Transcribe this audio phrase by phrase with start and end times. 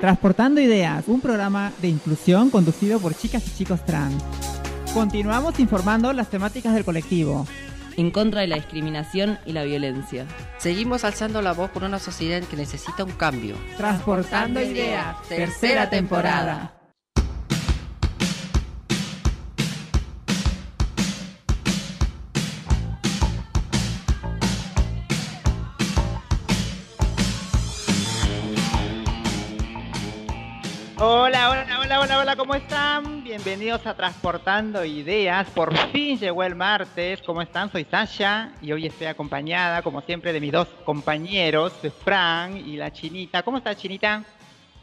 [0.00, 4.22] Transportando Ideas, un programa de inclusión conducido por chicas y chicos trans.
[4.92, 7.46] Continuamos informando las temáticas del colectivo.
[7.96, 10.26] En contra de la discriminación y la violencia.
[10.58, 13.56] Seguimos alzando la voz por una sociedad que necesita un cambio.
[13.76, 16.74] Transportando Ideas, tercera temporada.
[32.46, 33.24] ¿Cómo están?
[33.24, 35.48] Bienvenidos a Transportando Ideas.
[35.48, 37.22] Por fin llegó el martes.
[37.22, 37.72] ¿Cómo están?
[37.72, 41.72] Soy Sasha y hoy estoy acompañada, como siempre, de mis dos compañeros,
[42.04, 43.42] Fran y la Chinita.
[43.42, 44.26] ¿Cómo está, Chinita?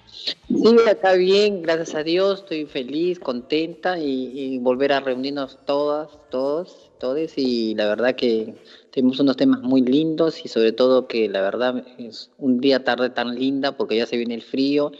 [0.07, 2.39] Sí, está bien, gracias a Dios.
[2.39, 7.33] Estoy feliz, contenta y, volver a reunirnos todas, todos, todos.
[7.35, 8.55] Y la verdad que
[8.89, 13.11] tenemos unos temas muy lindos y sobre todo que la verdad es un día tarde
[13.11, 14.91] tan linda porque ya se viene el frío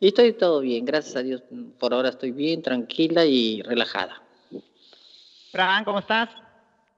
[0.00, 1.42] y estoy todo bien, gracias a Dios.
[1.78, 4.22] Por ahora estoy bien, tranquila y relajada.
[5.52, 6.28] Fran, ¿cómo estás?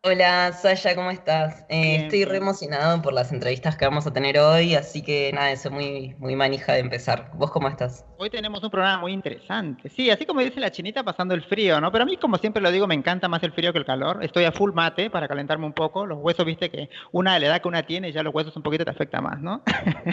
[0.05, 1.67] Hola, Sasha, ¿cómo estás?
[1.69, 5.51] Eh, estoy re emocionado por las entrevistas que vamos a tener hoy, así que nada,
[5.51, 7.33] eso muy, muy manija de empezar.
[7.35, 8.07] ¿Vos cómo estás?
[8.17, 9.89] Hoy tenemos un programa muy interesante.
[9.89, 11.91] Sí, así como dice la chinita, pasando el frío, ¿no?
[11.91, 14.23] Pero a mí, como siempre lo digo, me encanta más el frío que el calor.
[14.23, 16.07] Estoy a full mate para calentarme un poco.
[16.07, 18.63] Los huesos, viste que una de la edad que una tiene, ya los huesos un
[18.63, 19.65] poquito te afecta más, ¿no?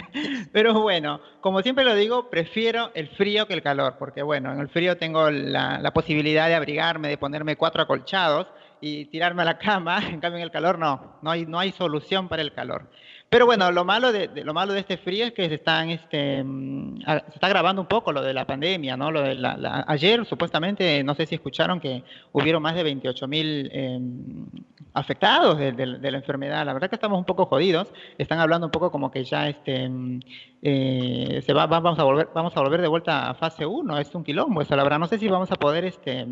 [0.52, 4.58] Pero bueno, como siempre lo digo, prefiero el frío que el calor, porque bueno, en
[4.58, 8.48] el frío tengo la, la posibilidad de abrigarme, de ponerme cuatro acolchados
[8.80, 11.72] y tirarme a la cama, en cambio en el calor no, no hay, no hay
[11.72, 12.88] solución para el calor.
[13.28, 16.44] Pero bueno, lo malo de, lo malo de este frío es que se están este
[16.44, 19.10] mm, se está grabando un poco lo de la pandemia, ¿no?
[19.10, 23.68] Lo de la, ayer supuestamente, no sé si escucharon que hubieron más de 28 mil
[23.72, 24.46] em,
[24.94, 26.64] afectados de, la enfermedad.
[26.64, 27.92] La verdad que estamos un poco jodidos.
[28.16, 30.20] Están hablando un poco como que ya este mm,
[30.62, 33.98] eh, se va, vamos a volver vamos a volver de vuelta a fase 1.
[33.98, 35.00] Es un quilombo eso, la verdad.
[35.00, 36.26] No sé si vamos a poder este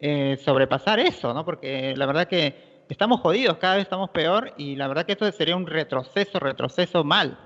[0.00, 1.44] eh, sobrepasar eso, ¿no?
[1.44, 2.56] Porque la verdad que
[2.88, 7.04] estamos jodidos, cada vez estamos peor y la verdad que esto sería un retroceso, retroceso
[7.04, 7.40] mal.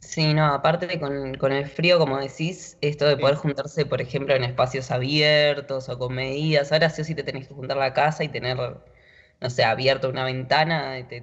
[0.00, 4.34] Sí, no, aparte con, con el frío, como decís, esto de poder juntarse, por ejemplo,
[4.34, 7.92] en espacios abiertos o con medidas, ahora sí o sí te tenés que juntar la
[7.92, 8.56] casa y tener
[9.40, 11.22] no sé, abierto una ventana, te,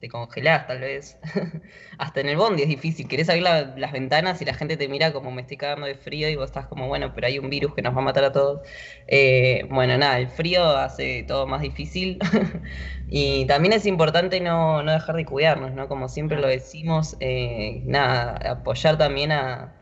[0.00, 1.18] te, congelás tal vez.
[1.98, 3.06] Hasta en el bondi es difícil.
[3.06, 6.30] Querés abrir las ventanas y la gente te mira como me estoy cagando de frío
[6.30, 8.32] y vos estás como, bueno, pero hay un virus que nos va a matar a
[8.32, 8.60] todos.
[9.06, 12.18] Eh, bueno, nada, el frío hace todo más difícil.
[13.10, 15.86] y también es importante no, no, dejar de cuidarnos, ¿no?
[15.86, 19.79] Como siempre lo decimos, eh, nada, apoyar también a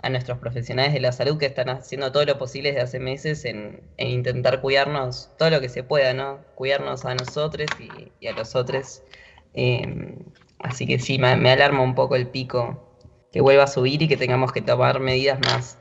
[0.00, 3.44] a nuestros profesionales de la salud que están haciendo todo lo posible desde hace meses
[3.44, 6.38] en, intentar cuidarnos todo lo que se pueda, ¿no?
[6.54, 7.66] Cuidarnos a nosotros
[8.20, 9.02] y, a los otros.
[9.54, 10.16] Em,
[10.60, 12.96] así que sí, me, me, alarma un poco el pico
[13.32, 15.78] que vuelva a subir y que tengamos que tomar medidas más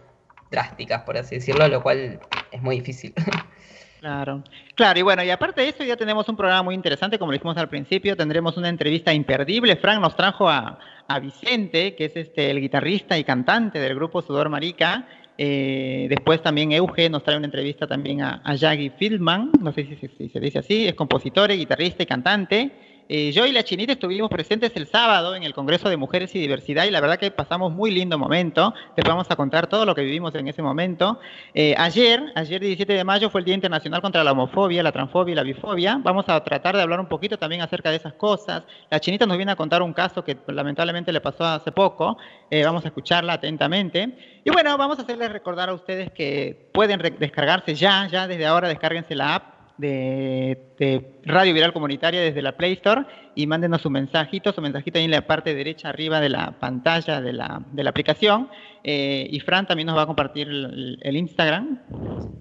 [0.51, 2.19] drásticas, por así decirlo, lo cual
[2.51, 3.13] es muy difícil.
[3.99, 4.43] Claro,
[4.75, 7.57] claro, y bueno, y aparte de eso ya tenemos un programa muy interesante, como dijimos
[7.57, 9.75] al principio, tendremos una entrevista imperdible.
[9.77, 10.77] Frank nos trajo a,
[11.21, 15.07] Vicente, que es este el guitarrista y cantante del grupo Sudor Marica.
[15.37, 19.85] Eh, después también Euge nos trae una entrevista también a, a Jaggy Fieldman, no sé
[19.85, 22.71] si se dice así, es compositor, guitarrista y cantante.
[23.09, 26.39] Eh, yo y la Chinita estuvimos presentes el sábado en el Congreso de Mujeres y
[26.39, 28.73] Diversidad y la verdad que pasamos muy lindo momento.
[28.97, 31.19] Les vamos a contar todo lo que vivimos en ese momento.
[31.53, 35.31] Eh, ayer, ayer 17 de mayo fue el Día Internacional contra la Homofobia, la Transfobia
[35.31, 35.99] y la Bifobia.
[36.03, 38.63] Vamos a tratar de hablar un poquito también acerca de esas cosas.
[38.89, 42.17] La Chinita nos viene a contar un caso que lamentablemente le pasó hace poco.
[42.51, 44.41] Eh, vamos a escucharla atentamente.
[44.43, 48.67] Y bueno, vamos a hacerles recordar a ustedes que pueden descargarse ya, ya desde ahora
[48.67, 53.05] descárguense la app de, Radio Viral Comunitaria desde la Play Store
[53.35, 57.21] y mándenos su mensajito, su mensajito ahí en la parte derecha arriba de la pantalla
[57.21, 58.49] de la, de la aplicación.
[58.83, 61.81] Eh, y Fran también nos va a compartir el, Instagram.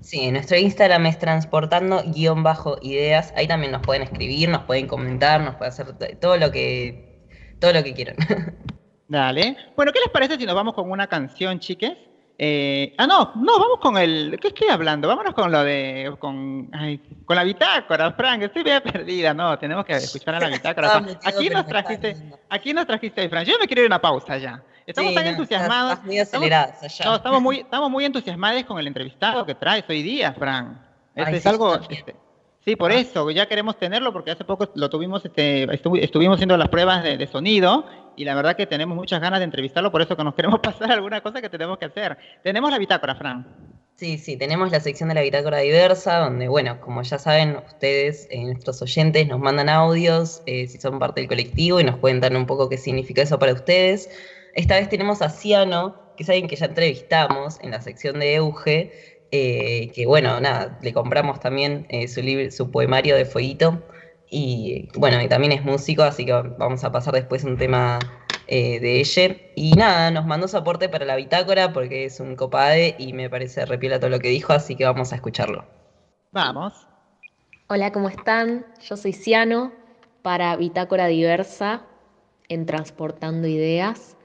[0.00, 3.32] Sí, nuestro Instagram es transportando guion bajo ideas.
[3.36, 5.86] Ahí también nos pueden escribir, nos pueden comentar, nos pueden hacer
[6.20, 7.26] todo lo que,
[7.60, 8.16] todo lo que quieran.
[9.08, 9.56] Dale.
[9.76, 11.96] Bueno, ¿qué les parece si nos vamos con una canción, chiques?
[12.38, 14.38] Eh, ah, no, no, vamos con el.
[14.40, 15.08] ¿Qué estoy hablando?
[15.08, 16.14] Vámonos con lo de.
[16.18, 16.70] Con,
[17.24, 18.42] con la bitácora, Frank.
[18.42, 19.58] Estoy bien perdida, no.
[19.58, 20.96] Tenemos que escuchar a la bitácora.
[21.24, 22.16] aquí nos trajiste.
[22.50, 23.46] Aquí nos trajiste, Frank.
[23.46, 24.62] Yo me quiero ir a una pausa ya.
[24.86, 26.04] Estamos tan entusiasmados.
[26.04, 30.02] muy acelerados estamos, No, estamos muy, estamos muy entusiasmados con el entrevistado que traes hoy
[30.02, 30.76] día, Frank.
[31.14, 31.74] Este es algo.
[31.88, 32.14] Este,
[32.66, 36.68] sí, por eso, ya queremos tenerlo porque hace poco lo tuvimos, este, estuvimos haciendo las
[36.68, 37.86] pruebas de, de sonido
[38.16, 40.90] y la verdad que tenemos muchas ganas de entrevistarlo, por eso que nos queremos pasar
[40.90, 42.18] alguna cosa que tenemos que hacer.
[42.42, 43.46] Tenemos la bitácora, Fran.
[43.94, 48.28] Sí, sí, tenemos la sección de la bitácora diversa, donde, bueno, como ya saben, ustedes,
[48.30, 52.36] eh, nuestros oyentes, nos mandan audios, eh, si son parte del colectivo, y nos cuentan
[52.36, 54.10] un poco qué significa eso para ustedes.
[54.54, 58.34] Esta vez tenemos a Ciano, que es alguien que ya entrevistamos en la sección de
[58.34, 58.92] Euge,
[59.30, 63.82] eh, que bueno, nada, le compramos también eh, su, su poemario de Fueguito,
[64.30, 67.98] y bueno, y también es músico, así que vamos a pasar después un tema
[68.48, 69.36] eh, de ella.
[69.54, 73.30] Y nada, nos mandó su aporte para la bitácora porque es un copade y me
[73.30, 75.64] parece repiela todo lo que dijo, así que vamos a escucharlo.
[76.32, 76.86] Vamos.
[77.68, 78.66] Hola, ¿cómo están?
[78.88, 79.72] Yo soy Ciano
[80.22, 81.82] para Bitácora Diversa
[82.48, 84.15] en Transportando Ideas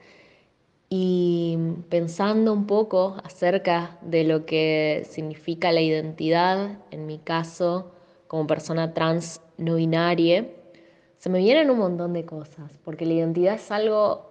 [0.94, 1.56] y
[1.88, 7.92] pensando un poco acerca de lo que significa la identidad, en mi caso,
[8.26, 10.46] como persona trans no binaria
[11.16, 14.26] se me vienen un montón de cosas, porque la identidad es algo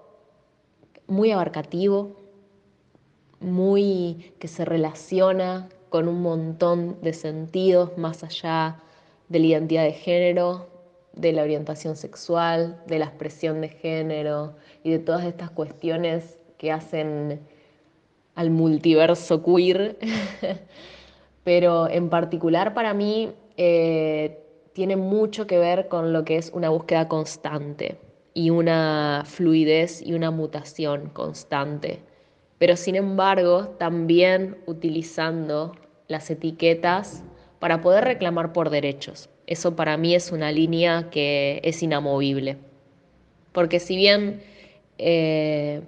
[1.07, 2.15] muy abarcativo,
[3.39, 8.83] muy que se relaciona con un montón de sentidos más allá
[9.29, 10.67] de la identidad de género,
[11.13, 14.53] de la orientación sexual, de la expresión de género
[14.83, 17.39] y de todas estas cuestiones que hacen
[18.35, 19.97] al multiverso queer.
[21.43, 24.37] Pero en particular para mí eh,
[24.73, 27.97] tiene mucho que ver con lo que es una búsqueda constante
[28.35, 31.97] y una fluidez y una mutación constante.
[32.59, 35.71] Pero sin embargo, también utilizando
[36.07, 37.23] las etiquetas
[37.57, 39.31] para poder reclamar por derechos.
[39.47, 42.57] Eso para mí es una línea que es inamovible.
[43.51, 44.43] Porque si bien
[44.99, 45.81] eh,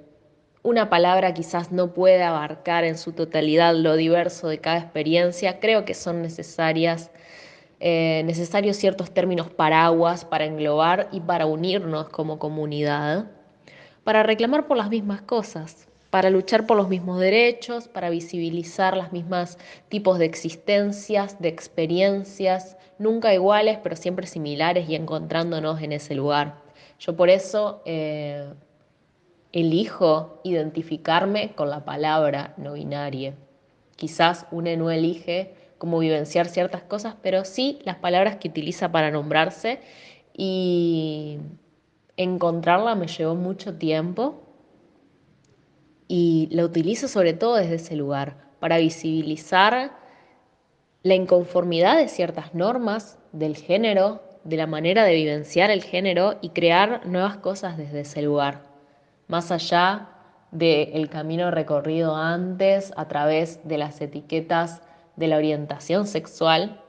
[0.64, 5.86] una palabra quizás no puede abarcar en su totalidad lo diverso de cada experiencia, creo
[5.86, 7.12] que son necesarias
[7.86, 13.30] eh, necesarios ciertos términos paraguas para englobar y para unirnos como comunidad,
[14.06, 19.12] para reclamar por las mismas cosas, para luchar por los mismos derechos, para visibilizar las
[19.12, 19.58] mismas
[19.90, 26.62] tipos de existencias, de experiencias, nunca iguales, pero siempre similares y encontrándonos en ese lugar.
[27.00, 28.48] Yo por eso eh,
[29.54, 33.36] elijo identificarme con la palabra no binaria.
[33.96, 39.12] Quizás una no elige como vivenciar ciertas cosas, pero sí las palabras que utiliza para
[39.12, 39.80] nombrarse
[40.34, 41.38] y
[42.18, 44.42] encontrarla me llevó mucho tiempo
[46.08, 49.98] y la utilizo sobre todo desde ese lugar, para visibilizar
[51.04, 56.50] la inconformidad de ciertas normas del género, de la manera de vivenciar el género y
[56.50, 58.73] crear nuevas cosas desde ese lugar,
[59.34, 60.10] más allá
[60.52, 64.84] del camino recorrido antes a través de las etiquetas
[65.16, 66.84] de la orientación sexual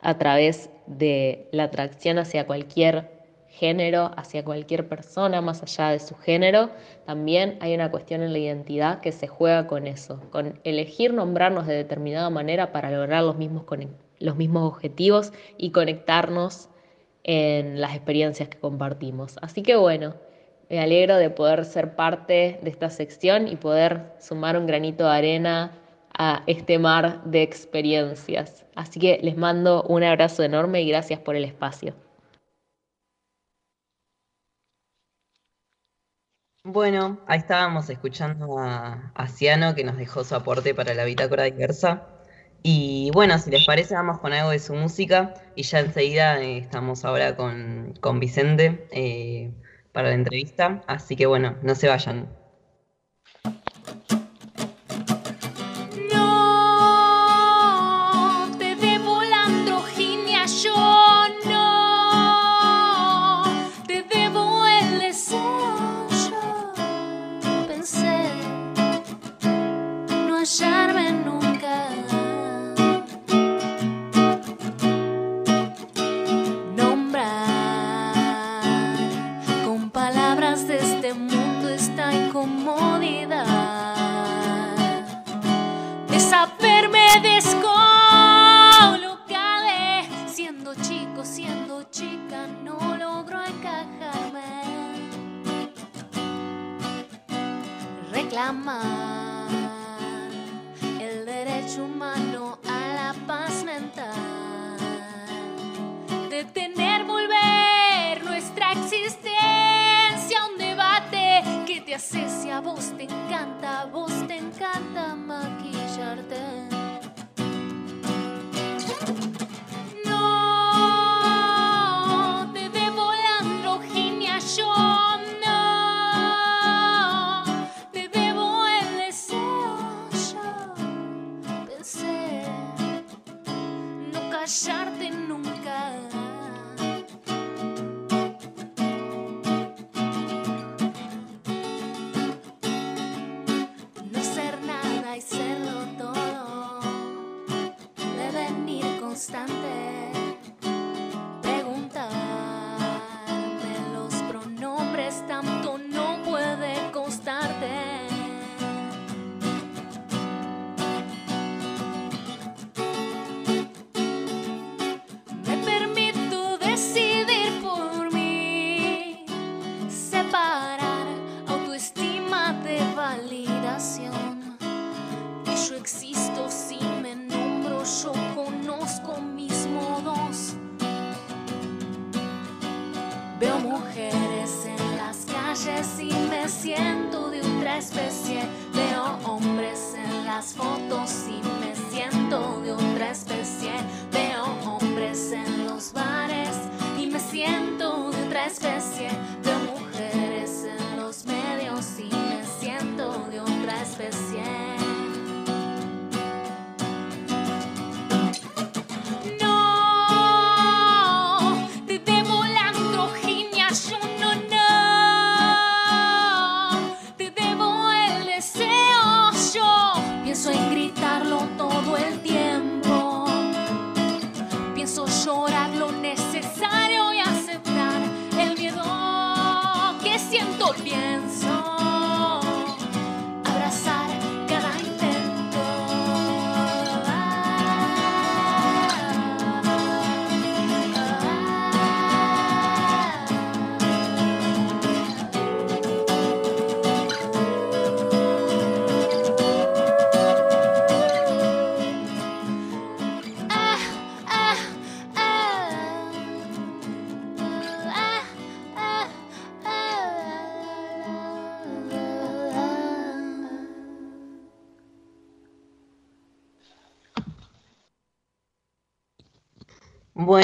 [0.00, 6.16] a través de la atracción hacia cualquier género, hacia cualquier persona más allá de su
[6.16, 6.70] género,
[7.06, 11.68] también hay una cuestión en la identidad que se juega con eso, con elegir nombrarnos
[11.68, 13.64] de determinada manera para lograr los mismos,
[14.18, 16.68] los mismos objetivos y conectarnos
[17.22, 19.36] en las experiencias que compartimos.
[19.40, 20.25] Así que bueno,
[20.68, 25.10] me alegro de poder ser parte de esta sección y poder sumar un granito de
[25.10, 25.72] arena
[26.18, 28.64] a este mar de experiencias.
[28.74, 31.94] Así que les mando un abrazo enorme y gracias por el espacio.
[36.68, 42.08] Bueno, ahí estábamos escuchando a, Ciano que nos dejó su aporte para la bitácora diversa.
[42.64, 46.58] Y bueno, si les parece, vamos con algo de su música y ya enseguida eh,
[46.58, 49.52] estamos ahora con, Vicente eh,
[49.96, 50.82] para la entrevista.
[50.86, 52.28] Así que bueno, no se vayan.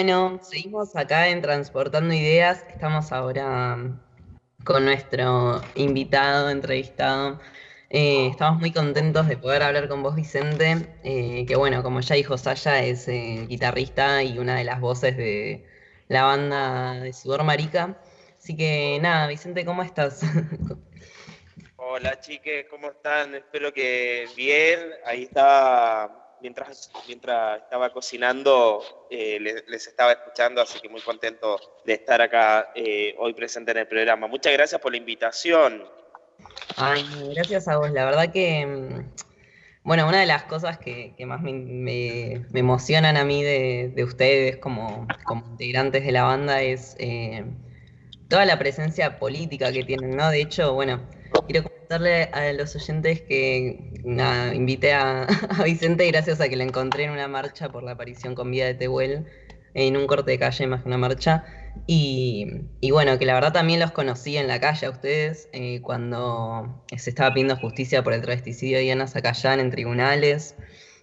[0.03, 2.65] Bueno, seguimos acá en Transportando Ideas.
[2.69, 4.01] Estamos ahora mm,
[4.65, 7.41] con nuestro invitado, entrevistado.
[7.89, 12.17] Eh, estamos muy contentos de poder hablar con vos, Vicente, eh, que bueno, como ya
[12.17, 15.65] dijo Saya, es eh, guitarrista y una de las voces de
[16.09, 17.97] la banda de Sudor Marica.
[18.37, 20.23] Así que nada, Vicente, ¿cómo estás?
[21.77, 23.37] Hola chiques, ¿cómo están?
[23.37, 24.81] Espero que bien.
[25.07, 31.95] Ahí estaba, mientras, mientras estaba cocinando, eh, les, estaba escuchando, así que muy contento de
[31.95, 34.27] estar acá eh, hoy presente en el programa.
[34.27, 35.85] Muchas gracias por la invitación.
[36.77, 37.91] Ay, gracias a vos.
[37.93, 39.11] La verdad que, mm,
[39.85, 43.93] bueno, una de las cosas que, que más me, me- me emocionan a mí de,
[43.95, 47.45] de ustedes como, como integrantes de la banda es eh,
[48.29, 50.31] toda la presencia política que tienen, ¿no?
[50.31, 51.01] De hecho, bueno,
[51.47, 53.93] quiero comentarle a los oyentes que
[54.55, 55.23] invité a,
[55.59, 58.67] a Vicente gracias a que lo encontré en una marcha por la aparición con vida
[58.67, 59.27] de Tehuel,
[59.75, 61.45] en un corte de calle más que una marcha.
[61.87, 62.47] Y,
[62.81, 66.85] y bueno, que la verdad también los conocí en la calle a ustedes eh, cuando
[66.97, 70.55] se estaba pidiendo justicia por el travesticidio de Diana Zacayán en tribunales.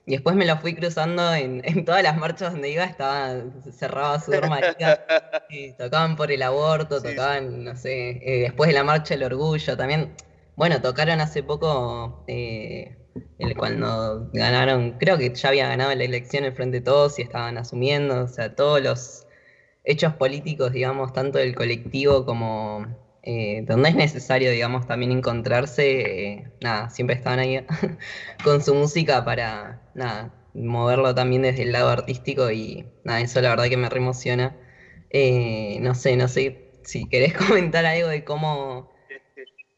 [0.09, 4.19] Y después me lo fui cruzando en, en todas las marchas donde iba, estaba cerrada
[4.19, 7.15] su eh, tocaban por el aborto, Sí, sí.
[7.15, 10.15] tocaban, no sé, eh, después de la marcha del orgullo también.
[10.55, 12.97] Bueno, tocaron hace poco eh,
[13.37, 17.21] el- cuando ganaron, creo que ya había ganado la elección el Frente de Todos y
[17.21, 19.27] estaban asumiendo, o sea, todos los
[19.83, 22.87] hechos políticos, digamos, tanto del colectivo como
[23.31, 27.63] eh, donde es necesario, digamos, también encontrarse, eh, nada, siempre estaban ahí
[28.43, 33.51] con su música para, nada, moverlo también desde el lado artístico y nada, eso la
[33.51, 34.57] verdad que me re emociona.
[35.11, 38.91] Eh, no sé, no sé si querés comentar algo de cómo,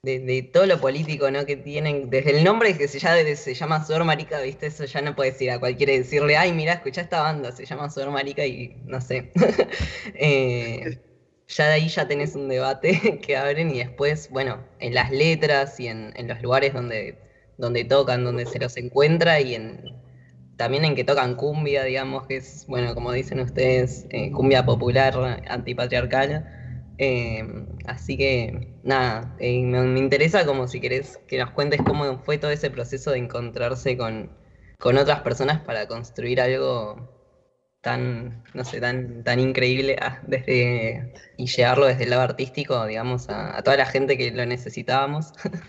[0.01, 1.45] de, de todo lo político, ¿no?
[1.45, 4.67] Que tienen, desde el nombre que se, ya, se llama Sudor Marica, ¿viste?
[4.67, 7.65] Eso ya no puedes ir a cualquiera y decirle, ay, mira, escuchá esta banda, se
[7.65, 9.33] llama Sudor Marica y no sé.
[10.15, 11.10] Eh,
[11.51, 15.79] ya de ahí ya tenés un debate que abren y después, bueno, en las letras
[15.79, 17.17] y en, en los lugares donde,
[17.57, 20.01] donde tocan, donde se los encuentra y en
[20.57, 25.41] también en que tocan cumbia, digamos, que es, bueno, como dicen ustedes, eh, cumbia popular,
[25.47, 26.45] antipatriarcal.
[26.99, 27.43] Eh,
[27.87, 32.37] así que, nada, eh, me, me interesa como si querés que nos cuentes cómo fue
[32.37, 34.29] todo ese proceso de encontrarse con,
[34.77, 37.09] con otras personas para construir algo
[37.81, 43.29] tan, no sé, tan, tan increíble ah, desde, y llevarlo desde el lado artístico, digamos,
[43.29, 45.31] a, a toda la gente que lo necesitábamos.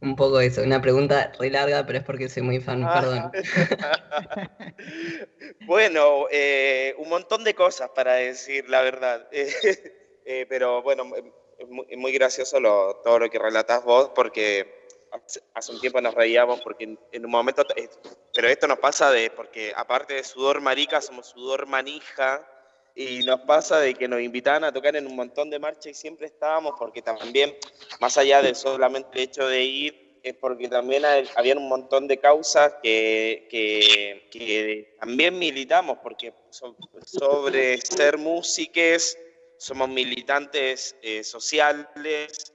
[0.00, 3.30] Un poco eso, una pregunta re larga, pero es porque soy muy fan, perdón.
[5.66, 9.26] bueno, eh, un montón de cosas para decir, la verdad.
[9.32, 9.52] Eh,
[10.24, 11.04] eh, pero bueno,
[11.58, 14.83] es muy, muy gracioso lo- todo lo que relatás vos, porque
[15.54, 17.88] hace, un tiempo nos reíamos, porque en, un momento, eh,
[18.34, 22.46] pero esto nos pasa de, porque aparte de sudor marica, somos sudor manija,
[22.96, 25.94] y nos pasa de que nos invitaban a tocar en un montón de marchas y
[25.94, 27.56] siempre estábamos, porque también,
[28.00, 32.18] más allá de solamente hecho de ir, es porque también hay- habían un montón de
[32.18, 39.18] causas que, que, que también militamos, porque so- sobre ser músiques
[39.58, 42.52] somos militantes eh, sociales,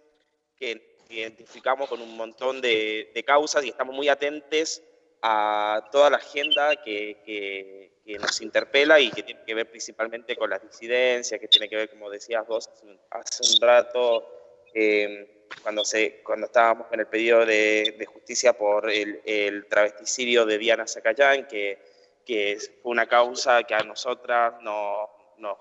[0.55, 4.81] que identificamos con un montón de, causas y estamos muy atentos
[5.21, 7.89] a toda la agenda que,
[8.19, 11.89] nos interpela y que tiene que ver principalmente con las disidencias, que tiene que ver,
[11.89, 12.67] como decías vos
[13.11, 19.65] hace un rato, eh, cuando, se, cuando estábamos en el pedido de, justicia por el,
[19.69, 21.77] travesticidio de Diana Zacayán, que,
[22.25, 25.57] que fue una causa que a nosotras nos nos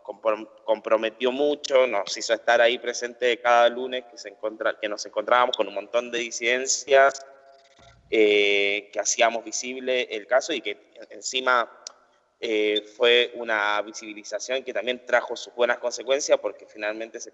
[0.64, 6.10] comprometió mucho, nos hizo estar ahí presente cada lunes que, nos encontrábamos con un montón
[6.10, 7.24] de disidencias,
[8.10, 10.78] eh, que hacíamos visible el caso y que
[11.10, 11.70] encima
[12.40, 17.32] eh, fue una visibilización que también trajo sus buenas consecuencias porque finalmente se,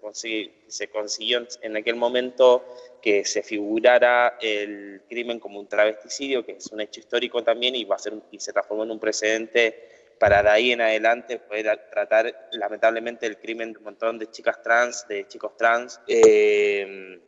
[0.67, 2.65] se consiguió en aquel momento
[3.01, 7.85] que se figurara el crimen como un travesticidio, que es un hecho histórico también y,
[7.85, 11.89] va a ser, y se transformó en un precedente para de ahí en adelante poder
[11.89, 15.99] tratar lamentablemente el crimen de un montón de chicas trans, de chicos trans.
[16.07, 17.19] Eh,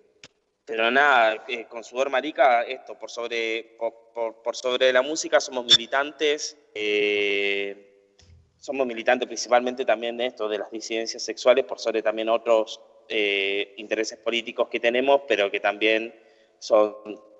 [0.65, 6.57] pero nada, eh, con Sudor Marica, esto, por sobre, por, sobre la música somos militantes,
[6.73, 8.13] eh,
[8.57, 14.17] somos militantes principalmente también de esto, de las disidencias sexuales, por sobre también otros intereses
[14.17, 16.13] políticos que tenemos, pero que también
[16.59, 16.93] son,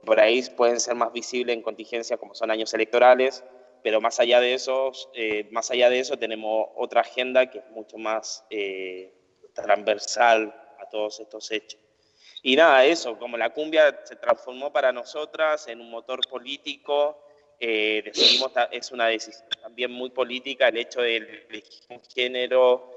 [0.06, 3.44] por ahí pueden ser más visibles en contingencias como son años electorales,
[3.88, 7.70] pero más allá de eso, eh, más allá de eso tenemos otra agenda que es
[7.70, 9.14] mucho más eh,
[9.54, 11.80] transversal a todos estos hechos.
[12.44, 17.18] Y nada, eso, como la cumbia se transformó para nosotras en un motor político,
[17.62, 22.92] eh, decidimos, es una decisión también muy política el hecho de elegir un género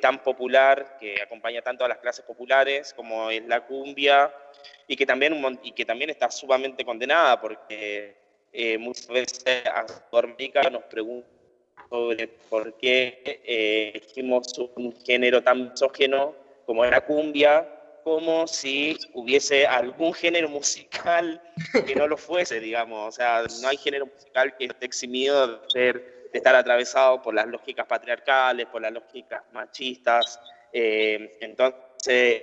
[0.00, 4.32] tan popular que acompaña tanto a las clases populares como es la cumbia
[4.86, 10.68] y que también, y que también está sumamente condenada porque eh, muchas veces a América
[10.70, 11.38] nos preguntan
[11.90, 16.34] sobre por qué eh, elegimos un género tan misógeno
[16.66, 17.66] como la cumbia,
[18.04, 21.40] como si hubiese algún género musical
[21.86, 23.08] que no lo fuese, digamos.
[23.08, 27.34] O sea, no hay género musical que esté eximido de, ser, de estar atravesado por
[27.34, 30.40] las lógicas patriarcales, por las lógicas machistas.
[30.72, 32.42] Eh, entonces,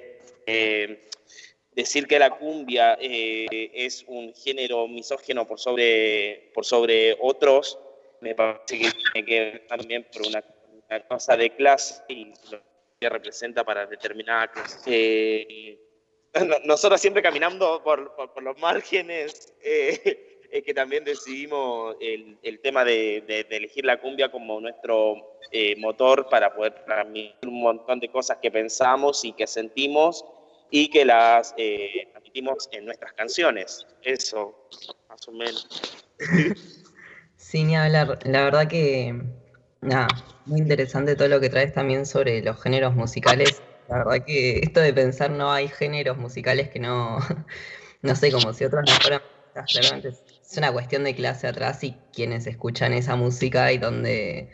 [1.75, 7.77] decir que la cumbia eh, es un género misógeno por sobre, por sobre otros,
[8.21, 10.41] me parece que tiene que ver también por una,
[11.09, 12.61] cosa de clase y lo
[12.99, 14.79] que representa para determinada clase.
[14.87, 15.79] Eh,
[16.63, 22.85] nosotros siempre caminando por, por, los márgenes, eh, es que también decidimos el, el tema
[22.85, 25.39] de, de, elegir la cumbia como nuestro
[25.77, 30.25] motor para poder transmitir un montón de cosas que pensamos y que sentimos
[30.69, 32.07] y que las eh,
[32.71, 33.85] en nuestras canciones.
[34.01, 34.67] Eso,
[35.09, 35.67] más o menos.
[37.37, 38.19] Sí, ni hablar.
[38.23, 39.21] La verdad que,
[39.81, 40.07] nada,
[40.45, 43.61] muy interesante todo lo que traes también sobre los géneros musicales.
[43.87, 47.19] La verdad que esto de pensar no hay géneros musicales que no,
[48.01, 49.21] no sé, como si otros no fueran,
[49.67, 50.13] claramente
[50.49, 54.49] es una cuestión de clase atrás y quienes escuchan esa música y donde,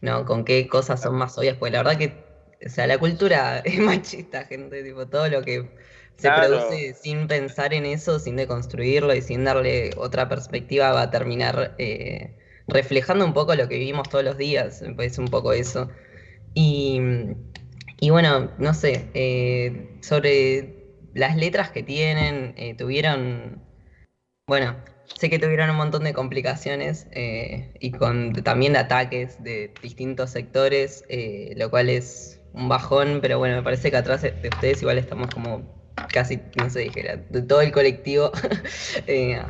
[0.00, 2.21] no, con qué cosas son más obvias, pues la verdad que
[2.64, 5.68] o sea, la cultura es machista, gente, tipo, todo lo que
[6.16, 11.10] se produce sin pensar en eso, sin deconstruirlo y sin darle otra perspectiva va a
[11.10, 12.36] terminar eh,
[12.68, 15.90] reflejando un poco lo que vivimos todos los días, me parece un poco eso.
[16.54, 17.00] Y,
[18.08, 20.76] bueno, no sé, eh, sobre
[21.14, 23.62] las letras que tienen, eh, tuvieron,
[24.46, 24.76] bueno,
[25.18, 31.04] sé que tuvieron un montón de complicaciones y con también ataques de distintos sectores,
[31.56, 35.28] lo cual es un bajón, pero bueno, me parece que atrás de ustedes igual estamos
[35.28, 38.30] como casi, no sé, dijera, de todo el colectivo,
[39.06, 39.42] eh,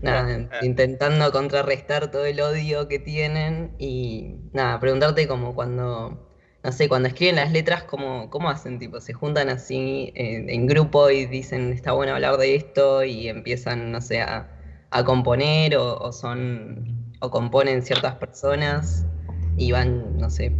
[0.00, 6.28] nada, intentando contrarrestar todo el odio que tienen y nada, preguntarte como cuando,
[6.62, 8.78] no sé, cuando escriben las letras, ¿cómo, cómo hacen?
[8.78, 13.28] Tipo, se juntan así eh, en grupo y dicen, está bueno hablar de esto y
[13.28, 14.48] empiezan, no sé, a,
[15.06, 19.06] componer o, o son, o componen ciertas personas
[19.56, 20.52] y van, no sé,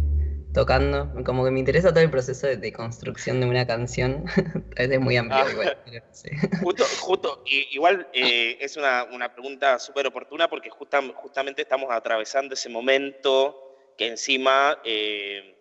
[0.53, 1.11] tocando.
[1.25, 4.25] Como que me interesa todo el proceso de, construcción de una canción.
[4.75, 5.51] es muy amplio ah.
[5.51, 5.77] igual.
[6.63, 12.69] Justo, justo, igual eh, es una, una pregunta súper oportuna porque justamente estamos atravesando ese
[12.69, 13.59] momento
[13.97, 15.55] que encima eh,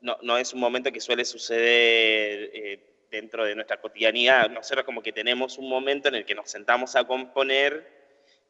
[0.00, 4.50] no, no, es un momento que suele suceder eh, dentro de nuestra cotidianidad.
[4.50, 7.95] Nosotros como que tenemos un momento en el que nos sentamos a componer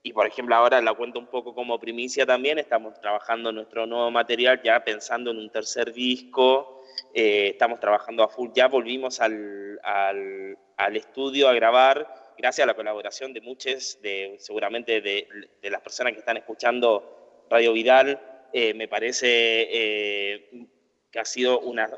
[0.07, 4.09] y por ejemplo, ahora la cuento un poco como primicia también, estamos trabajando nuestro nuevo
[4.13, 9.81] material ya pensando en un tercer disco, eh, estamos trabajando a full, ya volvimos al,
[9.83, 12.07] al, estudio a grabar,
[12.39, 15.27] gracias a la colaboración de muchos, de, seguramente de,
[15.61, 20.69] de las personas que están escuchando Radio Vidal, eh, me parece eh,
[21.11, 21.91] que ha sido una,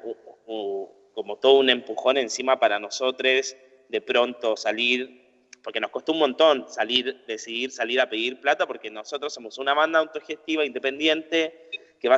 [0.46, 3.54] como todo un empujón encima para nosotros
[3.90, 5.27] de pronto salir,
[5.62, 9.74] porque nos costó un montón salir, decidir salir a pedir plata, porque nosotros somos una
[9.74, 12.16] banda autogestiva, independiente, que va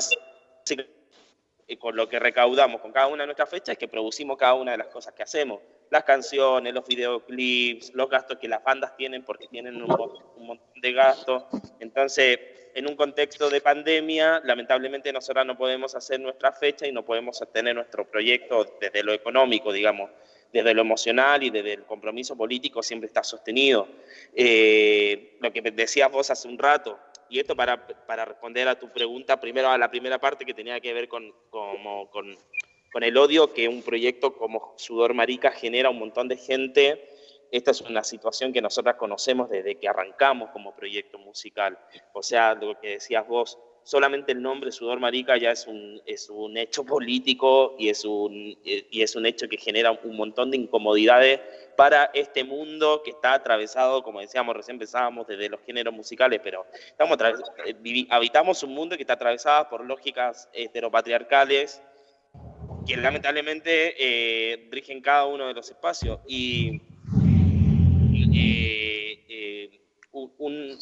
[1.79, 4.72] con lo que recaudamos con cada una de nuestras fechas, es que producimos cada una
[4.72, 5.61] de las cosas que hacemos.
[5.90, 10.92] Las canciones, los videoclips, los gastos que las bandas tienen, porque tienen un, montón de
[10.92, 11.44] gastos.
[11.79, 12.38] Entonces,
[12.74, 17.38] en un contexto de pandemia, lamentablemente nosotros no podemos hacer nuestra fecha y no podemos
[17.38, 20.11] sostener nuestro proyecto desde lo económico, digamos
[20.52, 23.88] desde lo emocional y desde el compromiso político siempre está sostenido.
[24.34, 28.88] Eh, lo que decías vos hace un rato, y esto para, para, responder a tu
[28.88, 32.36] pregunta, primero a la primera parte que tenía que ver con, como, con,
[32.92, 37.08] con el odio que un proyecto como Sudor Marica genera un montón de gente.
[37.52, 41.78] Esta es una situación que nosotras conocemos desde que arrancamos como proyecto musical.
[42.12, 46.28] O sea, lo que decías vos, solamente el nombre Sudor Marica ya es un, es
[46.30, 50.56] un hecho político y es un, y es un hecho que genera un montón de
[50.58, 51.40] incomodidades
[51.76, 56.66] para este mundo que está atravesado, como decíamos, recién empezábamos desde los géneros musicales, pero
[56.86, 57.18] estamos
[58.10, 61.82] habitamos un mundo que está atravesado por lógicas heteropatriarcales
[62.86, 66.20] que lamentablemente eh, rigen cada uno de los espacios.
[66.26, 66.82] Y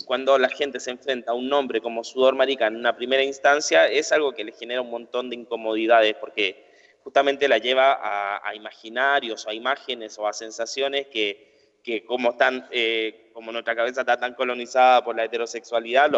[0.07, 3.87] cuando la gente se enfrenta a un nombre como sudor marica en una primera instancia,
[3.89, 6.67] es algo que le genera un montón de incomodidades porque
[7.03, 7.99] justamente la lleva
[8.47, 13.75] a, imaginarios o a imágenes o a sensaciones que, que como, están, eh, como nuestra
[13.75, 16.11] cabeza está tan colonizada por la heterosexualidad,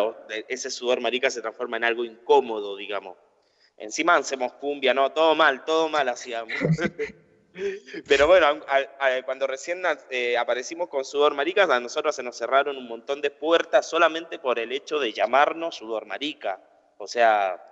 [0.48, 3.16] ese sudor marica se transforma en algo incómodo, digamos.
[3.76, 6.52] Encima hacemos cumbia, no, todo mal, todo mal hacíamos.
[8.06, 8.60] Pero bueno,
[9.24, 13.30] cuando recién eh, aparecimos con Sudor Marica, a nosotros se nos cerraron un montón de
[13.30, 16.60] puertas solamente por el hecho de llamarnos Sudor Marica.
[16.98, 17.62] O sea,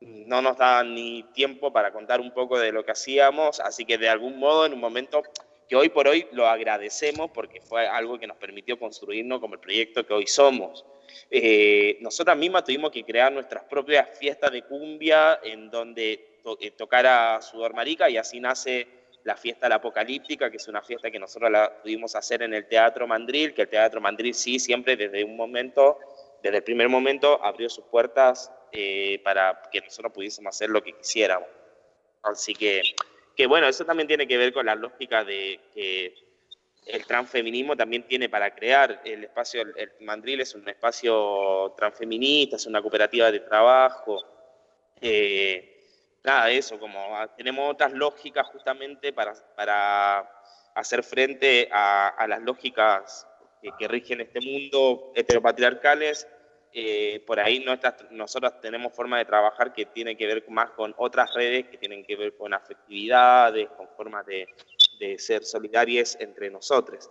[0.00, 3.98] no nos daban ni tiempo para contar un poco de lo que hacíamos, así que
[3.98, 5.22] de algún modo, en un momento
[5.68, 9.60] que hoy por hoy lo agradecemos porque fue algo que nos permitió construirnos como el
[9.60, 10.84] proyecto que hoy somos.
[11.30, 17.40] Eh, nosotras mismas tuvimos que crear nuestras propias fiestas de cumbia en donde eh, tocara
[17.40, 18.86] Sudor Marica y así nace
[19.24, 22.68] la fiesta la apocalíptica, que es una fiesta que nosotros la pudimos hacer en el
[22.68, 25.98] Teatro Mandril, que el Teatro Mandril sí siempre desde un momento,
[26.42, 30.92] desde el primer momento, abrió sus puertas eh, para que nosotros pudiésemos hacer lo que
[30.92, 31.48] quisiéramos.
[32.22, 32.82] Así que,
[33.34, 36.14] que bueno, eso también tiene que ver con la lógica de que
[36.86, 42.66] el transfeminismo también tiene para crear el espacio, el Mandril es un espacio transfeminista, es
[42.66, 44.22] una cooperativa de trabajo.
[45.00, 45.73] Eh,
[46.24, 50.28] nada de eso, como ah, tenemos otras lógicas justamente para, para
[50.74, 53.26] hacer frente a, las lógicas
[53.78, 56.26] que, rigen este mundo heteropatriarcales.
[56.76, 57.64] Eh, por ahí
[58.10, 62.04] nosotros tenemos forma de trabajar que tiene que ver más con otras redes, que tienen
[62.04, 64.48] que ver con afectividades, con formas de,
[64.98, 67.08] de ser solidarias entre nosotros.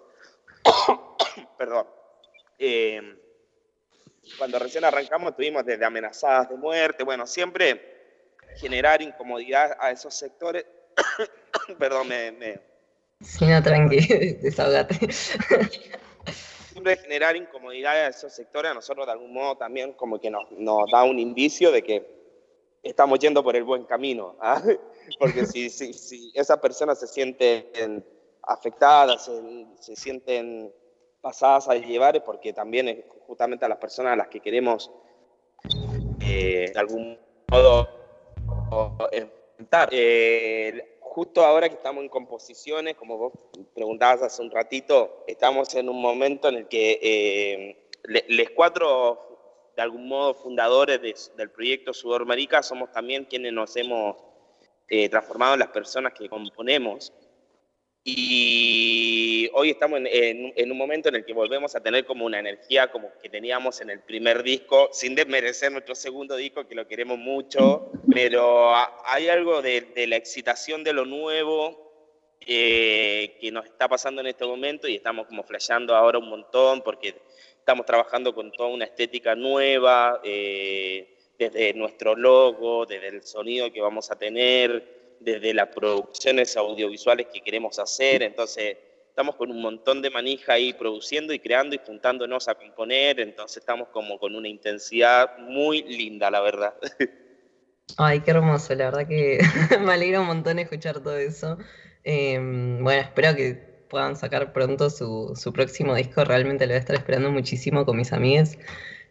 [1.57, 1.87] Perdón.
[2.59, 3.19] Eh,
[4.37, 7.92] cuando recién arrancamos tuvimos desde amenazadas de muerte, bueno, siempre
[8.57, 10.65] generar incomodidad a esos sectores.
[11.79, 12.59] Perdón, me, me...
[13.21, 13.99] Sí, no, tranqui,
[14.41, 15.11] desahogate.
[16.71, 20.51] Siempre generar incomodidad a esos sectores a nosotros de algún modo también como que nos,
[20.51, 22.23] nos da un indicio de que
[22.81, 24.35] estamos yendo por el buen camino.
[24.41, 24.61] ¿ah?
[25.19, 28.03] Porque si, si, si, esas personas se sienten
[28.41, 30.73] afectadas, se, se, sienten
[31.21, 34.91] pasadas a llevar, es porque también es justamente a las personas a las que queremos
[36.19, 37.17] eh, de algún
[37.49, 38.02] modo
[39.91, 43.33] eh, justo ahora que estamos en composiciones, como vos
[43.75, 47.89] preguntabas hace un ratito, estamos en un momento en el que eh,
[48.27, 54.17] les cuatro, de algún modo, fundadores del proyecto Sudor Marica, somos también quienes nos hemos
[54.89, 57.13] eh, transformado en las personas que componemos.
[58.05, 62.91] Y hoy estamos en, un momento en el que volvemos a tener como una energía
[62.91, 67.17] como que teníamos en el primer disco, sin desmerecer nuestro segundo disco, que lo queremos
[67.17, 68.73] mucho, pero
[69.05, 71.93] hay algo de, la excitación de lo nuevo
[72.41, 76.81] eh, que nos está pasando en este momento y estamos como flasheando ahora un montón
[76.81, 77.15] porque
[77.57, 83.79] estamos trabajando con toda una estética nueva, eh, desde nuestro logo, desde el sonido que
[83.79, 90.01] vamos a tener desde las producciones audiovisuales que queremos hacer, entonces estamos con un montón
[90.01, 94.47] de manija ahí produciendo y creando y juntándonos a componer, entonces estamos como con una
[94.47, 96.73] intensidad muy linda, la verdad.
[97.97, 99.39] Ay, qué hermoso, la verdad que
[99.81, 101.57] me alegra un montón escuchar todo eso.
[102.03, 103.53] Em, bueno, espero que
[103.87, 107.97] puedan sacar pronto su, su, próximo disco, realmente lo voy a estar esperando muchísimo con
[107.97, 108.57] mis amigas.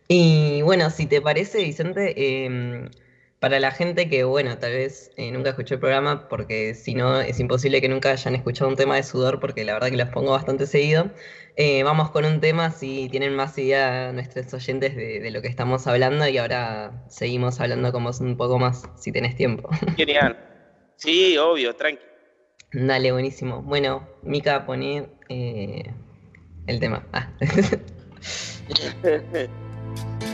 [0.09, 2.91] Y bueno, si te parece, Vicente, eh,
[3.43, 7.21] para la gente que, bueno, tal vez eh, nunca escuchó el programa, porque si no
[7.21, 10.11] es imposible que nunca hayan escuchado un tema de sudor, porque la verdad que los
[10.11, 11.11] pongo bastante seguido.
[11.57, 15.89] Eh, vamos con un tema, si tienen más idea nuestros oyentes de, lo que estamos
[15.89, 19.69] hablando, y ahora seguimos hablando como un poco más, si tenés tiempo.
[19.97, 20.39] Genial.
[20.95, 22.05] Sí, obvio, tranqui.
[22.73, 23.61] Dale, buenísimo.
[23.63, 25.83] Bueno, Mica, poné eh,
[26.69, 27.05] el tema.
[27.13, 27.29] Ah.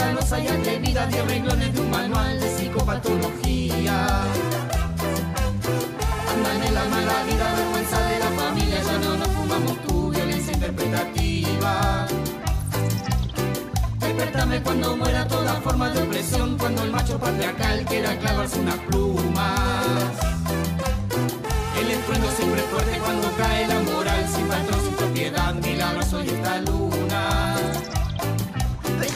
[0.00, 4.06] escandalosa y atrevida de renglones de un manual de psicopatología.
[6.32, 10.52] Andan en la mala vida, vergüenza de la familia, ya no nos fumamos tu violencia
[10.54, 12.06] interpretativa.
[14.00, 20.12] Despertame cuando muera toda forma de opresión, cuando el macho patriarcal quiera clavarse unas plumas.
[21.78, 26.58] El estruendo siempre fuerte cuando cae la moral, sin patrón, sin propiedad, milagros soy esta
[26.62, 26.89] luna.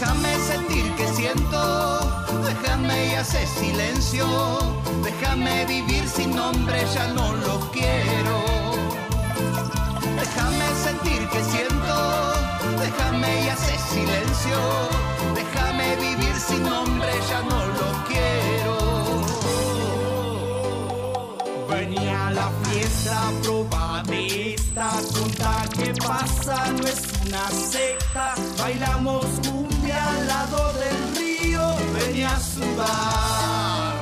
[0.01, 2.01] Déjame sentir que siento,
[2.43, 4.27] déjame y hace silencio,
[5.05, 8.43] déjame vivir sin nombre, ya no lo quiero.
[10.19, 11.95] Déjame sentir que siento,
[12.81, 14.59] déjame y hace silencio,
[15.37, 18.77] déjame vivir sin nombre, ya no lo quiero.
[21.69, 29.25] Venía a la fiesta, proba de esta junta que pasa, no es una secta, bailamos
[29.47, 29.74] al
[30.45, 31.61] lado del río,
[31.95, 33.95] venía a sudar.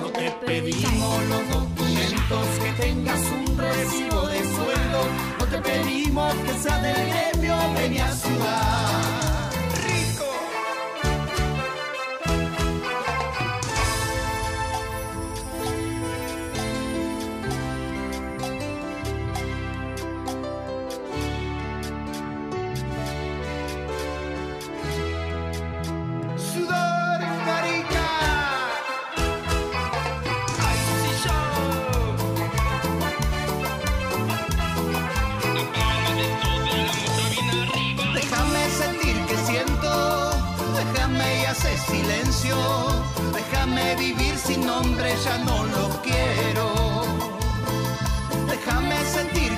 [0.00, 5.00] No te pedimos los documentos, que tengas un recibo de sueldo.
[5.38, 9.33] No te pedimos que sea del gremio, venía a sudar.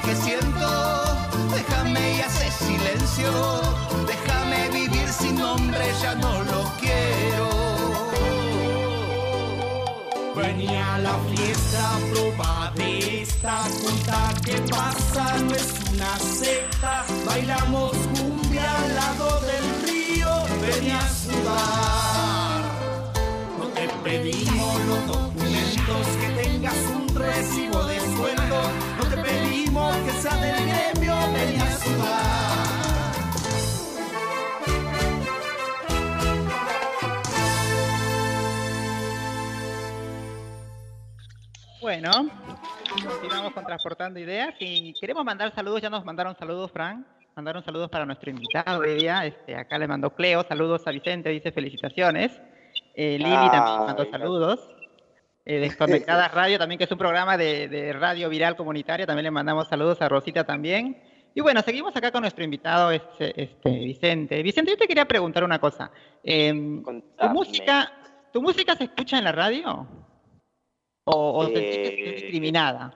[0.06, 0.68] Que siento.
[1.52, 3.30] Déjame y hace silencio.
[4.06, 7.48] Déjame vivir sin nombre, ya no lo quiero.
[10.36, 17.04] Venía a la fiesta, proba de esta junta que pasa, no es una secta.
[17.26, 21.96] Bailamos cumbia al lado del río, venía a sudar
[24.06, 24.55] pedimos los
[30.34, 32.26] del gremio, a sudar.
[41.80, 42.10] Bueno,
[42.88, 47.06] continuamos con Transportando Ideas y queremos mandar saludos, ya nos mandaron saludos, Frank.
[47.36, 49.24] Mandaron saludos para nuestro invitado de día.
[49.26, 52.32] Este, acá le mandó Cleo, saludos a Vicente, dice felicitaciones.
[52.94, 54.75] Eh, Lili también mandó saludos.
[55.48, 59.06] Eh, Desconectada Radio también, que es un programa de, radio viral comunitaria.
[59.06, 61.00] También le mandamos saludos a Rosita también.
[61.35, 64.42] Y bueno, seguimos acá con nuestro invitado, este, este Vicente.
[64.42, 65.92] Vicente, yo te quería preguntar una cosa.
[66.24, 67.92] Em, ¿tu, música,
[68.32, 69.87] ¿Tu música se escucha en la radio?
[71.04, 72.92] ¿O, o eh, discriminada?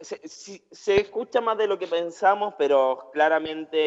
[0.00, 3.78] Eh, se, escucha más de lo que pensamos, pero claramente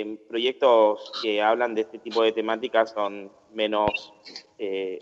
[0.00, 4.12] eh, proyectos que hablan de este tipo de temáticas son menos,
[4.58, 4.98] eh,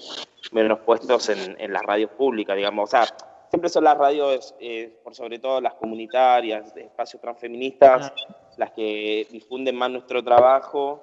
[0.53, 2.89] menos puestos en, en, las radios públicas, digamos.
[2.89, 3.07] O sea,
[3.51, 8.13] siempre son las radios, eh, por sobre todo las comunitarias, de espacios transfeministas,
[8.57, 11.03] las que difunden más nuestro trabajo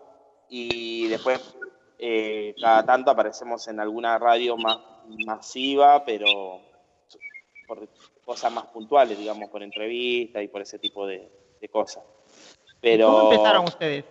[0.50, 1.58] y después
[2.60, 4.80] cada tanto aparecemos en alguna radio más
[5.26, 6.60] masiva, pero
[7.68, 7.88] por
[8.32, 11.30] cosas más puntuales, digamos, por entrevistas y por ese tipo de,
[11.70, 12.02] cosas.
[12.80, 14.06] Pero, ¿Cómo empezaron ustedes?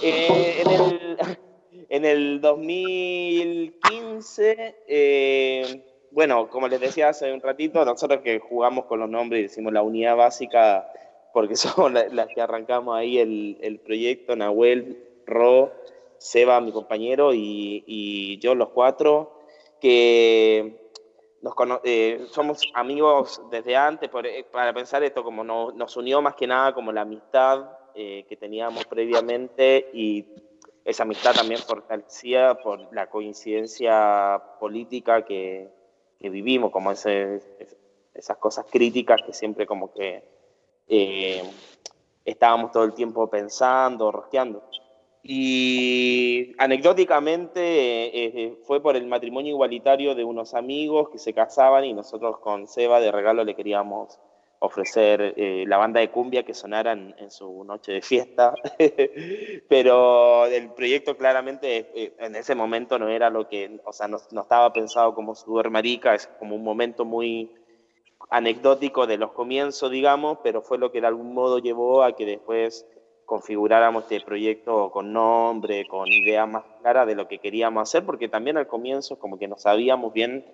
[0.00, 1.18] Eh, en, el,
[1.88, 9.00] en, el, 2015, eh, bueno, como les decía hace un ratito, nosotros que jugamos con
[9.00, 10.92] los nombres y decimos la unidad básica,
[11.34, 15.72] porque somos las que arrancamos ahí el, el, proyecto, Nahuel, Ro,
[16.18, 19.40] Seba, mi compañero, y, y yo, los cuatro,
[19.80, 20.89] que
[21.42, 26.46] nos eh, somos amigos desde antes, eh, para pensar esto, como nos unió más que
[26.46, 30.24] nada como la amistad que teníamos previamente y
[30.84, 35.68] esa amistad también fortalecida por la coincidencia política que,
[36.18, 37.42] vivimos, como esas
[38.38, 40.24] cosas críticas que siempre como que
[42.24, 44.62] estábamos todo el tiempo pensando, rosqueando.
[45.22, 51.84] Y anecdóticamente eh, eh, fue por el matrimonio igualitario de unos amigos que se casaban
[51.84, 54.18] y nosotros con Seba de regalo le queríamos
[54.60, 58.54] ofrecer eh, la banda de cumbia que sonara en, su noche de fiesta,
[59.68, 64.42] pero el proyecto claramente en ese momento no era lo que, o sea, no, no
[64.42, 67.50] estaba pensado como Sudor Marica, es como un momento muy
[68.28, 72.26] anecdótico de los comienzos, digamos, pero fue lo que de algún modo llevó a que
[72.26, 72.86] después
[73.30, 78.28] configuráramos este proyecto con nombre, con idea más clara de lo que queríamos hacer, porque
[78.28, 80.44] también al comienzo como que no sabíamos bien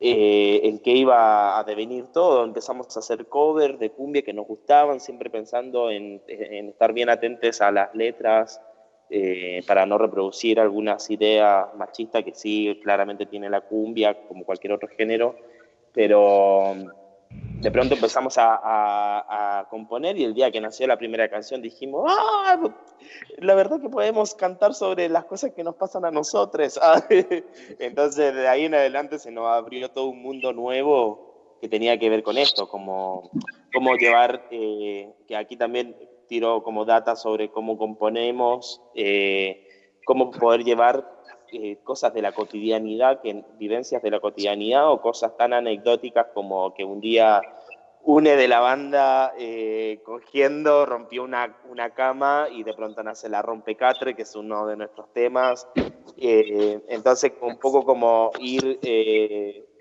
[0.00, 2.42] eh, en qué iba a devenir todo.
[2.42, 7.60] Empezamos a hacer covers de cumbia que nos gustaban, siempre pensando en, estar bien atentos
[7.60, 8.62] a las letras
[9.10, 14.72] eh, para no reproducir algunas ideas machistas que sí claramente tiene la cumbia, como cualquier
[14.72, 15.36] otro género,
[15.92, 16.76] pero
[17.60, 22.58] de pronto empezamos a, componer y el día que nació la primera canción dijimos, ¡ah!
[23.38, 26.78] La verdad que podemos cantar sobre las cosas que nos pasan a nosotros.
[27.78, 32.10] Entonces de ahí en adelante se nos abrió todo un mundo nuevo que tenía que
[32.10, 33.30] ver con esto, como
[33.72, 35.96] cómo llevar, eh, que aquí también
[36.28, 39.66] tiro como data sobre cómo componemos, eh,
[40.04, 41.15] cómo poder llevar
[41.52, 46.74] eh, cosas de la cotidianidad, que, vivencias de la cotidianidad o cosas tan anecdóticas como
[46.74, 47.40] que un día
[48.02, 53.42] une de la banda eh, cogiendo, rompió una, una, cama y de pronto nace la
[53.42, 55.68] rompecatre, que es uno de nuestros temas.
[56.16, 58.78] Eh, entonces, un poco como ir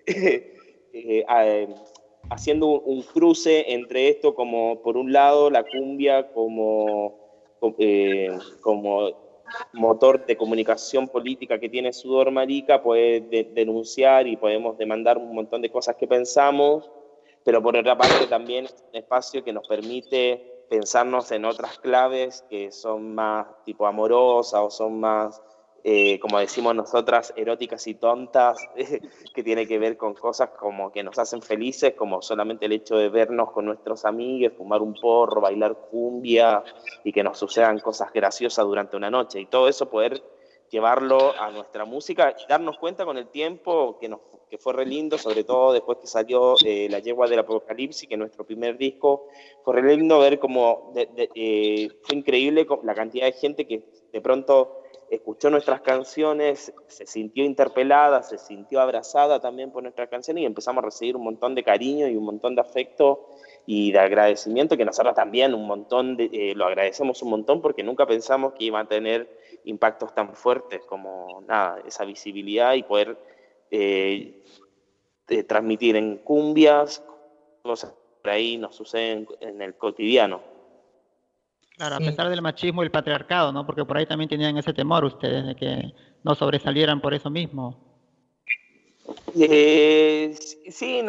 [2.30, 7.42] haciendo un, cruce entre esto, como por un lado la cumbia como,
[8.62, 9.25] como
[9.74, 13.22] motor de comunicación política que tiene Sudor Marica, puede
[13.54, 16.90] denunciar y podemos demandar un montón de cosas que pensamos,
[17.44, 22.44] pero por otra parte también es un espacio que nos permite pensarnos en otras claves
[22.50, 25.42] que son más tipo amorosas o son más
[25.88, 28.58] eh, como decimos nosotras, eróticas y tontas,
[29.36, 32.98] que tiene que ver con cosas como que nos hacen felices, como solamente el hecho
[32.98, 36.64] de vernos con nuestros amigos, fumar un porro, bailar cumbia
[37.04, 39.40] y que nos sucedan cosas graciosas durante una noche.
[39.40, 40.24] Y todo eso poder
[40.72, 44.88] llevarlo a nuestra música y darnos cuenta con el tiempo que, nos, que fue re
[44.88, 48.76] lindo, sobre todo después que salió eh, La Yegua del Apocalipsis, que es nuestro primer
[48.80, 49.28] disco,
[49.64, 54.82] fue re lindo ver cómo eh, fue increíble la cantidad de gente que de pronto
[55.10, 60.84] escuchó nuestras canciones, se sintió interpelada, se sintió abrazada también por nuestras canciones y empezamos
[60.84, 63.30] a recibir un montón de cariño y un montón de afecto
[63.66, 67.84] y de agradecimiento que nosotros también un montón de, eh, lo agradecemos un montón porque
[67.84, 69.30] nunca pensamos que iba a tener
[69.66, 73.18] impactos tan fuertes como nada, esa visibilidad y poder
[73.72, 74.44] eh,
[75.48, 77.04] transmitir en cumbias
[77.64, 77.94] cosas
[78.26, 80.55] por ahí nos suceden en el cotidiano.
[81.78, 83.66] Claro, a pesar del machismo y el patriarcado, ¿no?
[83.66, 87.86] Porque por ahí también tenían ese temor ustedes de que no sobresalieran por eso mismo.
[89.38, 90.34] Eh,
[90.70, 91.02] sí,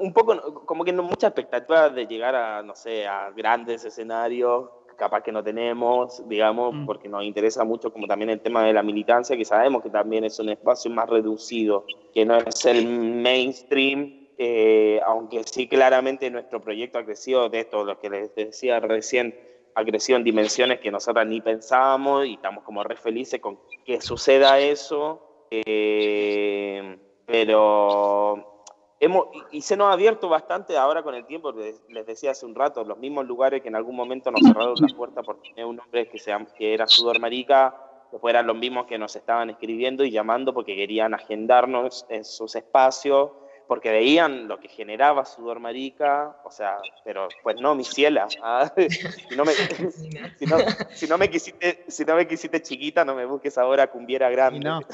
[0.00, 4.70] un poco, como que no mucha expectativa de llegar a, no sé, a grandes escenarios,
[4.96, 6.86] capaz que no tenemos, digamos, mm.
[6.86, 10.24] porque nos interesa mucho como también el tema de la militancia, que sabemos que también
[10.24, 16.60] es un espacio más reducido, que no es el mainstream, eh, aunque sí claramente nuestro
[16.60, 19.34] proyecto ha crecido de esto, lo que les decía recién,
[19.74, 24.00] ha crecido en dimensiones que nosotros ni pensábamos y estamos como re felices con que
[24.00, 25.46] suceda eso.
[25.50, 28.64] Eh, pero
[29.00, 32.54] hemos, y se nos ha abierto bastante ahora con el tiempo, les decía hace un
[32.54, 35.76] rato, los mismos lugares que en algún momento nos cerraron la puerta por tener un
[35.76, 37.76] nombre que, se, que era Sudor Marica,
[38.10, 42.54] después eran los mismos que nos estaban escribiendo y llamando porque querían agendarnos en sus
[42.54, 43.30] espacios
[43.72, 48.28] porque veían lo que generaba sudor marica, o sea, pero pues no, mi ciela.
[48.42, 49.52] Ah, si, no me,
[50.92, 54.60] si, no, me quisiste, si no me quisiste chiquita, no me busques ahora cumbiera grande.
[54.60, 54.80] No.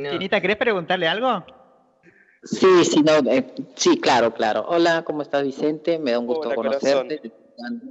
[0.00, 1.44] no, ¿querés preguntarle algo?
[2.44, 3.44] Sí, sí, no, eh,
[3.74, 4.64] sí, claro, claro.
[4.66, 5.98] Hola, ¿cómo estás, Vicente?
[5.98, 7.30] Me da un gusto conocerte.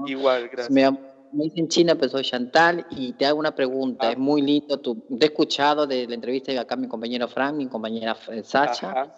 [0.08, 4.12] Igual, gracias me dicen China, pero soy Chantal y te hago una pregunta.
[4.12, 7.68] Es muy lindo, tú, te he escuchado de la entrevista acá mi compañero Frank, mi
[7.68, 9.16] compañera Sacha,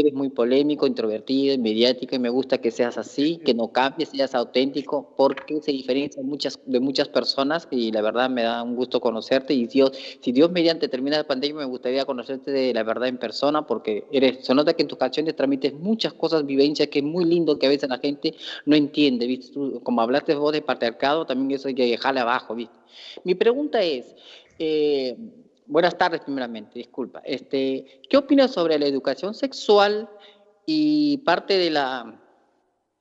[0.00, 4.34] eres muy polémico, introvertido, mediático y me gusta que seas así, que no cambies, seas
[4.34, 9.00] auténtico, porque se diferencia muchas, de muchas personas y la verdad me da un gusto
[9.00, 13.08] conocerte y Dios, si Dios mediante termina la pandemia me gustaría conocerte de la verdad
[13.08, 17.00] en persona porque eres, se nota que en tus canciones transmites muchas cosas, vivencias, que
[17.00, 18.34] es muy lindo que a veces la gente
[18.66, 19.58] no entiende, ¿viste?
[19.82, 22.76] como hablaste vos de patriarcado, también eso hay que dejarle abajo, ¿viste?
[23.24, 24.14] Mi pregunta es...
[24.58, 25.16] Eh,
[25.72, 27.22] buenas tardes primeramente, disculpa.
[27.24, 30.08] Este, ¿Qué opinas sobre la educación sexual
[30.66, 32.18] y parte de la,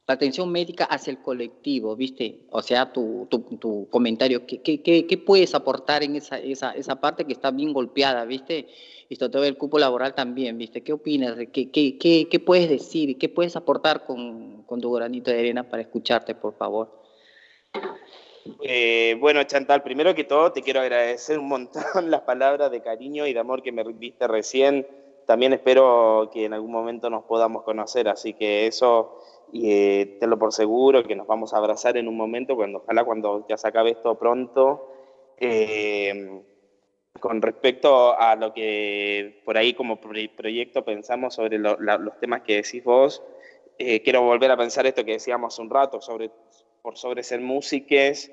[0.07, 2.45] atención médica hacia el colectivo, ¿viste?
[2.49, 3.29] O sea, tu,
[3.89, 8.67] comentario, ¿qué, puedes aportar en esa, esa, parte que está bien golpeada, ¿viste?
[9.07, 10.83] Y sobre todo el cupo laboral también, ¿viste?
[10.83, 11.37] ¿Qué opinas?
[11.53, 13.17] ¿Qué, qué, qué, qué puedes decir?
[13.17, 17.01] ¿Qué puedes aportar con, con tu granito de arena para escucharte, por favor?
[18.63, 23.27] Eh, bueno, Chantal, primero que todo te quiero agradecer un montón las palabras de cariño
[23.27, 24.87] y de amor que me diste recién.
[25.27, 29.19] También espero que en algún momento nos podamos conocer, así que eso
[29.53, 33.45] eh, tenlo por seguro, que nos vamos a abrazar en un momento, cuando, ojalá cuando
[33.47, 34.87] ya se acabe esto pronto.
[35.37, 36.41] Eh,
[37.19, 42.83] con respecto a lo que por ahí como proyecto pensamos sobre los temas que decís
[42.83, 43.21] vos,
[43.77, 46.31] quiero volver a pensar esto que decíamos un rato sobre
[46.81, 48.31] por sobre ser músicos,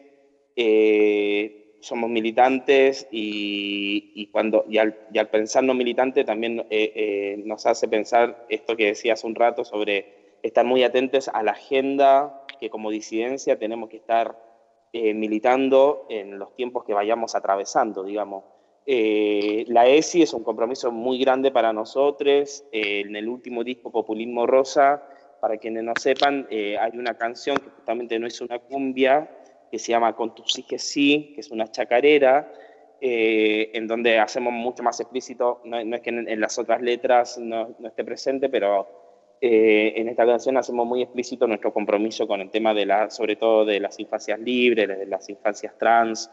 [0.57, 4.95] eh, somos militantes y, cuando, y al,
[5.31, 9.65] pensar no militante también eh, eh, nos hace pensar esto que decía hace un rato
[9.65, 14.49] sobre estar muy atentos a la agenda que como disidencia tenemos que estar
[14.93, 18.43] militando en los tiempos que vayamos atravesando, digamos.
[18.87, 22.65] la ESI es un compromiso muy grande para nosotros.
[22.73, 25.03] en el último disco Populismo Rosa
[25.41, 29.31] para quienes no sepan, eh, hay una canción que justamente no es una cumbia,
[29.71, 32.53] que se llama Con tu sí que sí, que es una chacarera,
[33.01, 37.77] eh, en donde hacemos mucho más explícito, no, es que en, las otras letras no,
[37.85, 42.75] esté presente, pero eh, en esta canción hacemos muy explícito nuestro compromiso con el tema
[42.75, 46.31] de la, sobre todo de las infancias libres, de las infancias trans,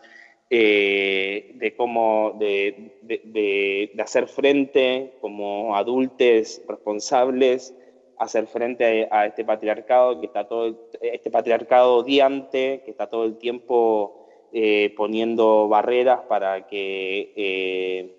[0.50, 7.76] de cómo de, de, de, hacer frente como adultos responsables
[8.18, 13.38] hacer frente a, este patriarcado que está todo este patriarcado odiante que está todo el
[13.38, 18.16] tiempo eh, poniendo barreras para que eh,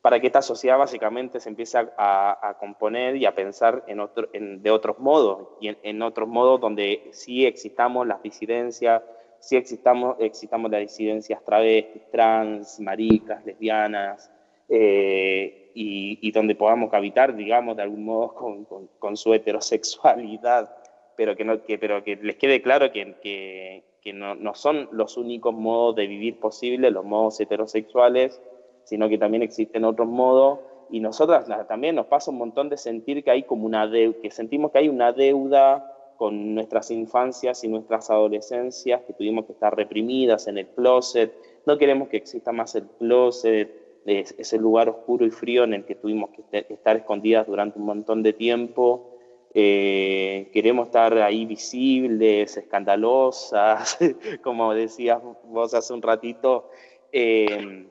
[0.00, 4.70] para que esta sociedad básicamente se empiece a, componer y a pensar en otro, de
[4.70, 9.02] otros modos y en, otros modos donde sí existamos las disidencias
[9.40, 14.30] sí existamos existamos las disidencias travestis trans maricas lesbianas
[14.70, 18.68] eh, y, donde podamos habitar, digamos, de algún modo
[18.98, 20.74] con, su heterosexualidad,
[21.16, 24.88] pero que, no, que, pero que les quede claro que, que, que no, no, son
[24.92, 28.40] los únicos modos de vivir posibles, los modos heterosexuales,
[28.84, 30.60] sino que también existen otros modos.
[30.88, 34.30] Y nosotras también nos pasa un montón de sentir que hay como una deuda, que
[34.30, 39.74] sentimos que hay una deuda con nuestras infancias y nuestras adolescencias, que tuvimos que estar
[39.74, 41.32] reprimidas en el closet,
[41.66, 45.94] no queremos que exista más el closet, ese lugar oscuro y frío en el que
[45.94, 49.16] tuvimos que estar escondidas durante un montón de tiempo.
[49.52, 53.98] Eh, queremos estar ahí visibles, escandalosas,
[54.42, 56.70] como decías vos hace un ratito.
[57.12, 57.88] Eh,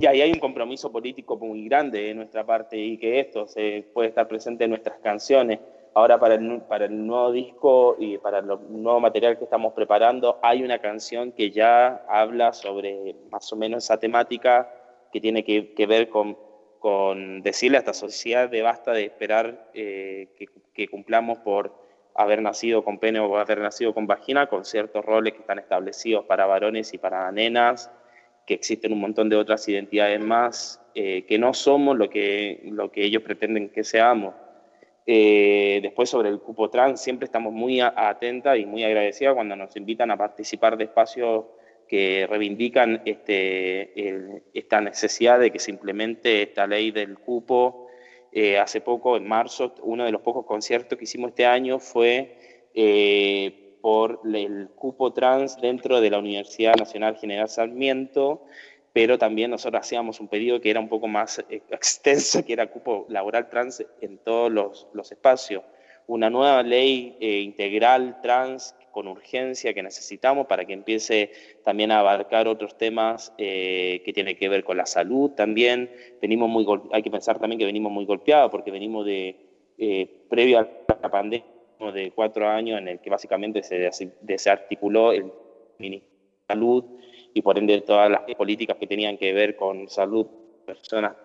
[0.00, 3.88] y ahí hay un compromiso político muy grande de nuestra parte y que esto se
[3.92, 5.60] puede estar presente en nuestras canciones.
[5.94, 10.38] Ahora para el, para el nuevo disco y para el nuevo material que estamos preparando
[10.42, 14.72] hay una canción que ya habla sobre más o menos esa temática
[15.12, 16.38] que tiene que, ver con,
[16.78, 20.28] con, decirle a esta sociedad de basta de esperar eh,
[20.74, 21.74] que, cumplamos por
[22.14, 26.24] haber nacido con pene o haber nacido con vagina, con ciertos roles que están establecidos
[26.24, 27.90] para varones y para nenas,
[28.46, 32.90] que existen un montón de otras identidades más, eh, que no somos lo que, lo
[32.90, 34.34] que ellos pretenden que seamos.
[35.06, 39.76] Eh, después sobre el cupo trans, siempre estamos muy atentas y muy agradecidas cuando nos
[39.76, 41.44] invitan a participar de espacios
[41.92, 47.86] que reivindican este, esta necesidad de que se implemente esta ley del cupo.
[48.32, 52.38] Eh, hace poco, en marzo, uno de los pocos conciertos que hicimos este año fue
[52.72, 58.46] eh, por el cupo trans dentro de la Universidad Nacional General Sarmiento,
[58.94, 63.04] pero también nosotros hacíamos un pedido que era un poco más extenso, que era cupo
[63.10, 65.62] laboral trans en todos los, los espacios.
[66.06, 71.32] Una nueva ley eh, integral trans con urgencia que necesitamos para que empiece
[71.64, 75.90] también a abarcar otros temas eh, que tienen que ver con la salud también.
[76.20, 79.36] Venimos muy hay que pensar también que venimos muy golpeados porque venimos de,
[79.78, 80.68] eh, previo a
[81.02, 81.46] la pandemia,
[81.92, 83.90] de cuatro años en el que básicamente se
[84.20, 85.24] desarticuló el
[85.78, 86.84] Ministerio de Salud
[87.34, 90.26] y por ende todas las políticas que tenían que ver con salud
[90.64, 91.16] personas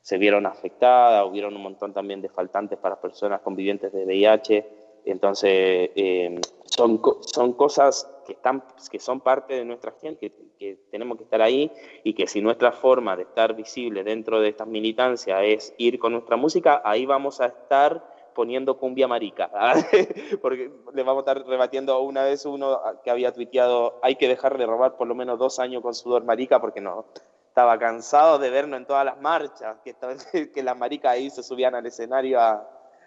[0.00, 4.66] se vieron afectadas, hubieron un montón también de faltantes para personas convivientes de VIH,
[5.04, 6.40] entonces eh,
[6.72, 11.24] son, son cosas que, están, que son parte de nuestra gente, que, que, tenemos que
[11.24, 11.70] estar ahí
[12.02, 16.12] y que si nuestra forma de estar visible dentro de estas militancias es ir con
[16.12, 18.02] nuestra música, ahí vamos a estar
[18.34, 19.50] poniendo cumbia marica,
[20.40, 24.56] porque le vamos a estar rebatiendo una vez uno que había tuiteado, hay que dejar
[24.56, 27.04] de robar por lo menos dos años con sudor marica porque no,
[27.48, 29.94] estaba cansado de vernos en todas las marchas, que,
[30.54, 32.66] que las maricas ahí se subían al escenario a,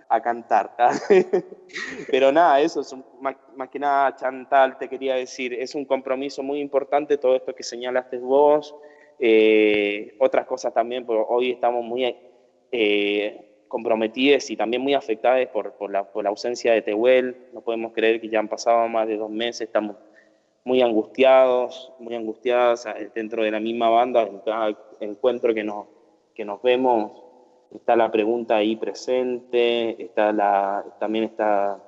[0.10, 0.72] a cantar.
[2.12, 6.43] Pero nada, eso es más, más, que nada, Chantal, te quería decir, es un compromiso
[6.43, 8.76] muy importante todo esto que señalaste vos,
[9.20, 12.16] eh, otras cosas también, hoy estamos muy
[12.72, 17.62] eh, comprometidos y también muy afectados por, por, la, por la ausencia de Tehuel, no
[17.62, 19.95] podemos creer que ya han pasado más de dos meses, estamos
[20.64, 25.86] muy angustiados, muy angustiadas dentro de la misma banda, en cada encuentro que nos,
[26.34, 27.25] que nos vemos,
[27.76, 31.82] está la pregunta ahí presente, está la, también está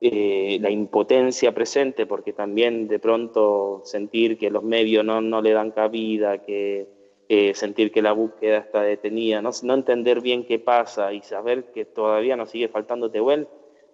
[0.00, 5.52] eh, la impotencia presente, porque también de pronto sentir que los medios no, no le
[5.52, 6.88] dan cabida, que
[7.28, 11.72] eh, sentir que la búsqueda está detenida, no, no entender bien qué pasa y saber
[11.72, 13.48] que todavía nos sigue faltando Tehuel,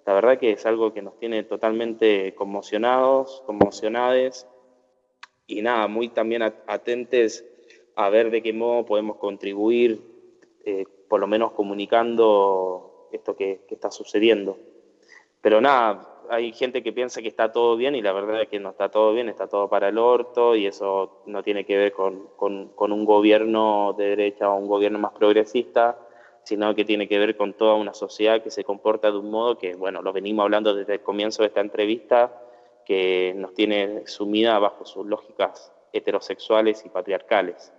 [0.05, 4.49] la verdad que es algo que nos tiene totalmente conmocionados, conmocionades
[5.47, 7.47] y nada, muy también atentes
[7.95, 10.01] a ver de qué modo podemos contribuir,
[10.65, 14.59] eh, por lo menos comunicando esto que, está sucediendo.
[15.41, 18.61] Pero nada, hay gente que piensa que está todo bien y la verdad es que
[18.61, 21.93] no está todo bien, está todo para el orto y eso no tiene que ver
[21.93, 25.99] con, con un gobierno de derecha o un gobierno más progresista,
[26.43, 29.59] sino que tiene que ver con toda una sociedad que se comporta de un modo
[29.59, 32.43] que, bueno, lo venimos hablando desde el comienzo de esta entrevista,
[32.85, 37.73] que nos tiene sumida bajo sus lógicas heterosexuales y patriarcales.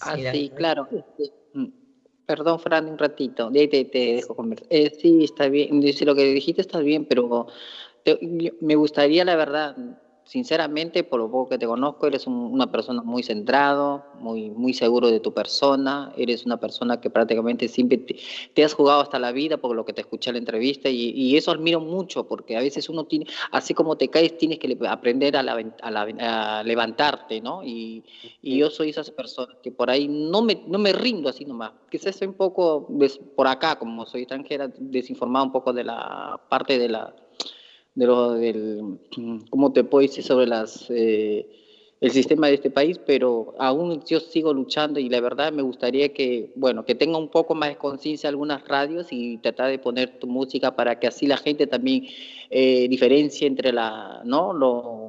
[0.00, 0.88] Ah, sí, claro.
[1.54, 1.66] Mm,
[2.26, 3.50] perdón, Fran, un ratito.
[3.50, 4.66] De ahí te, dejo conversar.
[4.70, 5.80] Eh, sí, está bien.
[5.80, 7.46] Dice, lo que dijiste está bien, pero
[8.60, 9.76] me gustaría, la verdad,
[10.32, 15.10] sinceramente, por lo poco que te conozco, eres una persona muy centrado, muy, muy seguro
[15.10, 17.98] de tu persona, eres una persona que prácticamente siempre
[18.54, 21.36] te, has jugado hasta la vida por lo que te escuché en la entrevista y,
[21.36, 25.36] eso admiro mucho porque a veces uno tiene, así como te caes, tienes que aprender
[25.36, 25.44] a,
[25.82, 27.62] a, levantarte, ¿no?
[27.62, 28.02] Y,
[28.42, 32.16] yo soy esas personas que por ahí no me, no me rindo así nomás, quizás
[32.16, 32.88] soy un poco
[33.36, 37.14] por acá, como soy extranjera, desinformado un poco de la parte de la
[37.94, 38.98] de lo, del,
[39.50, 41.46] ¿cómo te puedo decir sobre las, eh,
[42.00, 42.98] el sistema de este país?
[43.04, 47.28] Pero aún yo sigo luchando y la verdad me gustaría que, bueno, que tenga un
[47.28, 51.26] poco más de conciencia algunas radios y tratar de poner tu música para que así
[51.26, 52.06] la gente también
[52.50, 54.52] eh, diferencie entre la, ¿no?
[54.52, 55.01] Lo,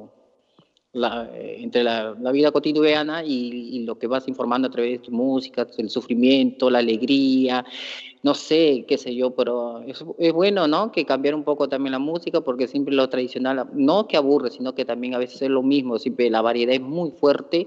[0.94, 4.92] la, eh, entre la, la, vida cotidiana y, y, lo que vas informando a través
[4.92, 7.64] de tu música, el sufrimiento, la alegría,
[8.22, 10.92] no sé, qué sé yo, pero es, es, bueno, ¿no?
[10.92, 14.74] Que cambiar un poco también la música, porque siempre lo tradicional, no que aburre, sino
[14.74, 17.66] que también a veces es lo mismo, siempre la variedad es muy fuerte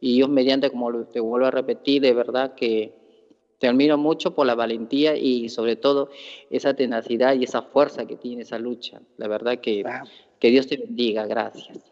[0.00, 2.94] y yo mediante, como te vuelvo a repetir, de verdad que
[3.58, 6.10] te admiro mucho por la valentía y sobre todo
[6.50, 9.00] esa tenacidad y esa fuerza que tiene esa lucha.
[9.16, 9.84] La verdad que,
[10.40, 11.91] que Dios te bendiga, gracias.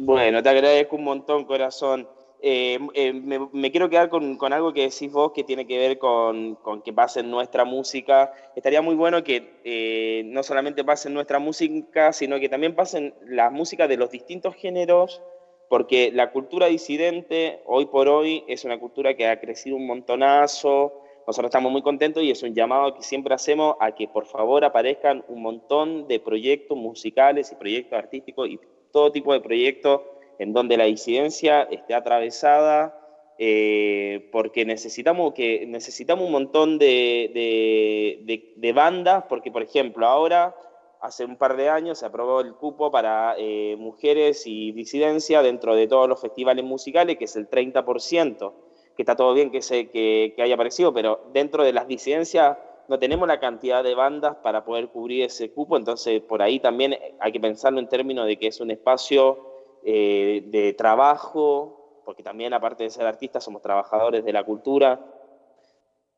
[0.00, 2.08] Bueno, te agradezco un montón, corazón.
[2.40, 6.56] Eh, eh, me, quiero quedar con, algo que decís vos que tiene que ver con,
[6.84, 8.32] que pase en nuestra música.
[8.54, 13.12] Estaría muy bueno que eh, no solamente pase en nuestra música, sino que también pasen
[13.26, 15.20] la música de los distintos géneros,
[15.68, 20.92] porque la cultura disidente hoy por hoy es una cultura que ha crecido un montonazo.
[21.26, 24.64] Nosotros estamos muy contentos y es un llamado que siempre hacemos a que por favor
[24.64, 28.60] aparezcan un montón de proyectos musicales y proyectos artísticos y
[28.92, 30.00] todo tipo de proyectos
[30.38, 32.94] en donde la disidencia esté atravesada,
[33.38, 38.20] eh, porque necesitamos, que, necesitamos un montón de,
[38.56, 40.54] de, bandas, porque por ejemplo ahora,
[41.00, 45.74] hace un par de años, se aprobó el cupo para eh, mujeres y disidencia dentro
[45.74, 48.52] de todos los festivales musicales, que es el 30%,
[48.96, 52.56] que está todo bien que, se, que, que haya aparecido, pero dentro de las disidencias
[52.88, 56.96] no tenemos la cantidad de bandas para poder cubrir ese cupo, entonces por ahí también
[57.20, 59.38] hay que pensarlo en términos de que es un espacio
[59.84, 64.98] eh, de trabajo, porque también aparte de ser artistas somos trabajadores de la cultura,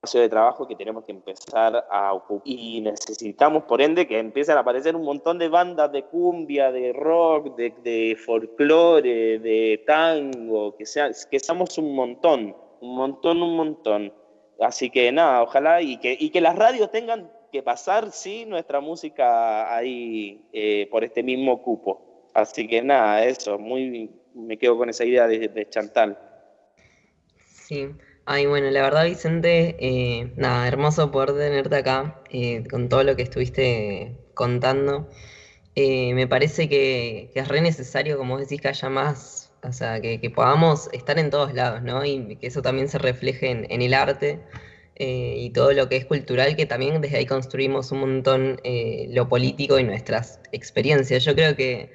[0.02, 2.42] espacio de trabajo que tenemos que empezar a ocupar.
[2.46, 6.92] Y necesitamos, por ende, que empiecen a aparecer un montón de bandas de cumbia, de
[6.94, 13.56] rock, de, de folclore, de tango, que, sea, que seamos un montón, un montón, un
[13.56, 14.19] montón.
[14.60, 18.80] Así que nada, ojalá y que, y que las radios tengan que pasar, sí, nuestra
[18.80, 22.28] música ahí eh, por este mismo cupo.
[22.34, 26.18] Así que nada, eso, muy me quedo con esa idea de, Chantal.
[27.66, 27.88] Sí,
[28.26, 33.16] Ay, bueno, la verdad, Vicente, eh, nada, hermoso poder tenerte acá eh, con todo lo
[33.16, 35.08] que estuviste contando.
[35.74, 40.20] Me parece que, que es re necesario, como decís, que haya más, o sea, que,
[40.20, 42.04] que podamos estar en todos lados, ¿no?
[42.04, 44.40] Y que eso también se refleje en, el arte
[44.96, 49.06] eh, y todo lo que es cultural, que también desde ahí construimos un montón eh,
[49.10, 51.24] lo político y nuestras experiencias.
[51.24, 51.90] Yo creo que,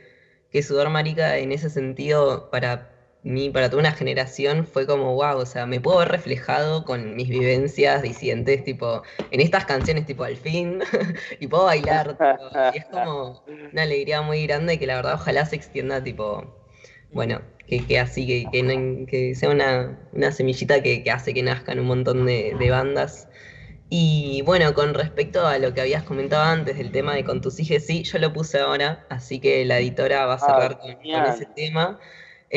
[0.51, 2.91] que Sudor Marica en ese sentido, para
[3.23, 7.15] mí, para toda una generación, fue como, wow, o sea, me puedo ver reflejado con
[7.15, 9.01] mis vivencias disidentes, tipo,
[9.31, 10.81] en estas canciones, tipo, al fin,
[11.39, 15.45] y puedo bailar, tipo, y es como una alegría muy grande que la verdad ojalá
[15.45, 16.54] se extienda, tipo,
[17.15, 21.33] bueno, que, que así, que, que, no- que sea una, una semillita que, que hace
[21.33, 23.29] que nazcan un montón de, de bandas.
[23.89, 27.59] Y bueno, con respecto a lo que habías comentado antes del tema de con tus
[27.59, 31.25] hijos, sí, yo lo puse ahora, así que la editora va a cerrar con, con
[31.25, 31.27] genial.
[31.27, 31.99] ese tema.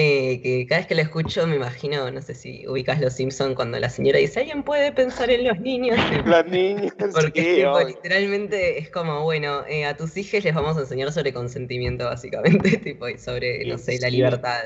[0.01, 3.57] Eh, que cada vez que lo escucho me imagino, no sé si ubicas Los Simpson
[3.57, 5.99] cuando la señora dice, ¿alguien puede pensar en los niños?
[6.25, 10.77] Los niños, Porque sí, tipo, literalmente es como, bueno, eh, a tus hijos les vamos
[10.77, 14.61] a enseñar sobre consentimiento, básicamente, tipo, y sobre, no sé, la libertad.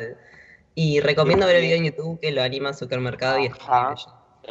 [0.74, 3.94] Y recomiendo ver el video en YouTube que lo anima Supermercado y Ajá.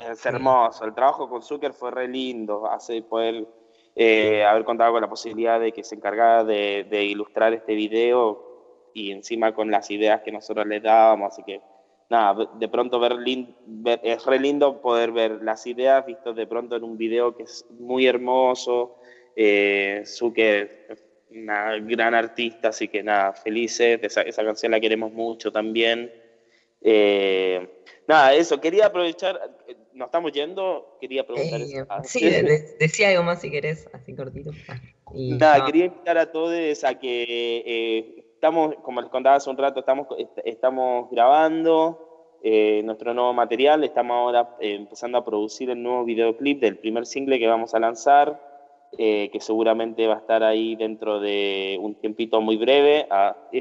[0.09, 0.83] Es hermoso.
[0.83, 2.65] El trabajo con Zucker fue re lindo.
[2.65, 3.45] Hace poder
[3.95, 8.50] eh, haber contado con la posibilidad de que se encargara de, de ilustrar este video
[8.93, 11.33] y encima con las ideas que nosotros le dábamos.
[11.33, 11.61] Así que,
[12.09, 13.17] nada, de pronto ver,
[13.65, 17.43] ver- es re lindo poder ver las ideas vistas de pronto en un video que
[17.43, 18.97] es muy hermoso.
[19.35, 23.99] Eh, Zucker es una gran artista, así que nada, felices.
[24.01, 26.11] Esa, esa canción la queremos mucho también.
[26.81, 27.67] Eh,
[28.07, 29.39] nada, eso, quería aprovechar,
[29.93, 31.85] nos estamos yendo, quería preguntar Eh, eso.
[32.03, 34.51] Sí, de- de- decía algo más si querés, así cortito.
[35.13, 39.51] Y Nada, no, quería invitar a todos a que eh, estamos, como les contaba hace
[39.51, 45.23] un rato, estamos, est- estamos grabando eh, nuestro nuevo material, estamos ahora eh, empezando a
[45.23, 48.41] producir el nuevo videoclip del primer single que vamos a lanzar,
[48.97, 53.37] eh, que seguramente va a estar ahí dentro de un tiempito muy breve, ah,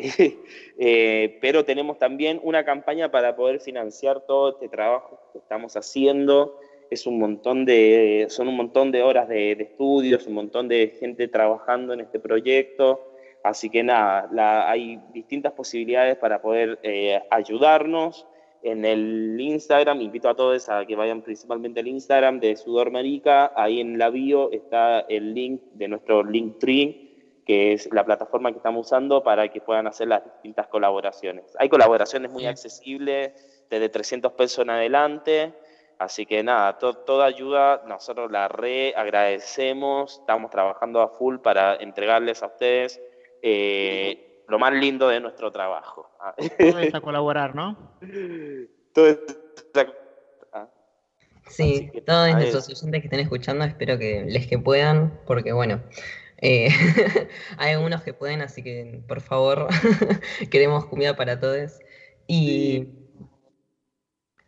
[0.78, 6.58] eh, pero tenemos también una campaña para poder financiar todo este trabajo que estamos haciendo
[6.90, 11.28] es un montón de, son un montón de horas de estudios, un montón de gente
[11.28, 13.09] trabajando en este proyecto.
[13.42, 18.26] Así que nada, la- hay distintas posibilidades para poder eh, ayudarnos.
[18.62, 23.52] En el Instagram, invito a todos a que vayan principalmente al Instagram de Sudor Marica.
[23.56, 28.58] Ahí en la bio está el link de nuestro Linktree, que es la plataforma que
[28.58, 31.56] estamos usando para que puedan hacer las distintas colaboraciones.
[31.58, 35.54] Hay colaboraciones muy accesibles, desde 300 pesos en adelante.
[35.98, 41.76] Así que nada, to- toda ayuda nosotros la re agradecemos, estamos trabajando a full para
[41.76, 43.00] entregarles a ustedes
[43.42, 46.10] eh, lo más lindo de nuestro trabajo.
[46.20, 47.76] Ah, Todo es a colaborar, ¿no?
[48.92, 49.34] todo esto-
[50.52, 50.68] ah,
[51.48, 55.52] Sí, que, todos a nuestros oyentes que estén escuchando, espero que les que puedan, porque
[55.52, 55.82] bueno,
[56.38, 56.68] eh,
[57.58, 59.68] hay algunos que pueden, así que por favor,
[60.50, 61.78] queremos comida para todos.
[62.26, 62.86] Y,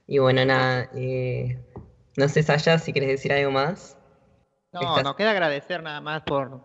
[0.07, 1.59] y bueno, nada, eh,
[2.16, 3.99] no sé, Saya, si quieres decir algo más.
[4.72, 6.61] No, Estás- nos queda agradecer nada más por,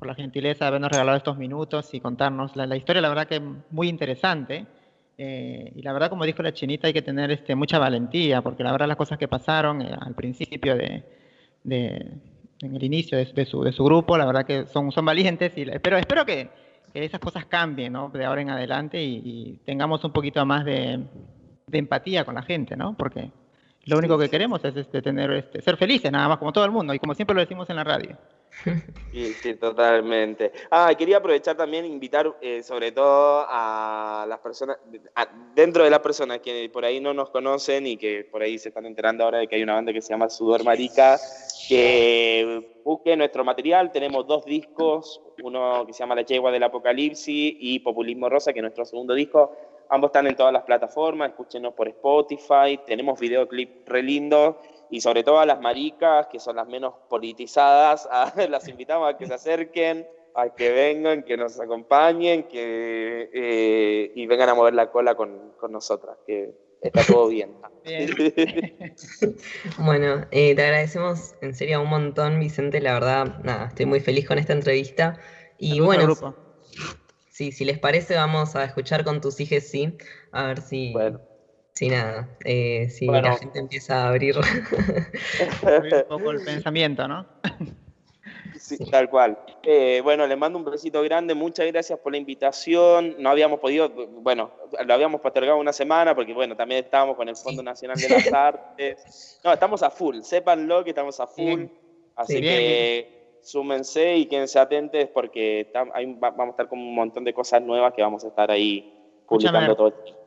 [0.00, 3.28] por la gentileza de habernos regalado estos minutos y contarnos la, la historia, la verdad
[3.28, 3.38] que
[3.70, 4.66] muy interesante.
[5.18, 8.64] Eh, y la verdad, como dijo la chinita, hay que tener este, mucha valentía, porque
[8.64, 11.04] la verdad las cosas que pasaron eh, al principio de,
[11.62, 12.14] de-
[12.62, 15.52] en el inicio de, de su, de su grupo, la verdad que son, son valientes,
[15.58, 16.48] y, la- pero espero que,
[16.94, 18.08] que esas cosas cambien, ¿no?
[18.08, 21.04] De ahora en adelante y, y tengamos un poquito más de,
[21.66, 22.96] de empatía con la gente, ¿no?
[22.96, 23.30] Porque
[23.86, 26.70] lo único que queremos es este, tener, este, ser felices, nada más, como todo el
[26.70, 28.16] mundo, y como siempre lo decimos en la radio.
[29.12, 30.52] Sí, sí, totalmente.
[30.70, 34.76] Ah, quería aprovechar también invitar eh, sobre todo a las personas,
[35.16, 38.56] a- dentro de las personas que por ahí no nos conocen y que por ahí
[38.56, 41.18] se están enterando ahora de que hay una banda que se llama Sudor Marica,
[41.68, 43.90] que busquen nuestro material.
[43.90, 48.60] Tenemos dos discos, uno que se llama La Yegua del Apocalipsis y Populismo Rosa, que
[48.60, 49.56] es nuestro segundo disco.
[49.90, 54.56] Ambos están en todas las plataformas, escúchenos por Spotify, tenemos videoclip re lindos
[54.88, 59.16] y sobre todo a las maricas, que son las menos politizadas, a- las invitamos a
[59.16, 64.74] que se acerquen, a que vengan, que nos acompañen que, eh, y vengan a mover
[64.74, 67.56] la cola con, con nosotras, que está todo bien.
[67.84, 68.10] Bien.
[69.78, 74.26] Bueno, eh, te agradecemos en serio un montón, Vicente, la verdad, nada, estoy muy feliz
[74.26, 75.18] con esta entrevista.
[75.58, 76.34] Y bueno, grupo.
[77.40, 79.96] Sí, si les parece, vamos a escuchar con tus hijos, sí.
[80.30, 81.22] A ver si, Bueno.
[81.72, 83.28] si nada, eh, si Bueno.
[83.30, 84.34] la gente empieza a abrir.
[85.62, 87.26] Abrir un poco el pensamiento, ¿no?
[88.58, 89.38] Sí, tal cual.
[89.62, 93.16] Eh, bueno, le mando un besito grande, muchas gracias por la invitación.
[93.18, 94.52] No habíamos podido, bueno,
[94.84, 98.30] lo habíamos postergado una semana porque, bueno, también estábamos con el Fondo Nacional de las
[98.34, 99.40] Artes.
[99.42, 101.64] No, estamos a full, sépanlo que estamos a full.
[102.16, 106.78] Así Sí, que bien, súmense y quédense atentos porque hay- va- vamos a estar con
[106.78, 108.94] un montón de cosas nuevas que vamos a estar ahí
[109.28, 109.76] publicando Escúchame.
[109.76, 110.20] todo el tiempo.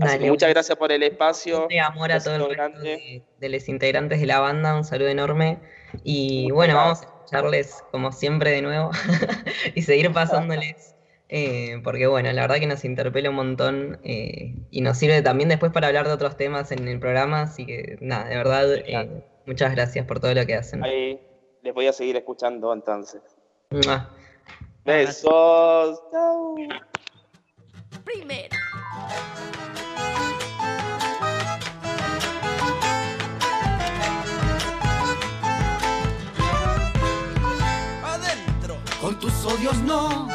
[0.00, 1.66] Así que muchas gracias por el espacio.
[1.68, 2.88] De amor a todo el Besito resto grande.
[2.90, 5.58] de, de los integrantes de la banda, un saludo enorme.
[6.04, 8.90] Y bueno, vamos a escucharles como siempre de nuevo
[9.74, 10.94] y seguir pasándoles,
[11.28, 15.48] eh, porque bueno, la verdad que nos interpela un montón eh, y nos sirve también
[15.48, 19.24] después para hablar de otros temas en el programa, así que nada, de verdad, eh,
[19.46, 20.84] muchas gracias por todo lo que hacen.
[20.84, 21.18] Ahí
[21.68, 23.20] les voy a seguir escuchando entonces.
[24.86, 26.00] Besos.
[26.10, 26.56] Chau.
[28.04, 28.56] Primero.
[38.02, 38.78] adentro.
[39.02, 40.26] Con tus odios no,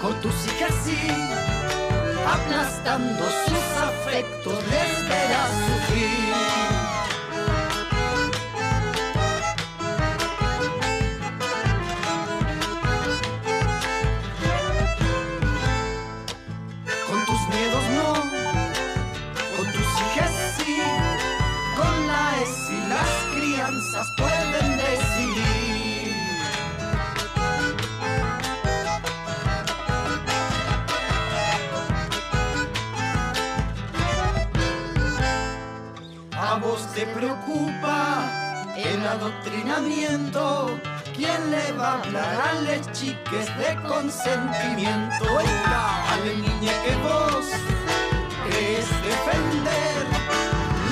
[0.00, 0.96] con tus hijas sí,
[2.26, 6.73] aplastando sus afectos les verás sufrir.
[37.14, 38.28] Preocupa
[38.76, 40.78] el adoctrinamiento.
[41.14, 45.24] ¿Quién le va a hablar a las chiques de consentimiento?
[45.30, 47.46] Oiga, a la niña que vos
[48.48, 50.06] crees defender,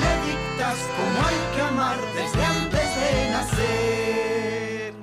[0.01, 4.93] le dictas cómo hay que amar desde antes de nacer.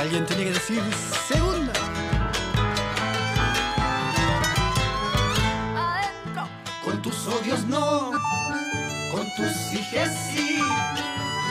[0.00, 0.82] Alguien tiene que decir
[1.28, 1.65] segunda.
[7.40, 8.12] Odios no,
[9.12, 10.58] con tus hijas sí.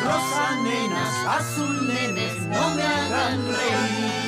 [0.03, 4.25] Rosa nenas, azul nenes, no me hagan reír.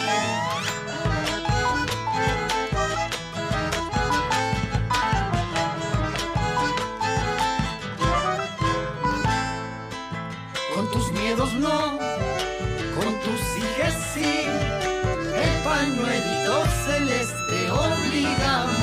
[10.75, 11.99] Con tus miedos no,
[12.95, 14.45] con tus hijas sí.
[15.43, 18.76] El pañuelito celeste obliga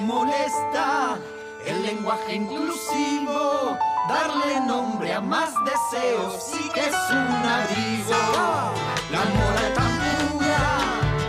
[0.00, 1.18] molesta
[1.66, 3.76] el lenguaje inclusivo,
[4.08, 8.72] darle nombre a más deseos sí que es un abrigo.
[9.10, 9.92] La moral tan
[10.28, 10.66] pura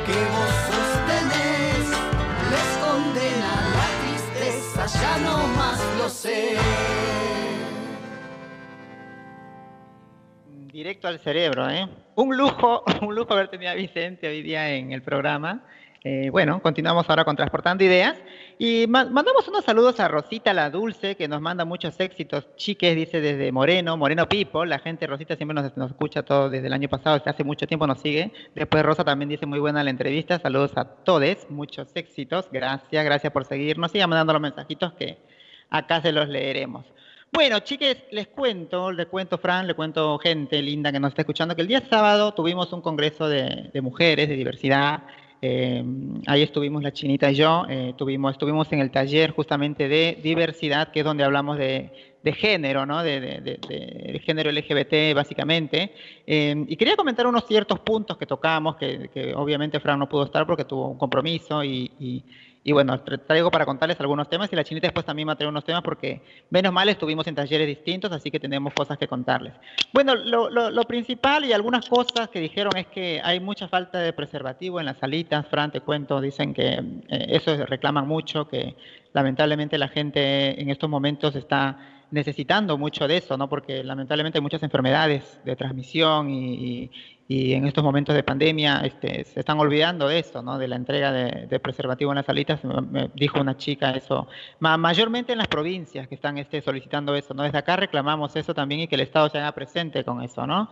[0.06, 1.86] que vos sostenés
[2.52, 6.58] les condena la tristeza, ya no más lo sé.
[10.72, 11.88] Directo al cerebro, ¿eh?
[12.16, 15.64] Un lujo, un lujo haber tenido a Vicente hoy día en el programa.
[16.10, 18.18] Eh, bueno, continuamos ahora con Transportando Ideas.
[18.58, 22.48] Y ma- mandamos unos saludos a Rosita la Dulce, que nos manda muchos éxitos.
[22.56, 24.68] Chiques, dice desde Moreno, Moreno People.
[24.68, 27.68] La gente, Rosita, siempre nos, nos escucha todo desde el año pasado, desde hace mucho
[27.68, 28.32] tiempo nos sigue.
[28.56, 30.40] Después Rosa también dice muy buena la entrevista.
[30.40, 32.48] Saludos a todos, muchos éxitos.
[32.54, 33.92] Gracias, gracias por seguirnos.
[33.92, 35.18] Sigan mandando los mensajitos que
[35.70, 36.86] acá se los leeremos.
[37.34, 41.54] Bueno, chiques, les cuento, les cuento, Fran, le cuento gente linda que nos está escuchando,
[41.54, 45.04] que el día sábado tuvimos un congreso de mujeres, de diversidad.
[45.42, 45.84] Eh,
[46.26, 50.92] ahí estuvimos la chinita y yo, eh, tuvimos, estuvimos en el taller justamente de diversidad,
[50.92, 51.92] que es donde hablamos de,
[52.34, 53.04] género, ¿no?
[53.04, 55.94] De género LGBT, básicamente.
[56.26, 60.26] Eh, y quería comentar unos ciertos puntos que tocamos, que, que obviamente Fran no pudo
[60.26, 62.24] estar porque tuvo un compromiso y, y-
[62.68, 65.36] y bueno, tra- traigo para contarles algunos temas y la chinita después también va a
[65.38, 69.08] traer unos temas porque menos mal estuvimos en talleres distintos, así que tenemos cosas que
[69.08, 69.54] contarles.
[69.94, 74.00] Bueno, lo, lo- lo principal y algunas cosas que dijeron es que hay mucha falta
[74.00, 76.74] de preservativo en las salitas, Fran, te cuento, dicen que
[77.08, 78.76] eh, eso reclaman mucho, que
[79.14, 83.50] lamentablemente la gente en estos momentos está necesitando mucho de eso, ¿no?
[83.50, 86.92] Porque lamentablemente hay muchas enfermedades de transmisión y, y-
[87.30, 90.58] y en estos momentos de pandemia este, se están olvidando de eso, ¿no?
[90.58, 92.64] De la entrega de, preservativo en las salitas.
[92.64, 94.28] Me, dijo una chica eso,
[94.60, 97.44] Ma- mayormente en las provincias que están este, solicitando eso, ¿no?
[97.44, 100.70] Desde acá reclamamos eso también y que el Estado se haga presente con eso, ¿no?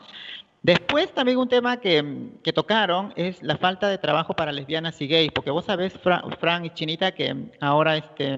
[0.65, 5.05] Después también un tema que, que, tocaron es la falta de trabajo para lesbianas y
[5.05, 5.93] gays, porque vos sabés,
[6.39, 8.35] Fran, y Chinita, que ahora este,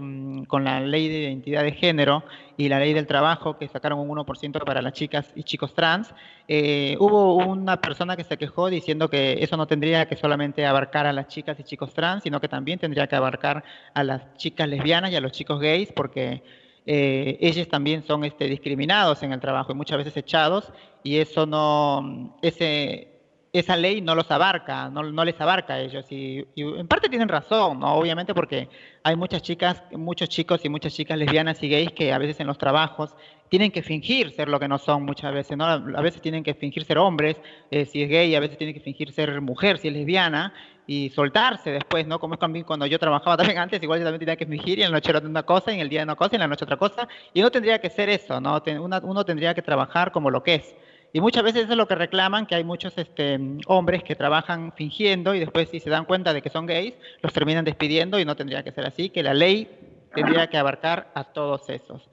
[0.48, 2.26] con la ley de identidad de género
[2.58, 6.14] y la ley del trabajo, que sacaron un 1% para las chicas y chicos trans,
[6.50, 11.08] eh, hubo una persona que se quejó diciendo que eso no tendría que solamente abarcar
[11.08, 13.64] a las chicas y chicos trans, sino que también tendría que abarcar
[13.94, 16.44] a las chicas lesbianas y a los chicos gays, porque
[16.90, 20.72] eh, ellos también son este, discriminados en el trabajo y muchas veces echados
[21.04, 23.10] y eso no, ese,
[23.52, 27.28] esa ley no los abarca, no, no les abarca a ellos y, en parte tienen
[27.28, 27.96] razón, ¿no?
[27.96, 28.70] obviamente porque
[29.04, 32.48] hay muchas chicas, muchos chicos y muchas chicas lesbianas y gays que a veces en
[32.48, 33.14] los trabajos
[33.50, 35.66] tienen que fingir ser lo que no son muchas veces, ¿no?
[35.66, 37.36] A veces tienen que fingir ser hombres,
[37.70, 40.54] eh, si es gay, a veces tienen que fingir ser mujer, si es lesbiana,
[40.88, 42.18] y soltarse después, ¿no?
[42.18, 44.84] Como es también cuando yo trabajaba también antes, igual yo también tenía que fingir y
[44.84, 46.48] en la noche era una cosa, y en el día una cosa, y en la
[46.48, 48.62] noche otra cosa, y no tendría que ser eso, ¿no?
[49.04, 50.76] uno tendría que trabajar como lo que es.
[51.14, 54.74] Y muchas veces eso es lo que reclaman, que hay muchos este, hombres que trabajan
[54.76, 58.26] fingiendo y después si se dan cuenta de que son gays, los terminan despidiendo y
[58.26, 59.70] no tendría que ser así, que la ley
[60.14, 62.10] tendría que abarcar a todos esos.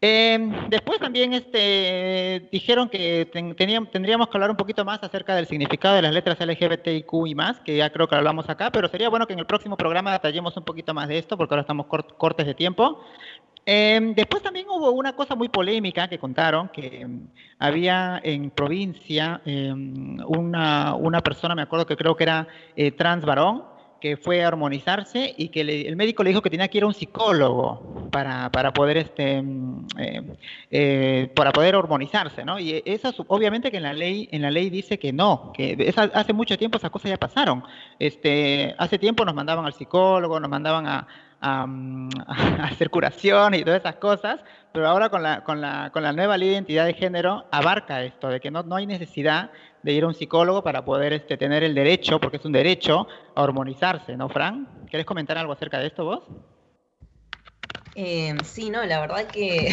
[0.00, 5.96] Em, después también este, dijeron que tendríamos que hablar un poquito más acerca del significado
[5.96, 9.26] de las letras LGBTIQ y más, que ya creo que hablamos acá, pero sería bueno
[9.26, 12.46] que en el próximo programa detallemos un poquito más de esto, porque ahora estamos cortes
[12.46, 13.00] de tiempo.
[13.64, 17.28] Em, después también hubo una cosa muy polémica que contaron, que em,
[17.58, 23.64] había en provincia una, una, persona, me acuerdo que creo que era eh, trans varón,
[24.00, 26.86] que fue a armonizarse y que el médico le dijo que tenía que ir a
[26.86, 30.22] un psicólogo para, para poder este mm, eh,
[30.70, 32.58] eh, para poder hormonizarse, ¿no?
[32.58, 36.32] Y eso obviamente que en la ley en la ley dice que no, que hace
[36.32, 37.62] mucho tiempo esas cosas ya pasaron.
[37.98, 41.06] Este, hace tiempo nos mandaban al psicólogo, nos mandaban a,
[41.40, 41.66] a,
[42.64, 44.40] hacer curación y todas esas cosas,
[44.72, 48.02] pero ahora con la, con la, con la nueva ley de identidad de género abarca
[48.02, 49.50] esto, de que no, no hay necesidad
[49.82, 53.06] de ir a un psicólogo para poder este, tener el derecho, porque es un derecho,
[53.42, 54.68] hormonizarse, ¿no, Fran?
[54.88, 56.22] ¿Quieres comentar algo acerca de esto vos?
[57.98, 59.70] Eh, sí, no, la verdad que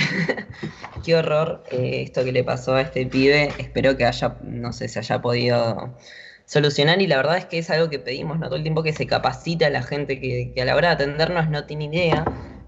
[1.04, 3.54] qué horror eh, esto que le pasó a este pibe.
[3.58, 5.98] Espero que haya, no sé, se haya podido
[6.46, 8.48] solucionar y la verdad es que es algo que pedimos, ¿no?
[8.48, 11.50] Todo el tiempo que se capacita a la gente que, a la hora de atendernos
[11.50, 12.26] no tiene idea,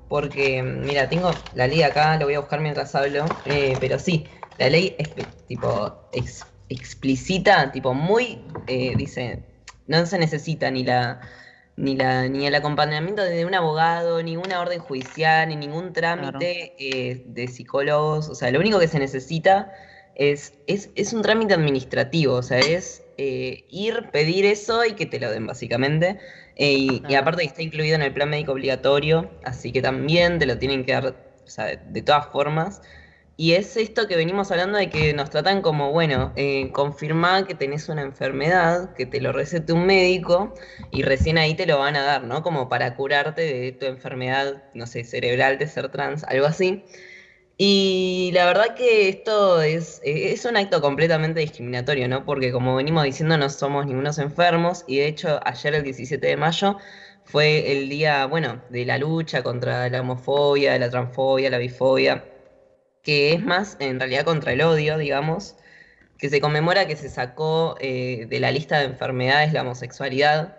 [0.09, 4.27] porque, mira, tengo la ley acá, lo voy a buscar mientras hablo, eh, pero sí,
[4.57, 5.11] la ley es
[5.47, 6.09] tipo
[6.69, 9.54] explícita, tipo muy, dice,
[9.87, 11.21] no se necesita ni la
[11.77, 16.73] ni la ni el acompañamiento de un abogado, ni una orden judicial, ni ningún trámite
[16.79, 19.71] eh, de psicólogos, o sea, lo único que se necesita
[20.15, 25.05] es, es, es un trámite administrativo, o sea, es eh, ir, pedir eso y que
[25.05, 26.17] te lo den, básicamente.
[26.55, 30.57] Eh, y, aparte está incluido en el plan médico obligatorio, así que también te lo
[30.57, 32.81] tienen que dar, o sea, de, todas formas.
[33.37, 37.53] Y es esto que venimos hablando de que nos tratan como, bueno, eh, confirmar que
[37.53, 40.53] tenés una enfermedad, que te lo recete un médico
[40.91, 42.43] y recién ahí te lo van a dar, ¿no?
[42.43, 46.85] Como para curarte de tu enfermedad, no sé, cerebral de ser trans, algo así.
[47.57, 52.25] Y la verdad que esto es, es un acto completamente discriminatorio, ¿no?
[52.25, 56.37] Porque como venimos diciendo, no somos ningunos enfermos y de hecho ayer el 17 de
[56.37, 56.77] mayo
[57.23, 62.23] fue el día, bueno, de la lucha contra la homofobia, la transfobia, la bifobia,
[63.05, 65.55] que es más en realidad contra el odio, digamos,
[66.17, 70.57] que se conmemora que se sacó eh, de la lista de enfermedades la homosexualidad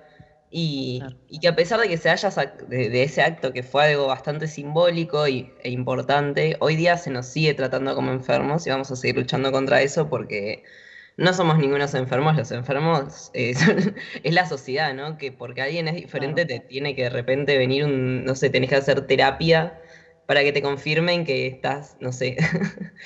[0.50, 1.02] y,
[1.40, 2.30] que a pesar de que se haya
[2.68, 7.26] de, ese acto que fue algo bastante simbólico y, e importante, hoy día se nos
[7.26, 10.62] sigue tratando como enfermos y vamos a seguir luchando contra eso porque
[11.16, 13.54] no somos ningunos enfermos, los enfermos eh,
[14.22, 15.18] es la sociedad, ¿no?
[15.18, 18.70] Que porque alguien es diferente te tiene que de repente venir un, no sé, tenés
[18.70, 19.80] que hacer terapia
[20.26, 22.36] para que te confirmen que estás, no sé,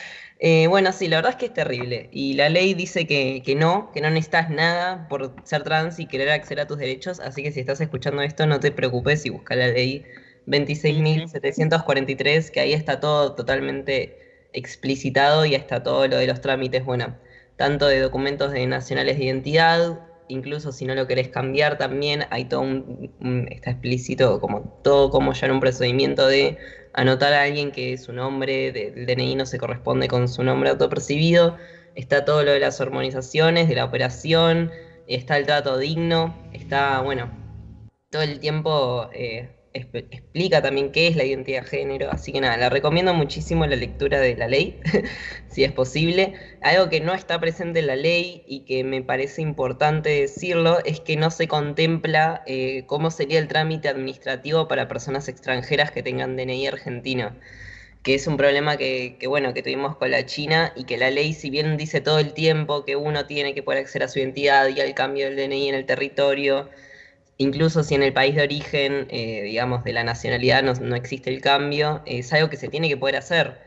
[0.42, 2.08] Eh, bueno, sí, la verdad es que es terrible.
[2.12, 6.30] Y la ley dice que, no, que no necesitas nada por ser trans y querer
[6.30, 7.20] acceder a tus derechos.
[7.20, 10.02] Así que si estás escuchando esto, no te preocupes y busca la ley
[10.46, 17.16] 26.743, que ahí está todo totalmente explicitado y está todo lo de los trámites, bueno,
[17.56, 20.00] tanto de documentos de nacionales de identidad,
[20.30, 25.32] incluso si no lo querés cambiar también, hay todo un, está explícito como todo como
[25.32, 26.58] ya en un procedimiento de
[26.92, 31.56] anotar a alguien que su nombre del DNI no se corresponde con su nombre autopercibido,
[31.94, 34.70] está todo lo de las hormonizaciones, de la operación,
[35.06, 37.30] está el trato digno, está, bueno,
[38.10, 42.56] todo el tiempo eh, explica también qué es la identidad de género, así que nada,
[42.56, 44.80] la recomiendo muchísimo la lectura de la ley,
[45.48, 46.34] si es posible.
[46.62, 51.00] Algo que no está presente en la ley y que me parece importante decirlo es
[51.00, 56.36] que no se contempla eh, cómo sería el trámite administrativo para personas extranjeras que tengan
[56.36, 57.36] DNI argentino.
[58.02, 61.10] que es un problema que, que, bueno, que tuvimos con la China y que la
[61.10, 64.18] ley, si bien dice todo el tiempo que uno tiene que poder acceder a su
[64.20, 66.70] identidad y al cambio del DNI en el territorio,
[67.40, 71.40] incluso si en el país de origen, eh, digamos, de la nacionalidad no, existe el
[71.40, 73.58] cambio, es algo que se tiene que poder hacer.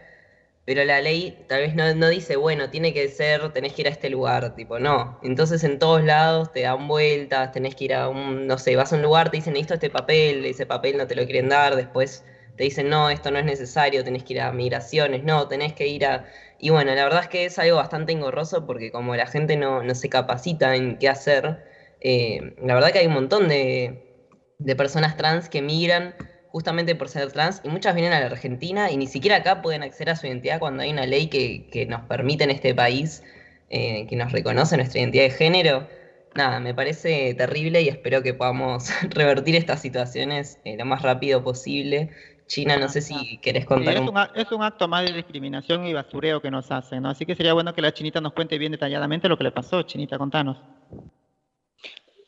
[0.66, 3.88] Pero la ley tal vez no, no, dice, bueno, tiene que ser, tenés que ir
[3.88, 5.20] a este lugar, tipo, no.
[5.24, 8.94] Entonces en todos lados te dan vueltas, tenés que ir a un, no sé, vas
[8.94, 11.76] a un lugar, te dicen, necesito este papel, ese papel no te lo quieren dar,
[11.76, 12.24] después
[12.56, 15.88] te dicen, no, esto no es necesario, tenés que ir a migraciones, no, tenés que
[15.88, 16.26] ir a...
[16.60, 19.84] Y bueno, la verdad es que es algo bastante engorroso porque como la gente no,
[19.84, 21.73] no se capacita en qué hacer,
[22.04, 24.28] eh, la verdad que hay un montón de,
[24.60, 26.14] de personas trans que migran
[26.54, 29.82] justamente por ser trans, y muchas vienen a la Argentina y ni siquiera acá pueden
[29.82, 33.24] acceder a su identidad cuando hay una ley que, que nos permite en este país,
[33.72, 35.88] eh, que nos reconoce nuestra identidad de género.
[36.36, 41.44] Nada, me parece terrible y espero que podamos revertir estas situaciones eh, lo más rápido
[41.44, 42.12] posible.
[42.46, 43.96] China, no sé si querés contar.
[43.96, 47.10] Sí, es, un, es, un, acto más de discriminación y basureo que nos hacen, ¿no?
[47.10, 49.82] Así que sería bueno que la chinita nos cuente bien detalladamente lo que le pasó.
[49.82, 50.58] Chinita, contanos.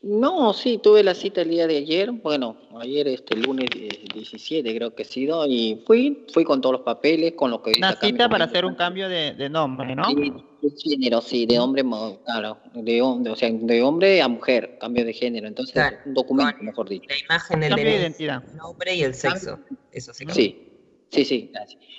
[0.07, 3.67] No, sí, tuve la cita el día de ayer, bueno, ayer este lunes
[4.13, 7.71] 17 creo que ha sido, y fui, fui con todos los papeles, con lo que...
[7.75, 10.05] Una cita para hacer un cambio de, de nombre, ¿no?
[10.05, 10.31] Sí,
[10.61, 11.83] de género, sí, de hombre,
[12.23, 16.13] claro, de, de, o sea, de hombre a mujer, cambio de género, entonces claro, un
[16.13, 17.09] documento, mejor dicho.
[17.09, 18.43] La imagen de identidad.
[18.47, 19.57] el nombre y el sexo,
[19.91, 20.25] eso sí.
[20.29, 20.74] Sí.
[21.09, 21.51] Sí, sí.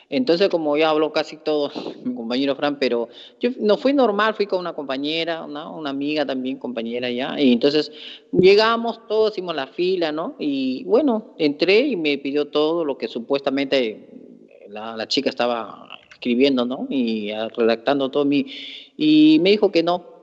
[0.08, 1.70] Entonces, como ya habló casi todo
[2.04, 3.08] mi compañero Fran, pero
[3.40, 7.52] yo no fui normal, fui con una compañera, una, una amiga también, compañera ya, y
[7.52, 7.90] entonces
[8.32, 10.36] llegamos, todos hicimos la fila, ¿no?
[10.38, 14.08] Y bueno, entré y me pidió todo lo que supuestamente
[14.68, 16.86] la, la chica estaba escribiendo, ¿no?
[16.90, 18.46] Y redactando todo mi...
[18.96, 20.15] Y me dijo que no,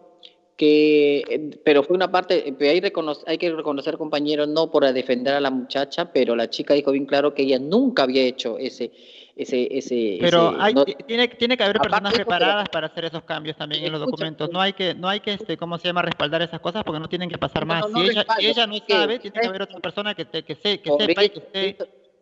[0.55, 5.39] que, pero fue una parte, hay, reconocer, hay que reconocer, compañeros, no por defender a
[5.39, 8.91] la muchacha, pero la chica dijo bien claro que ella nunca había hecho ese,
[9.35, 10.17] ese, ese.
[10.21, 13.83] Pero ese, hay, no, tiene, tiene que haber personas preparadas para hacer esos cambios también
[13.83, 14.51] en los documentos.
[14.51, 16.03] No hay que, no hay que, este, ¿cómo se llama?
[16.03, 17.89] Respaldar esas cosas porque no tienen que pasar más.
[17.89, 20.43] no, si, ella, respaldo, si ella no sabe, tiene que haber otra persona que, te,
[20.43, 21.77] que, se, que sepa y que esté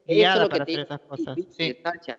[0.07, 1.37] guiada para hacer esas cosas.
[1.51, 1.77] Sí.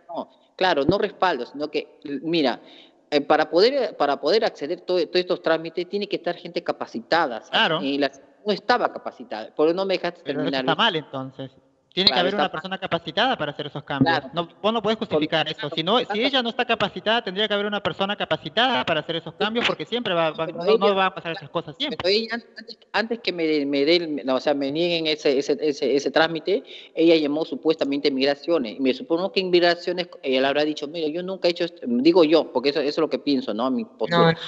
[0.08, 4.98] No, claro, no respaldo, sino que, mira, eh, para poder para poder acceder a todo,
[5.06, 7.36] todos estos trámites tiene que estar gente capacitada.
[7.40, 7.50] ¿sabes?
[7.50, 7.82] Claro.
[7.82, 8.10] Y la,
[8.46, 10.62] no estaba capacitada, por eso no me dejaste Pero terminar.
[10.62, 11.50] está mal entonces.
[11.92, 14.18] Tiene que haber una persona capacitada para hacer esos cambios.
[14.20, 14.30] Claro.
[14.34, 15.68] No, vos no puedes justificar eso.
[15.74, 19.16] Si, no, si ella no está capacitada, tendría que haber una persona capacitada para hacer
[19.16, 21.76] esos cambios porque siempre va, va- Pero no, no ella- va a pasar esas cosas
[21.76, 21.98] siempre.
[22.02, 25.94] Pero ella, antes, antes que me, me no, o sea, me nieguen ese, ese, ese,
[25.94, 26.62] ese trámite,
[26.94, 28.76] ella llamó supuestamente migraciones.
[28.78, 31.64] Y me supongo que en migraciones ella le habrá dicho, mira, yo nunca he hecho
[31.64, 33.70] esto, digo yo, porque eso, eso es lo que pienso, ¿no?
[33.70, 34.32] Mi postura.
[34.32, 34.38] No,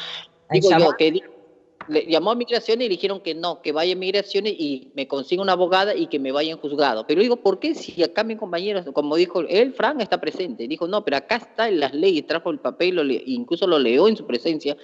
[0.51, 1.20] digo yo, que
[1.89, 5.07] le llamó a migraciones y le dijeron que no, que vaya a migraciones y me
[5.07, 7.07] consiga una abogada y que me vaya en juzgado.
[7.07, 10.66] Pero digo, ¿por qué si acá mi compañero, como dijo él, Frank está presente?
[10.68, 13.78] Dijo, no, pero acá está en las leyes, trajo el papel, lo le- incluso lo
[13.78, 14.76] leó en su presencia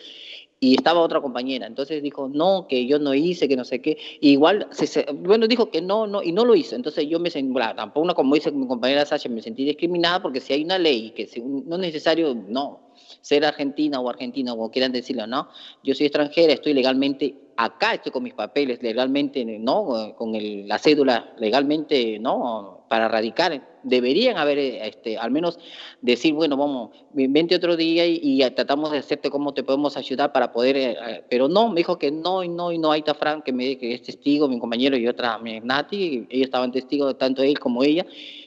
[0.62, 1.66] y estaba otra compañera.
[1.66, 3.96] Entonces dijo, no, que yo no hice, que no sé qué.
[4.20, 6.76] Y igual, se, se- bueno, dijo que no, no, y no lo hizo.
[6.76, 10.40] Entonces yo me sentí, bueno, tampoco, como dice mi compañera Sasha, me sentí discriminada porque
[10.40, 12.80] si hay una ley que según- no es necesario, no,
[13.22, 15.48] ser argentina o argentino, como quieran decirlo, ¿no?
[15.82, 20.14] Yo soy extranjera, estoy legalmente acá, estoy con mis papeles legalmente, ¿no?
[20.16, 22.79] Con el- la cédula legalmente, ¿no?
[22.90, 23.78] Para radicar.
[23.84, 25.60] Deberían haber, eh, este, al menos
[26.02, 30.32] decir, bueno, vamos, vente otro día y, y tratamos de hacerte cómo te podemos ayudar
[30.32, 32.98] para poder, eh, eh, pero no, me dijo que no, y no, y no, ahí
[32.98, 37.16] está Frank, que, que es testigo, mi compañero y otra, mi Nati, ellos estaban testigos,
[37.16, 38.04] tanto él como ella,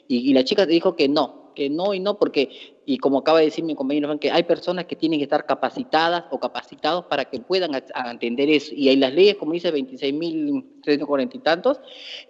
[0.09, 2.49] y, y la chica dijo que no, que no y no, porque,
[2.85, 5.45] y como acaba de decir mi compañero Frank, que hay personas que tienen que estar
[5.45, 7.71] capacitadas o capacitados para que puedan
[8.11, 11.79] entender eso, y hay las leyes, como dice 26.340 y tantos,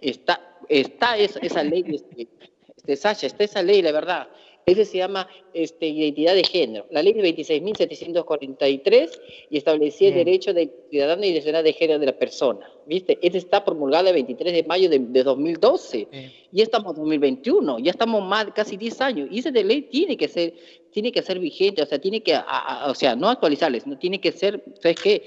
[0.00, 2.28] está, está esa, esa ley, este,
[2.76, 4.28] este, Sasha, está esa ley, la verdad.
[4.66, 6.86] Ese se llama este, identidad de género.
[6.90, 9.10] La ley de 26.743
[9.50, 10.24] y establecía el Bien.
[10.26, 12.70] derecho de ciudadano y identidad de género de la persona.
[12.86, 13.18] ¿Viste?
[13.22, 16.08] Esta está promulgada el 23 de mayo de, de 2012.
[16.10, 16.32] Sí.
[16.52, 19.28] Ya estamos en 2021, ya estamos más casi 10 años.
[19.30, 20.54] Y esa de ley tiene que ser,
[20.90, 23.98] tiene que ser vigente, o sea, tiene que, a- a- o sea, no actualizarles, no
[23.98, 25.22] tiene que ser, ¿sabes qué?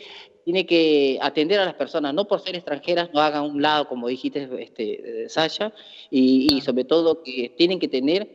[0.47, 4.07] Tiene que atender a las personas, no por ser extranjeras, no hagan un lado, como
[4.07, 5.73] dijiste, este, Sasha,
[6.09, 8.29] y, y sobre todo que tienen que tener,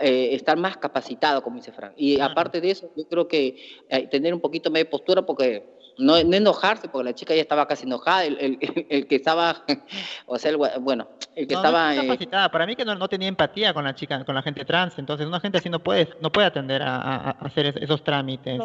[0.00, 1.92] eh, estar más capacitados, como dice Frank.
[1.96, 3.56] Y aparte de eso, yo creo que
[3.88, 5.64] eh, tener un poquito más de postura, porque
[5.98, 9.64] no, no enojarse, porque la chica ya estaba casi enojada, el, el- el que estaba,
[10.26, 11.06] o sea, bueno,
[11.36, 11.90] el que No, no estaba...
[11.92, 12.50] está eh, capacitada.
[12.50, 14.98] Para mí que no, no tenía empatía con la chica, con la gente trans.
[14.98, 18.60] Entonces una gente así no puede, no puede atender a, hacer es- esos trámites.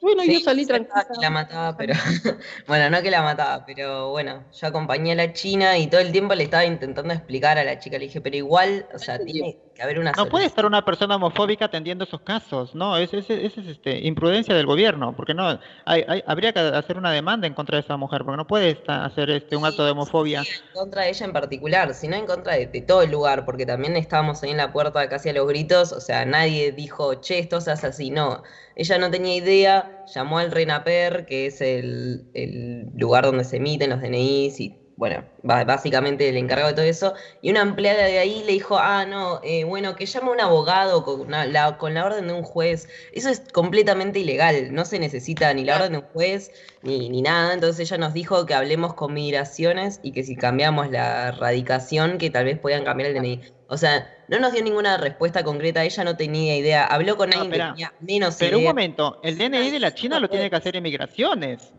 [0.00, 1.30] Bueno, Sí, yo salí que la tranquila.
[1.30, 1.94] mataba, pero.
[2.66, 6.12] bueno, no que la mataba, pero bueno, yo acompañé a la China y todo el
[6.12, 7.98] tiempo le estaba intentando explicar a la chica.
[7.98, 11.16] Le dije, pero igual, o sea, tiene, que haber una No puede estar una persona
[11.16, 15.58] homofóbica atendiendo esos casos, no, esa es, es, es, este, imprudencia del gobierno, porque no,
[15.86, 18.70] hay, hay- habría que hacer una demanda en contra de esa mujer, porque no puede
[18.70, 20.40] esta- hacer este, un acto de homofobia.
[20.40, 23.66] en contra de ella en particular, sino en contra de, de todo el lugar, porque
[23.66, 27.38] también estábamos ahí en la puerta casi a los gritos, o sea, nadie dijo, che,
[27.38, 28.42] esto se hace así, no.
[28.76, 33.90] Ella no tenía idea, llamó al RENAPER, que es el, el lugar donde se emiten
[33.90, 38.42] los DNIs y, bueno, básicamente el encargado de todo eso, y una empleada de ahí
[38.44, 41.94] le dijo, ah, no, eh, bueno, que llame a un abogado con, una- la, con
[41.94, 42.86] la orden de un juez.
[43.10, 46.50] Eso es completamente ilegal, no se necesita ni la orden de un juez
[46.82, 47.54] ni, ni nada.
[47.54, 52.28] Entonces ella nos dijo que hablemos con migraciones y que si cambiamos la radicación, que
[52.28, 53.40] tal vez puedan cambiar el DNI.
[53.68, 56.84] O sea, no nos dio ninguna respuesta concreta, ella no tenía idea.
[56.84, 58.72] Habló con No, alguien que tenía menos Pero un idea.
[58.74, 61.72] momento, el DNI de la China lo tiene que hacer inmigraciones.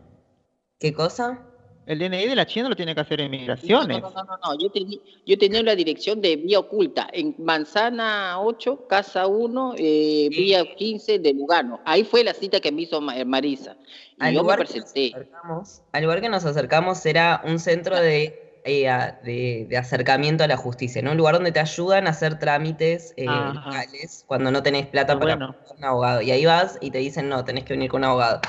[0.80, 1.51] ¿Qué cosa?
[1.92, 4.00] El DNI de la China lo tiene que hacer No, inmigraciones.
[4.00, 8.40] no, no, no, no, Yo, teni- yo tenía la dirección de vía oculta en Manzana
[8.40, 11.80] 8, Casa 1, eh, vía 15 de Lugano.
[11.84, 13.76] Ahí fue la cita que me hizo Ma- Marisa.
[14.18, 15.14] Y Al yo me lugar, nos presenté.
[15.14, 18.88] acercamos, al lugar que nos acercamos era un centro de, eh,
[19.24, 21.10] de, de acercamiento a la justicia, ¿no?
[21.10, 25.18] Un lugar donde te ayudan a hacer trámites eh, legales cuando no tenés plata Ah,
[25.18, 25.56] para bueno.
[25.76, 26.22] un abogado.
[26.22, 28.40] Y ahí vas y te dicen, no, tenés que venir con un abogado.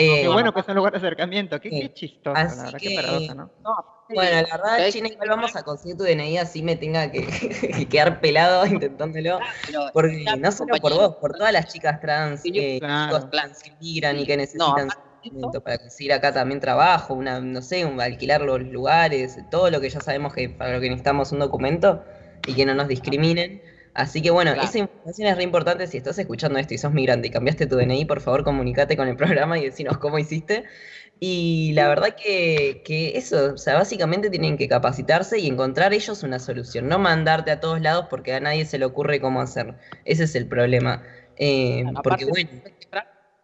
[0.00, 1.80] Eh, Qué bueno que es un lugar de acercamiento, qué, Sí.
[1.80, 3.50] qué chistoso, Así la verdad, que- qué paradoja, ¿no?
[4.14, 7.26] Bueno, la verdad, ¿Sabes China, igual vamos a conseguir tu DNI así me tenga que,
[7.84, 9.40] que quedar pelado intentándolo.
[9.92, 13.16] Porque no solo por vos, por todas las chicas trans, eh, Claro.
[13.16, 14.88] chicos trans que migran y que No, necesitan
[15.20, 19.80] sustento para conseguir acá también trabajo, una, no sé, un- alquilar los lugares, todo lo
[19.80, 22.04] que ya sabemos que para lo que necesitamos un documento
[22.46, 23.60] y que no nos discriminen.
[23.98, 24.68] Así que bueno, Claro.
[24.68, 25.86] esa información es re importante.
[25.88, 29.08] Si estás escuchando esto y sos migrante y cambiaste tu DNI, por favor comunícate con
[29.08, 30.64] el programa y decinos cómo hiciste.
[31.18, 36.22] Y la verdad que, que eso, o sea, básicamente tienen que capacitarse y encontrar ellos
[36.22, 39.74] una solución, no mandarte a todos lados porque a nadie se le ocurre cómo hacer.
[40.04, 41.02] Ese es el problema.
[41.36, 42.50] Eh, porque bueno,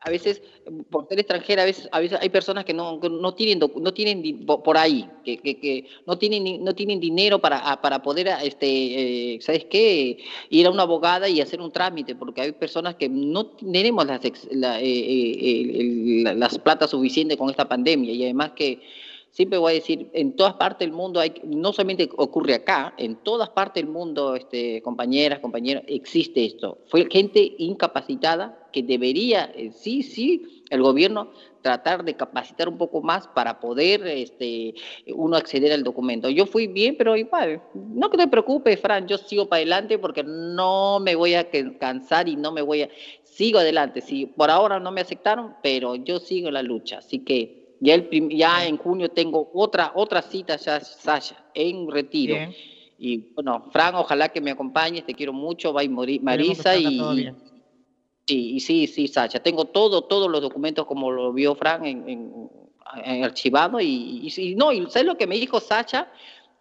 [0.04, 0.42] a veces
[0.90, 4.44] por ser extranjera a veces a veces hay personas que no, no tienen no tienen
[4.46, 8.66] por ahí que, que, no tienen no tienen dinero para para poder este
[9.34, 10.18] eh, sabes qué
[10.50, 14.20] ir a una abogada y hacer un trámite porque hay personas que no tenemos las
[14.50, 18.80] la- eh, eh, las plata suficientes con esta pandemia y además que
[19.30, 23.16] siempre voy a decir, en todas partes del mundo, hay, no solamente ocurre acá, en
[23.16, 26.78] todas partes del mundo, este, compañeras, compañeros, existe esto.
[26.86, 31.30] Fue gente incapacitada que debería, eh, sí, sí, el gobierno
[31.62, 34.74] tratar de capacitar un poco más para poder este,
[35.14, 36.28] uno acceder al documento.
[36.28, 40.24] Yo fui bien, pero igual, no que te preocupes, Fran, yo sigo para adelante porque
[40.24, 41.48] no me voy a
[41.78, 42.88] cansar y no me voy a...
[43.22, 47.20] Sigo adelante, sí, por ahora no me aceptaron, pero yo sigo en la lucha, así
[47.20, 52.34] que ya, el prim- ya en junio tengo otra, otra cita, ya, Sasha, en retiro.
[52.36, 52.54] Bien.
[52.96, 55.88] Y bueno, Fran, ojalá que me acompañes, te quiero mucho, que
[56.20, 57.28] Marisa y.
[58.26, 59.40] Sí, y sí, sí, Sacha.
[59.42, 62.50] Tengo todo, todos los documentos como lo vio Fran en, en-
[63.04, 66.08] en archivado y, y sí, no, y ¿sabes lo que me dijo Sacha?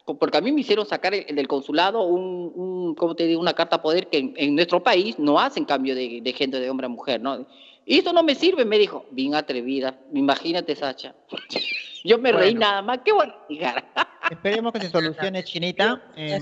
[0.05, 3.39] Porque a mí me hicieron sacar el- del consulado un, un ¿cómo te digo?
[3.39, 6.69] una carta poder que en, en nuestro país no hacen cambio de, de gente de
[6.69, 7.45] hombre a mujer, ¿no?
[7.85, 9.05] Y esto no me sirve, me dijo.
[9.11, 9.97] Bien atrevida.
[10.13, 11.13] Imagínate, Sacha.
[12.03, 12.59] Yo me reí Bueno.
[12.61, 12.99] nada más.
[13.05, 13.85] ¿Qué explicar?
[14.29, 16.01] Esperemos que se solucione, Chinita.
[16.17, 16.41] Eh,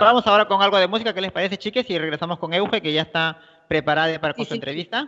[0.00, 1.88] vamos ahora con algo de música, ¿qué les parece, chiques?
[1.88, 5.06] Y regresamos con Euge, que ya está preparada para con Sí, su sí, entrevista.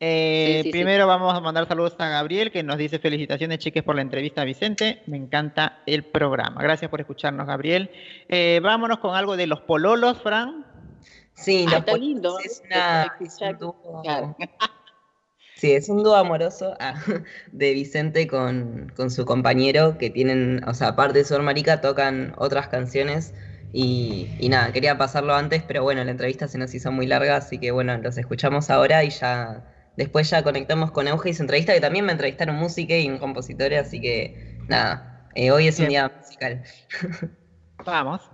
[0.00, 0.70] Eh, Sí, sí, sí.
[0.72, 4.42] primero vamos a mandar saludos a Gabriel, que nos dice felicitaciones, chiques, por la entrevista
[4.42, 5.02] a Vicente.
[5.06, 6.60] Me encanta el programa.
[6.62, 7.90] Gracias por escucharnos, Gabriel.
[8.28, 10.66] Eh, vámonos con algo de los pololos, Fran.
[11.34, 12.38] sí, Ah, los lindo.
[12.40, 14.36] es, una, es un dúo- Claro.
[15.56, 16.94] Sí, es un dúo amoroso ah,
[17.52, 22.34] de Vicente con, con su compañero que tienen, o sea, aparte de Sor Marica, tocan
[22.36, 23.32] otras canciones
[23.76, 27.36] y, y nada, quería pasarlo antes, pero bueno, la entrevista se nos hizo muy larga,
[27.36, 29.64] así que bueno, los escuchamos ahora y ya
[29.96, 33.18] después ya conectamos con Euge y su entrevista, que también me entrevistaron música y un
[33.18, 36.62] compositor, así que nada, eh, hoy es un día musical.
[37.84, 38.30] Vamos.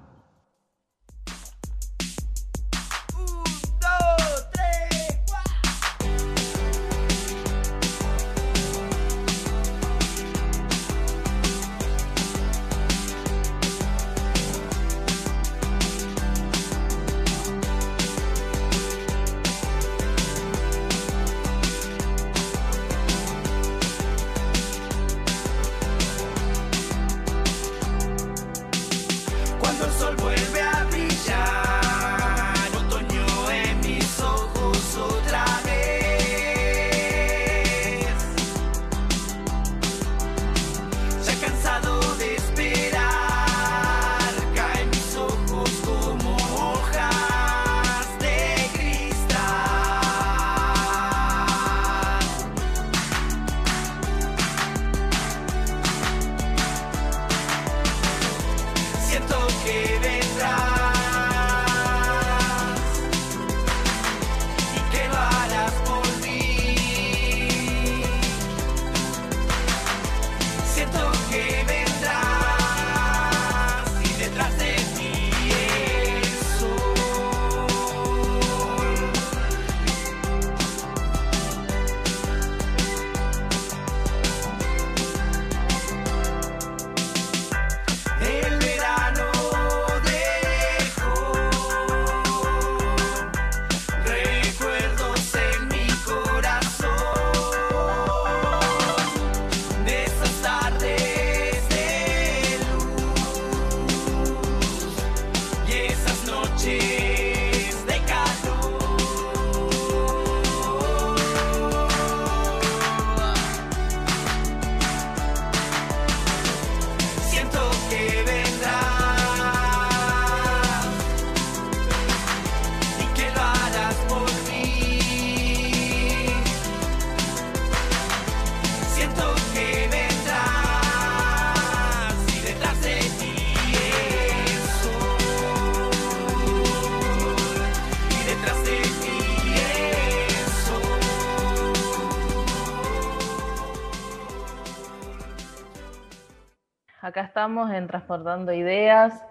[147.40, 149.24] Estamos en Transportando Ideas,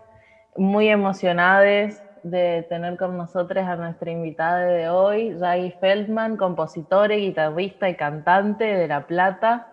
[0.56, 7.88] muy emocionadas de tener con nosotros a nuestra invitada de hoy, Ray Feldman, compositora, guitarrista
[7.88, 9.68] y cantante de La Plata.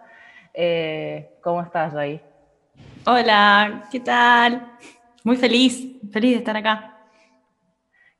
[0.52, 2.20] Eh, ¿Cómo estás, Ray?
[3.06, 4.70] Hola, ¿qué tal?
[5.24, 6.94] Muy feliz, feliz de estar acá.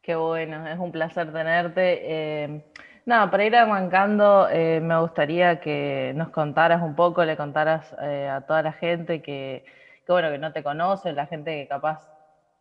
[0.01, 2.01] Qué bueno, es un placer tenerte.
[2.03, 2.65] Eh,
[3.05, 8.41] nada, para ir arrancando, eh, me gustaría que nos contaras un poco, le contaras a
[8.47, 9.63] toda la gente que,
[10.07, 12.01] que, bueno, que no te conoce, la gente que capaz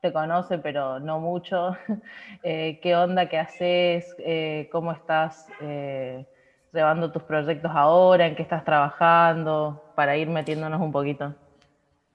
[0.02, 1.72] te conoce, pero no mucho.
[2.44, 4.14] Eh, ¿Qué onda, qué haces?
[4.20, 6.26] Eh, ¿Cómo estás eh,
[6.72, 8.28] llevando tus proyectos ahora?
[8.28, 9.82] ¿En qué estás trabajando?
[9.96, 11.34] Para ir metiéndonos un poquito.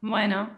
[0.01, 0.51] Bueno,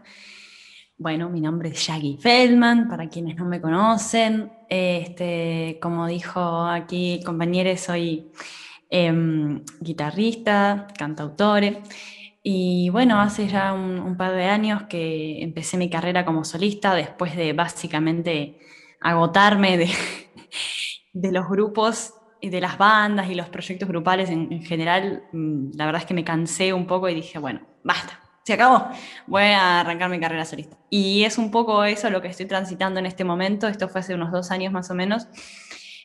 [0.99, 4.53] bueno, mi nombre es Shaggy Feldman, para quienes no me conocen.
[4.69, 8.31] Este, como dijo aquí compañeros, soy
[8.91, 11.63] em, guitarrista, cantautor.
[12.43, 17.37] Y bueno, hace ya un, par de años que empecé mi carrera como solista después
[17.37, 18.59] de básicamente
[19.01, 19.91] agotarme de,
[21.31, 25.25] los grupos y de las bandas y los proyectos grupales en, general.
[25.33, 28.89] Mm, la verdad es que me cansé un poco y dije, bueno, basta, se acabó,
[29.29, 30.77] voy a arrancar mi carrera solista.
[30.91, 33.69] Y es un poco eso lo que estoy transitando en este momento.
[33.69, 35.29] Esto fue hace unos dos años más o menos.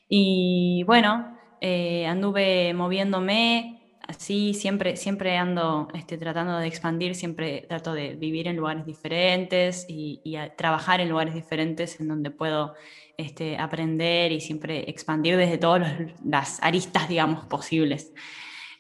[0.07, 3.77] Y bueno, eh, anduve moviéndome,
[4.07, 9.85] así siempre, siempre ando este, tratando de expandir, siempre trato de vivir en lugares diferentes
[9.88, 10.21] y,
[10.55, 12.73] trabajar en lugares diferentes en donde puedo
[13.17, 15.93] este, aprender y siempre expandir desde todas
[16.23, 18.13] las aristas, digamos, posibles.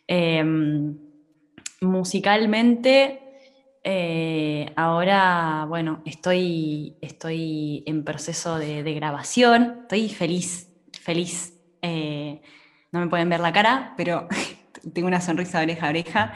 [0.07, 0.97] Em,
[1.81, 3.19] musicalmente,
[3.83, 10.69] eh, ahora, bueno, estoy, estoy en proceso de, grabación, estoy feliz,
[11.01, 11.53] feliz.
[11.81, 12.41] Eh,
[12.91, 14.27] no me pueden ver la cara, pero
[14.93, 16.33] tengo una sonrisa de oreja a oreja,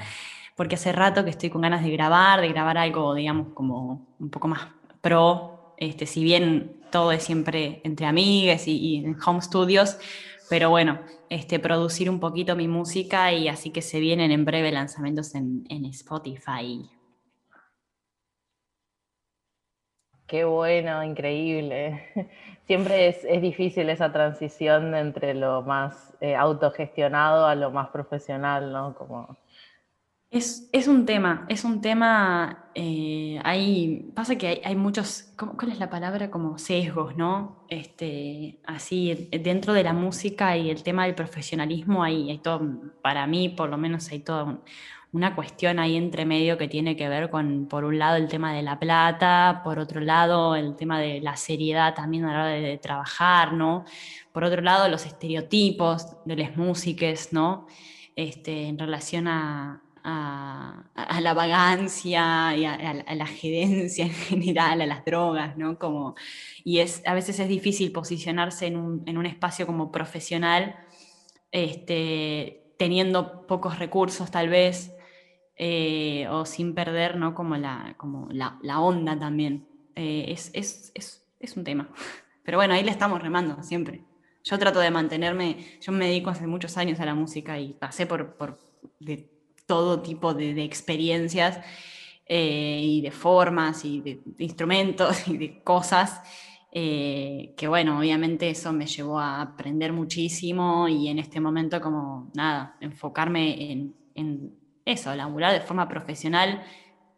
[0.56, 4.30] porque hace rato que estoy con ganas de grabar, de grabar algo, digamos, como un
[4.30, 4.68] poco más
[5.02, 9.98] pro, este, si bien todo es siempre entre amigas y, en home studios,
[10.50, 11.00] pero bueno,
[11.30, 15.64] este, producir un poquito mi música y así que se vienen en breve lanzamientos en,
[15.70, 16.90] en Spotify.
[20.28, 22.08] Qué bueno, increíble.
[22.72, 28.72] Siempre es, es, difícil esa transición entre lo más eh, autogestionado a lo más profesional,
[28.72, 28.96] ¿no?
[28.96, 29.36] Como...
[30.30, 33.42] Es, es un tema, es un tema, eh,
[34.16, 36.32] pasa que hay, hay, muchos, ¿cuál es la palabra?
[36.32, 37.66] Como sesgos, ¿no?
[37.68, 42.62] Este, así, dentro de la música y el tema del profesionalismo hay, hay todo,
[43.02, 44.62] para mí por lo menos hay todo un,
[45.14, 48.54] una cuestión ahí entre medio que tiene que ver con, por un lado, el tema
[48.54, 52.48] de la plata, por otro lado, el tema de la seriedad también a la hora
[52.48, 53.84] de, trabajar, ¿no?
[54.32, 57.68] Por otro lado, los estereotipos de las músicas, ¿no?
[58.16, 65.58] Este, en relación a, la vagancia y a, la gerencia en general, a las drogas,
[65.58, 65.78] ¿no?
[65.78, 66.16] Como,
[66.64, 70.76] y es, a veces es difícil posicionarse en un, en un espacio como profesional,
[71.52, 74.92] este, teniendo pocos recursos tal vez,
[75.64, 77.36] eh, o sin perder ¿no?
[77.36, 79.68] como, la, como la, la onda también.
[79.96, 81.88] Eh, es, es, es, es, un tema.
[82.44, 84.04] Pero bueno, ahí le estamos remando siempre.
[84.44, 88.08] Yo trato de mantenerme, yo me dedico hace muchos años a la música y pasé
[88.08, 88.58] por, por
[89.00, 89.30] de
[89.68, 91.60] todo tipo de, de experiencias
[92.26, 96.24] eh, y de formas y de, instrumentos y de cosas.
[96.72, 102.78] que bueno, obviamente eso me llevó a aprender muchísimo y en este momento como nada,
[102.82, 106.64] enfocarme en, en eso, laburar de forma profesional,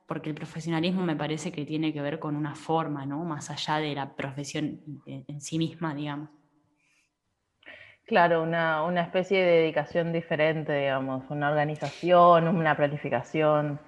[0.07, 3.23] porque el profesionalismo me parece que tiene que ver con una forma, ¿no?
[3.23, 6.29] Más allá de la profesión en, sí misma, digamos.
[8.05, 13.79] Claro, una, una, especie de dedicación diferente, digamos, una organización, una planificación.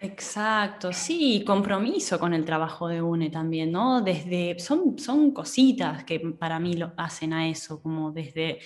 [0.00, 4.00] Exacto, sí, compromiso con el trabajo de UNE también, ¿no?
[4.00, 8.60] Desde, son, son cositas que para mí lo hacen a eso, como desde,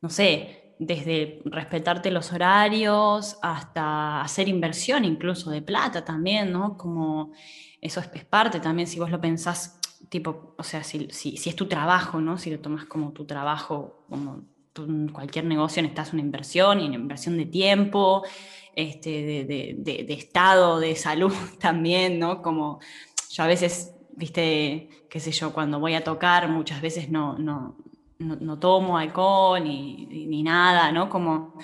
[0.00, 6.76] no sé, desde respetarte los horarios hasta hacer inversión incluso de plata también, ¿no?
[6.76, 7.32] Como
[7.80, 9.78] eso es, parte también, si vos lo pensás,
[10.08, 12.38] tipo, o sea, si, si, es tu trabajo, ¿no?
[12.38, 14.42] Si lo tomas como tu trabajo, como
[15.12, 18.22] cualquier negocio necesitas una inversión y una inversión de tiempo,
[18.74, 22.40] este, de, de, estado, de salud también, ¿no?
[22.42, 22.80] Como
[23.30, 27.76] yo a veces, viste, qué sé yo, cuando voy a tocar muchas veces no, no,
[28.22, 31.08] no, tomo alcohol ni, nada, ¿no?
[31.08, 31.54] Como,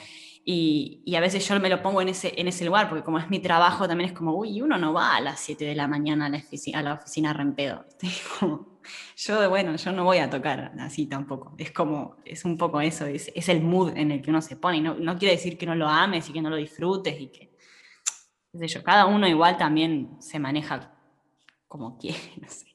[0.45, 3.19] y, y, a veces yo me lo pongo en ese, en ese lugar, porque como
[3.19, 5.87] es mi trabajo, también es como, uy, uno no va a las 7 de la
[5.89, 7.85] mañana a la oficina, a la oficina Rempedo.
[9.17, 11.55] yo, bueno, yo no voy a tocar así tampoco.
[11.59, 14.81] Es como, es un poco eso, es, el mood en el que uno se pone.
[14.81, 17.49] No, no quiere decir que no lo ames y que no lo disfrutes y que
[18.53, 20.95] qué sé yo, cada uno igual también se maneja
[21.67, 22.67] como quiere, no sé.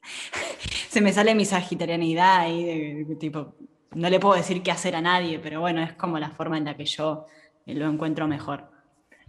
[0.89, 2.63] Se me sale mi sagitarianidad y
[3.05, 3.55] de, tipo,
[3.95, 6.65] no le puedo decir qué hacer a nadie, pero bueno, es como la forma en
[6.65, 7.27] la que yo
[7.65, 8.65] lo encuentro mejor.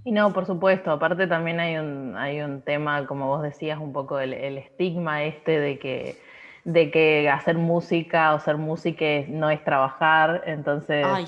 [0.04, 3.92] Y no, por supuesto, aparte también hay un, hay un tema, como vos decías, un
[3.92, 6.20] poco el, el estigma este de que,
[6.64, 11.06] de que hacer música o ser música no es trabajar, entonces...
[11.08, 11.24] Ay.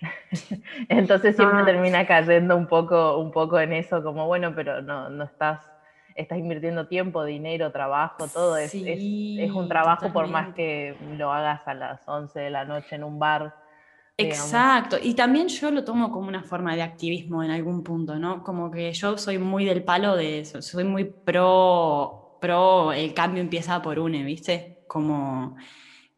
[0.88, 1.64] entonces siempre Ah.
[1.64, 5.60] termina cayendo un poco, un poco en eso, como bueno, pero no, no estás,
[6.16, 10.96] estás invirtiendo tiempo, dinero, trabajo, todo es, es- Sí, es, un trabajo por más que
[11.16, 13.54] lo hagas a las 11 de la noche en un bar.
[14.18, 14.44] digamos.
[14.44, 18.42] Exacto, y también yo lo tomo como una forma de activismo en algún punto, ¿no?
[18.42, 23.42] Como que yo soy muy del palo de eso, soy muy pro, pro el cambio
[23.42, 24.78] empieza por une, ¿viste?
[24.88, 25.56] Como,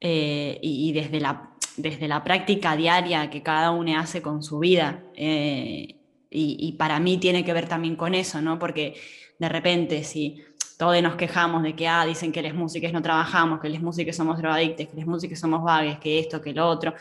[0.01, 4.61] eh, y, y desde la, desde la práctica diaria que cada uno hace con su
[4.61, 5.97] vida, eh,
[6.31, 8.59] y, y para mí tiene que ver también con eso, ¿no?
[8.59, 8.95] Porque
[9.39, 10.43] de repente si
[10.79, 14.15] todos nos quejamos de que, ah, dicen que les músicas no trabajamos, que les músicas
[14.17, 16.95] somos drogadictos, que les músicas somos vagues, que esto, que lo otro,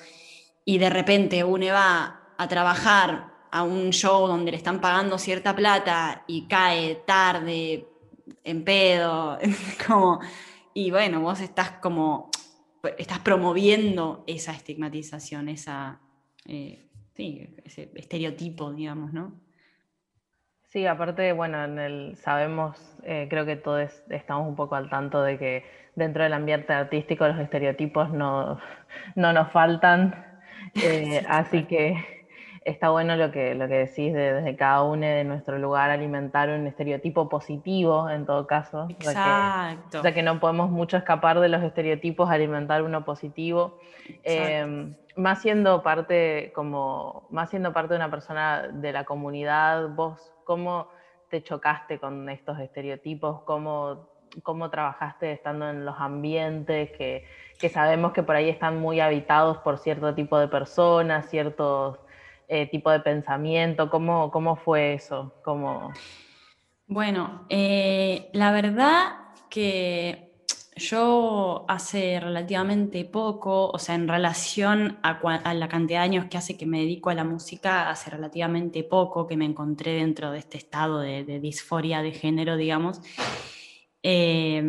[0.66, 5.56] y de repente uno va a trabajar a un show donde le están pagando cierta
[5.56, 7.88] plata y cae tarde,
[8.44, 9.38] en pedo,
[9.88, 10.20] como,
[10.74, 12.32] y bueno, vos estás como,
[12.98, 16.02] estás promoviendo esa estigmatización, esa,
[16.46, 19.47] eh, sí, ese estereotipo, digamos, ¿no?
[20.70, 25.22] Sí, aparte, bueno, en el, sabemos, eh, creo que todos estamos un poco al tanto
[25.22, 25.64] de que
[25.96, 28.60] dentro del ambiente artístico los estereotipos no,
[29.16, 30.26] no nos faltan,
[30.76, 31.96] eh, así que
[32.66, 36.50] está bueno lo que, lo que decís de, desde cada uno de nuestro lugar alimentar
[36.50, 40.04] un estereotipo positivo en todo caso, ya que, Exacto.
[40.04, 43.80] ya que no podemos mucho escapar de los estereotipos, alimentar uno positivo.
[44.26, 50.37] Eh, más siendo parte como más siendo parte de una persona de la comunidad, vos
[50.48, 50.88] cómo
[51.30, 54.08] te chocaste con estos estereotipos, cómo,
[54.42, 57.26] cómo trabajaste estando en los ambientes que,
[57.60, 62.00] que sabemos que por ahí están muy habitados por cierto tipo de personas, cierto
[62.48, 65.34] eh, tipo de pensamiento, ¿cómo, cómo fue eso?
[65.44, 65.92] ¿Cómo...
[66.88, 69.18] Bueno, eh, la verdad
[69.50, 70.27] que
[70.78, 76.58] yo hace relativamente poco, o sea, en relación a, la cantidad de años que hace
[76.58, 80.58] que me dedico a la música, hace relativamente poco que me encontré dentro de este
[80.58, 83.02] estado de, de disforia de género, digamos.
[84.04, 84.62] Eh,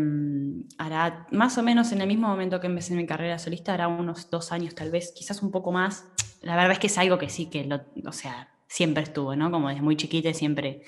[1.31, 4.51] más o menos en el mismo momento que empecé mi carrera solista, hará unos dos
[4.53, 6.09] años tal vez, quizás un poco más.
[6.43, 7.69] La verdad es que es algo que sí, que
[8.05, 9.51] o sea, siempre estuvo, ¿no?
[9.51, 10.83] Como desde muy chiquita siempre,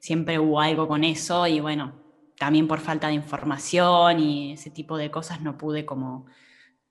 [0.00, 2.07] siempre hubo algo con eso y bueno,
[2.38, 6.26] también por falta de información y ese tipo de cosas no pude como,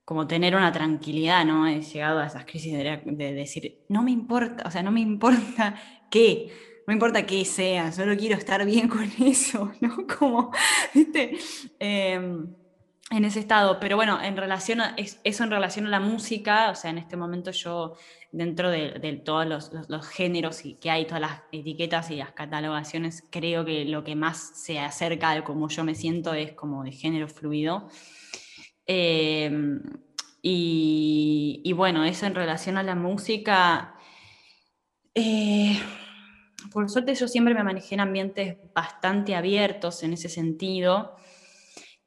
[0.04, 1.66] como tener una tranquilidad, ¿no?
[1.66, 5.00] He llegado a esas crisis de, de decir, no me importa, o sea, no me
[5.00, 5.74] importa
[6.10, 6.52] qué,
[6.86, 10.06] no importa qué sea, solo quiero estar bien con eso, ¿no?
[10.18, 10.52] Como,
[10.94, 11.36] ¿viste?
[11.78, 12.20] Eh,
[13.10, 16.70] en ese estado, pero bueno, en relación a, es- eso en relación a la música,
[16.70, 17.94] o sea, en este momento yo,
[18.32, 23.64] dentro de, todos los, géneros y que hay, todas las etiquetas y las catalogaciones, creo
[23.64, 27.28] que lo que más se acerca de cómo yo me siento es como de género
[27.28, 27.88] fluido.
[28.86, 29.50] Eh,
[30.42, 33.94] y, y bueno, eso en relación a la música,
[35.14, 35.78] eh,
[36.72, 41.16] por suerte yo siempre me manejé en ambientes bastante abiertos en ese sentido.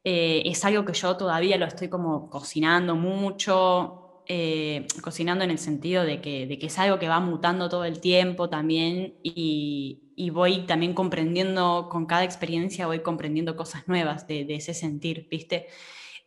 [0.04, 5.60] Eh, es algo que yo todavía lo estoy como cocinando mucho, eh, cocinando en el
[5.60, 10.14] sentido de que, de que es algo que va mutando todo el tiempo también y,
[10.16, 15.68] y voy también comprendiendo, con cada experiencia voy comprendiendo cosas nuevas de, ese sentir, ¿viste?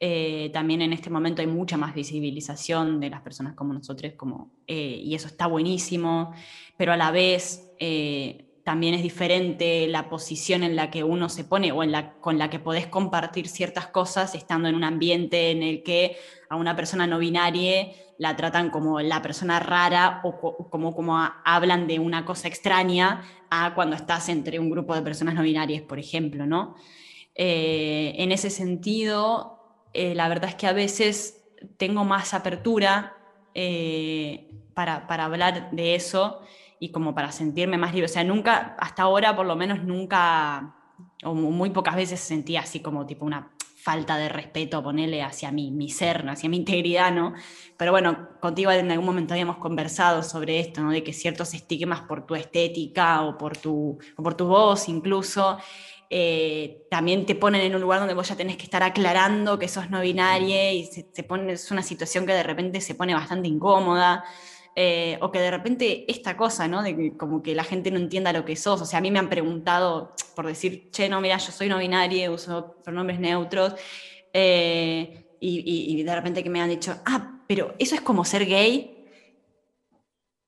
[0.00, 4.52] Eh, también en este momento hay mucha más visibilización de las personas como nosotros, como,
[4.66, 6.32] y eso está buenísimo,
[6.76, 7.70] pero a la vez
[8.64, 12.38] también es diferente la posición en la que uno se pone o en la, con
[12.38, 16.16] la que podés compartir ciertas cosas estando en un ambiente en el que
[16.48, 17.88] a una persona no binaria
[18.18, 23.22] la tratan como la persona rara o co- como, como hablan de una cosa extraña
[23.50, 26.74] a cuando estás entre un grupo de personas no binarias, por ejemplo, ¿no?
[27.34, 29.58] Eh, en ese sentido,
[29.92, 31.44] eh, la verdad es que a veces
[31.76, 33.16] tengo más apertura
[33.54, 36.40] eh, para hablar de eso
[36.80, 38.06] y como para sentirme más libre.
[38.06, 40.74] O sea, nunca, hasta ahora por lo menos nunca,
[41.24, 45.52] o mu- muy pocas veces sentí así como tipo una falta de respeto, ponerle hacia
[45.52, 47.34] mi, mi ser, hacia mi integridad, ¿no?
[47.76, 50.90] Pero bueno, contigo en algún momento habíamos conversado sobre esto, ¿no?
[50.90, 55.58] De que ciertos estigmas por tu estética o por tu, o por tu voz incluso,
[56.10, 59.68] eh, también te ponen en un lugar donde vos ya tenés que estar aclarando que
[59.68, 63.14] sos no binaria y se, se pone, es una situación que de repente se pone
[63.14, 64.24] bastante incómoda.
[64.76, 66.82] Eh, o que de repente esta cosa, ¿no?
[66.82, 68.80] De que como que la gente no entienda lo que sos.
[68.80, 71.78] O sea, a mí me han preguntado, por decir, che, no, mira, yo soy no
[71.78, 73.74] binaria, uso pronombres neutros,
[74.32, 78.46] eh, y, y, de repente que me han dicho, ah, pero eso es como ser
[78.46, 79.06] gay.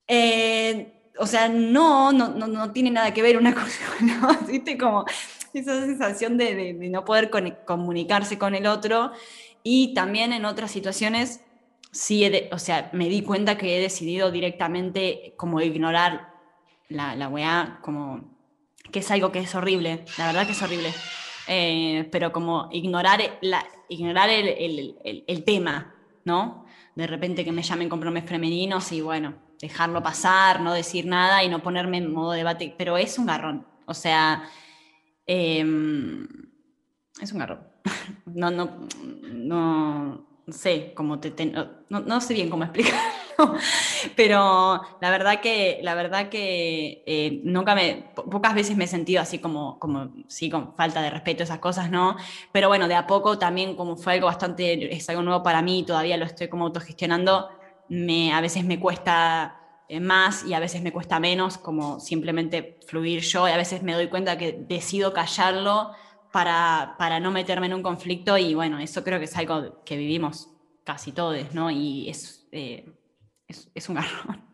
[0.08, 4.46] Eh, o sea, no, no, no, no, tiene nada que ver una cosa con otra,
[4.46, 4.78] ¿viste?
[4.78, 5.04] Como
[5.52, 7.30] esa sensación de, de, de no poder
[7.64, 9.12] comunicarse con el otro.
[9.62, 11.40] Y también en otras situaciones
[11.96, 16.28] sí, o sea, me di cuenta que he decidido directamente como ignorar
[16.88, 18.36] la, la weá, como
[18.92, 20.92] que es algo que es horrible, la verdad que es horrible,
[21.48, 24.96] eh, pero como ignorar, la, ignorar el,
[25.26, 25.94] el, tema,
[26.24, 26.66] ¿no?
[26.94, 31.48] De repente que me llamen compromisos femeninos y bueno, dejarlo pasar, no decir nada y
[31.48, 34.48] no ponerme en modo debate, pero es un garrón, o sea,
[35.26, 36.28] em,
[37.20, 37.66] es un garrón.
[38.26, 41.52] no, no, no sé, cómo te,
[41.88, 43.00] no, sé bien cómo explicarlo,
[44.16, 49.20] pero la verdad que, la verdad que eh, nunca me, pocas veces me he sentido
[49.20, 52.16] así como, como, sí, con falta de respeto, esas cosas, ¿no?
[52.52, 55.84] Pero bueno, de a poco también como fue algo bastante, es algo nuevo para mí,
[55.84, 57.48] todavía lo estoy como autogestionando,
[57.88, 62.78] me, a veces me cuesta eh, más y a veces me cuesta menos, como simplemente
[62.86, 65.90] fluir yo, y a veces me doy cuenta que decido callarlo
[66.36, 69.96] para, para, no meterme en un conflicto y bueno, eso creo que es algo que
[69.96, 70.50] vivimos
[70.84, 71.70] casi todos, ¿no?
[71.70, 72.84] Y es, eh,
[73.48, 74.44] es, es, un garrón.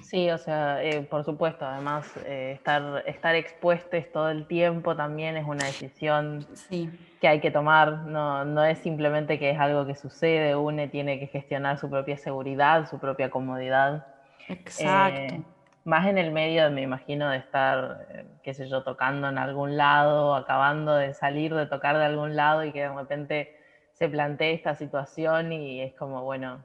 [0.00, 5.36] Sí, o sea, eh, por supuesto, además eh, estar, estar expuestos todo el tiempo también
[5.36, 6.90] es una decisión sí.
[7.20, 11.20] que hay que tomar, no, no es simplemente que es algo que sucede, uno tiene
[11.20, 14.08] que gestionar su propia seguridad, su propia comodidad.
[14.48, 15.44] Exacto
[15.90, 19.76] más en el medio, me imagino, de estar, eh, qué sé yo, tocando en algún
[19.76, 23.50] lado, acabando de salir de tocar de algún lado y que de repente
[23.92, 26.64] se plantee esta situación y es como, bueno,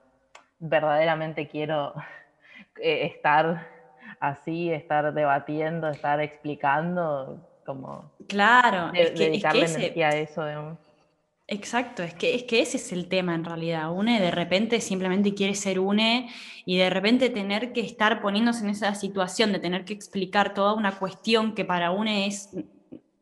[0.60, 1.93] verdaderamente quiero
[2.80, 3.68] eh, estar
[4.19, 10.45] así, estar debatiendo, estar explicando, como claro, dedicarle energía a eso.
[10.45, 10.84] Digamos.
[11.47, 13.91] Exacto, es que, es que ese es el tema en realidad.
[13.91, 16.27] Une de repente simplemente quiere ser une
[16.65, 20.73] y de repente tener que estar poniéndose en esa situación de tener que explicar toda
[20.73, 22.49] una cuestión que para une es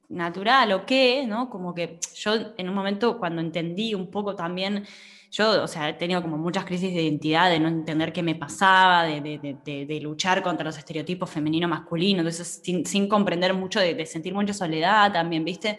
[0.08, 1.50] natural o qué, ¿no?
[1.50, 4.86] Como que yo en un momento cuando entendí un poco también,
[5.32, 8.36] yo, o sea, he tenido como muchas crisis de identidad, de no entender qué me
[8.36, 14.34] pasaba, de, de, luchar contra los estereotipos femenino-masculino, entonces sin, sin comprender mucho, de, sentir
[14.34, 15.78] mucha soledad también, ¿viste?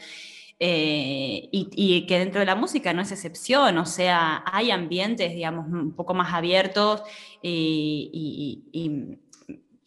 [0.67, 5.67] Eh, y, que dentro de la música no es excepción, o sea, hay ambientes, digamos,
[5.67, 7.03] un poco más abiertos
[7.43, 9.19] y, y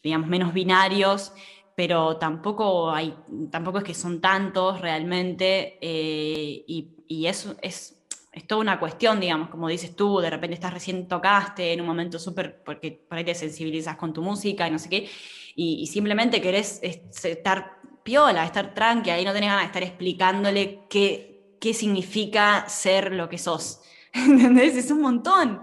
[0.04, 1.34] digamos, menos binarios,
[1.76, 3.14] pero tampoco, hay,
[3.52, 9.20] tampoco es que son tantos realmente, eh, y, y, eso es, es toda una cuestión,
[9.20, 13.18] digamos, como dices tú, de repente estás recién tocaste en un momento súper, porque por
[13.18, 15.10] ahí te sensibilizas con tu música y no sé qué,
[15.56, 17.77] y, y simplemente querés estar
[18.08, 23.28] piola, estar tranqui, y no tenés ganas de estar explicándole qué, qué significa ser lo
[23.28, 23.82] que sos.
[24.14, 24.78] ¿Entendés?
[24.78, 25.62] Es un montón.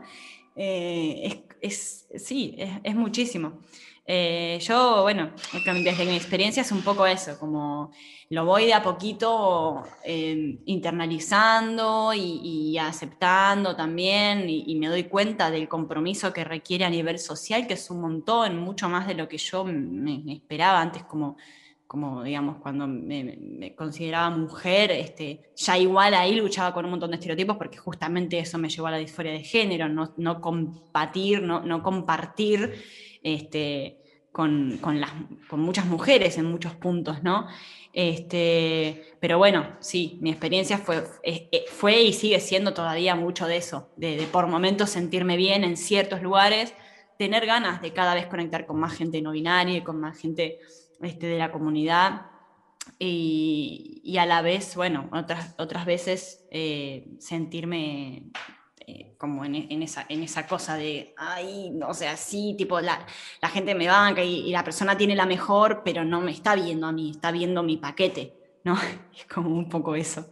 [0.55, 3.61] Eh, es, sí, es, muchísimo.
[4.07, 5.31] Eh, yo, bueno,
[5.65, 7.93] desde mi experiencia es un poco eso, como
[8.29, 15.67] lo voy de a poquito eh, internalizando y, aceptando también y, me doy cuenta del
[15.67, 19.39] compromiso que requiere a nivel social, que es un montón, mucho más de lo que
[19.39, 21.39] yo me esperaba antes como
[21.95, 27.19] como digamos, cuando me, consideraba mujer, este, ya igual ahí luchaba con un montón de
[27.19, 31.61] estereotipos porque justamente eso me llevó a la disforia de género, no, no compartir, no,
[31.61, 32.83] no compartir
[33.23, 34.01] este,
[34.33, 35.13] con, con, las,
[35.49, 37.47] con muchas mujeres en muchos puntos, ¿no?
[37.93, 43.59] Este, pero bueno, sí, mi experiencia fue, eh, fue y sigue siendo todavía mucho de
[43.59, 46.75] eso, de, de por momentos sentirme bien en ciertos lugares,
[47.19, 50.59] tener ganas de cada vez conectar con más gente no binaria con más gente
[51.03, 52.27] este, de la comunidad
[52.99, 58.31] y, y, a la vez, bueno, otras, otras veces eh, sentirme
[58.87, 63.07] eh, como en, en, esa, en esa cosa de, ay, o sea, sí, tipo, la,
[63.41, 66.55] la gente me banca y, y, la persona tiene la mejor, pero no me está
[66.55, 68.35] viendo a mí, está viendo mi paquete,
[68.65, 68.75] ¿no?
[69.17, 70.27] Es como un poco eso.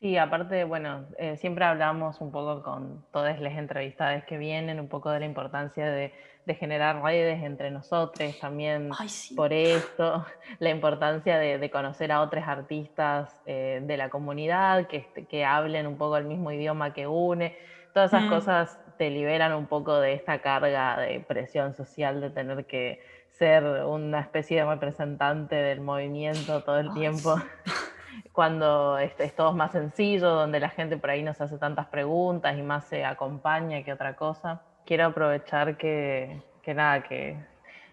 [0.00, 4.88] Sí, aparte, bueno, eh, siempre hablamos un poco con todas las entrevistadas que vienen, un
[4.88, 6.12] poco de la importancia de
[6.48, 8.88] de generar redes entre nosotros, también
[9.36, 10.24] por esto,
[10.58, 15.86] la importancia de, conocer a otros artistas eh, de la comunidad que, este, que, hablen
[15.86, 17.54] un poco el mismo idioma que une.
[17.92, 18.28] Todas esas mm.
[18.30, 23.02] cosas te liberan un poco de esta carga de presión social de tener que
[23.32, 27.36] ser una especie de representante del movimiento todo el tiempo.
[28.32, 31.88] Cuando es, es todo más sencillo, donde la gente por ahí no se hace tantas
[31.88, 34.62] preguntas y más se acompaña que otra cosa.
[34.88, 37.36] Quiero aprovechar que, que nada, que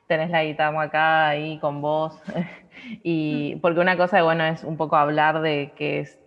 [0.08, 2.18] tenés la guitarra acá ahí con vos.
[3.04, 6.18] y porque una cosa, bueno, es un poco hablar de qué es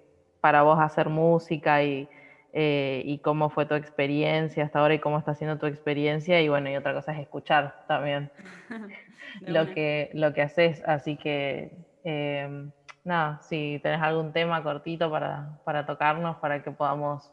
[0.42, 2.06] para vos hacer música y,
[2.52, 6.38] eh, y cómo fue tu experiencia hasta ahora y cómo está siendo tu experiencia.
[6.42, 8.30] Y bueno, y otra cosa es escuchar también
[9.40, 10.82] lo que, lo que haces.
[10.86, 11.72] Así que,
[12.04, 12.72] em,
[13.04, 17.32] nada, si tenés algún tema cortito para, para tocarnos, para que podamos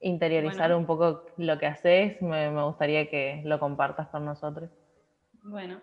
[0.00, 4.70] interiorizar un poco lo que haces, me, me gustaría que lo compartas con nosotros.
[5.42, 5.80] Bueno,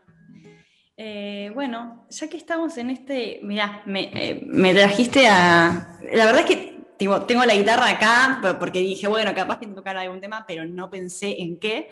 [0.98, 6.00] eh, bueno, ya que estamos en este, mirá, me, eh, me, trajiste a...
[6.14, 10.22] La verdad es que tengo la guitarra acá porque dije, bueno, capaz que tocar algún
[10.22, 11.90] tema, pero no pensé en qué.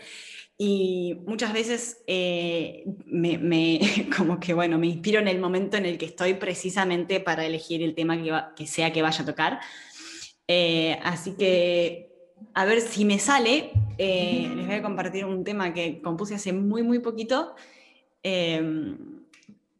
[0.57, 3.79] Y muchas veces eh, me,
[4.17, 7.83] como que, bueno, me inspiro en el momento en el que estoy precisamente para elegir
[7.83, 9.59] el tema que, que sea que vaya a tocar.
[11.03, 12.12] así que
[12.53, 16.53] a ver si me sale, eh, les voy a compartir un tema que compuse hace
[16.53, 17.55] muy, muy poquito,
[18.21, 18.97] em,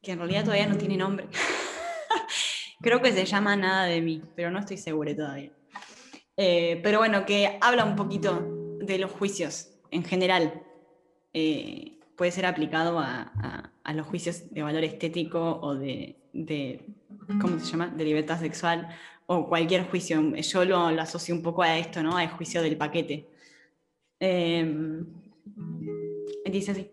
[0.01, 1.27] que en realidad todavía no tiene nombre.
[2.81, 5.51] Creo que se llama Nada de mí, pero no estoy segura todavía.
[6.35, 10.61] Eh, pero bueno, que habla un poquito de los juicios en general.
[11.33, 16.15] Eh, puede ser aplicado a, los juicios de valor estético o de,
[17.39, 18.89] ¿cómo se llama?, de libertad sexual
[19.27, 20.35] o cualquier juicio.
[20.35, 22.17] Yo lo, asocio un poco a esto, ¿no?
[22.17, 23.29] Al juicio del paquete.
[24.19, 25.05] Em,
[26.45, 26.92] dice.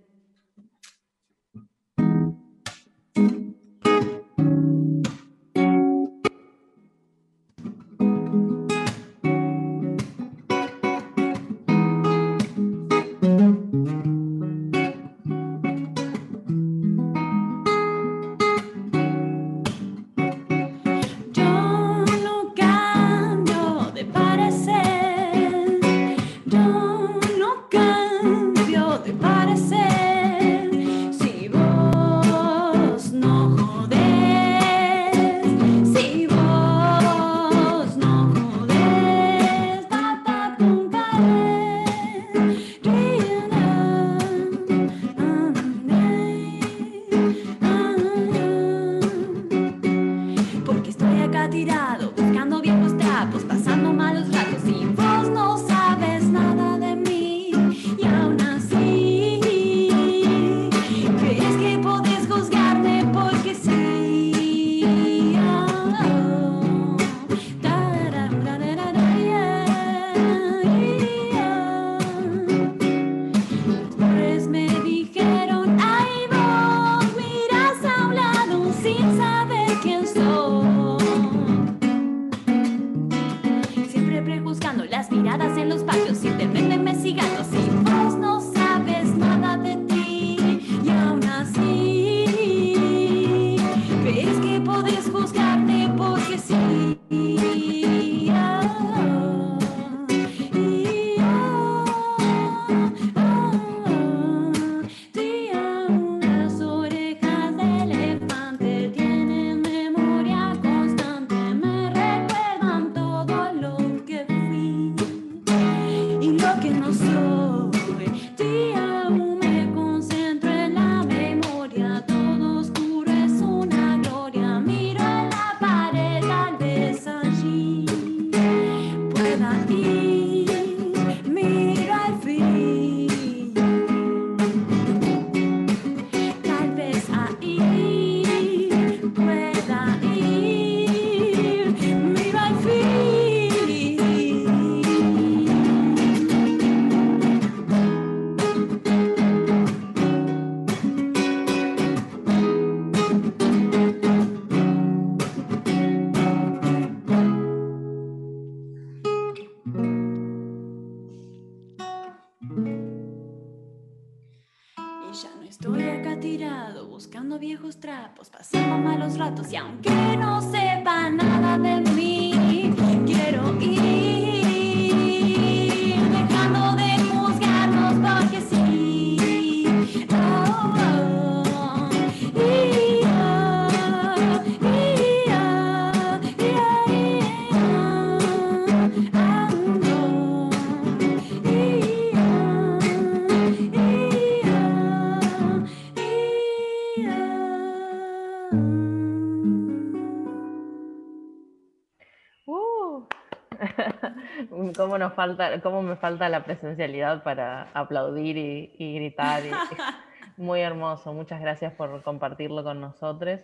[205.00, 209.42] Nos falta, cómo me falta la presencialidad para aplaudir y, gritar.
[210.36, 213.40] muy hermoso, muchas gracias por compartirlo con nosotros.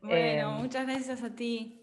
[0.00, 1.82] Bueno, em, muchas gracias a ti.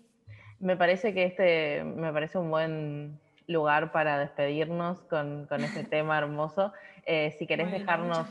[0.59, 6.17] Me parece que este me parece un buen lugar para despedirnos con, con este tema
[6.17, 6.73] hermoso.
[7.05, 8.25] Eh, si querés dejarnos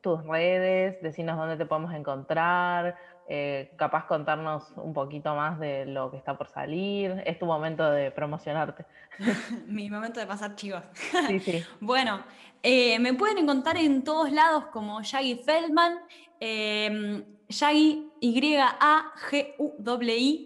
[0.00, 2.96] tus redes, decirnos dónde te podemos encontrar,
[3.28, 7.22] eh, capaz contarnos un poquito más de lo que está por salir.
[7.26, 8.86] Es tu momento de promocionarte.
[9.66, 10.82] Mi momento de pasar chivos.
[11.28, 11.64] Sí, sí.
[11.80, 12.22] bueno,
[12.62, 15.98] eh, me pueden encontrar en todos lados como Shaggy Feldman.
[16.40, 18.50] Eh, Yagi, Y-A-G-U-I.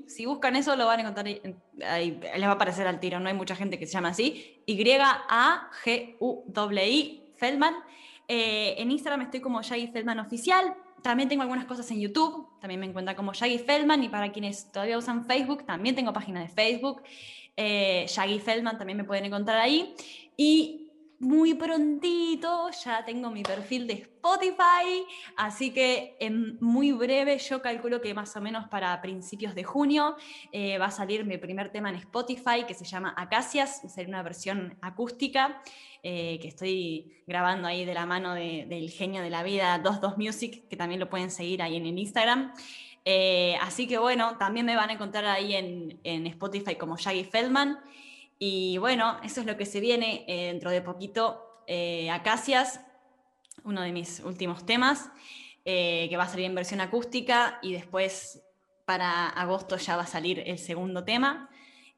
[0.08, 1.26] Si buscan eso, lo van a encontrar
[1.86, 4.62] ahí, les va a aparecer al tiro, no hay mucha gente que se llama así.
[4.66, 5.72] Y-A-G-U-I,
[7.36, 7.74] Feldman.
[8.28, 10.76] Eh, en Instagram estoy como Yagi Feldman Oficial.
[11.02, 14.70] También tengo algunas cosas en YouTube, también me encuentran como Shaggy Feldman y para quienes
[14.70, 17.02] todavía usan Facebook, también tengo página de Facebook.
[17.56, 19.94] Eh, Shaggy Feldman también me pueden encontrar ahí.
[20.36, 20.81] Y
[21.22, 28.00] muy prontito ya tengo mi perfil de Spotify, así que en muy breve, yo calculo
[28.00, 30.16] que más o menos para principios de junio
[30.50, 34.24] eh, va a salir mi primer tema en Spotify que se llama Acacias, sería una
[34.24, 35.62] versión acústica
[36.02, 40.66] eh, que estoy grabando ahí de la mano del genio de la vida, 22 Music,
[40.68, 42.52] que también lo pueden seguir ahí en el Instagram.
[43.04, 47.22] Eh, así que bueno, también me van a encontrar ahí en, en Spotify como Shaggy
[47.22, 47.78] Feldman.
[48.44, 51.62] Y bueno, eso es lo que se viene eh, dentro de poquito.
[51.68, 52.80] Eh, Acacias,
[53.62, 55.12] uno de mis últimos temas,
[55.64, 58.42] eh, que va a salir en versión acústica y después
[58.84, 61.50] para agosto ya va a salir el segundo tema.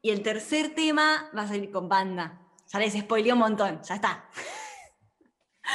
[0.03, 2.39] Y el tercer tema va a salir con banda.
[2.71, 4.29] Ya les spoileé un montón, ya está.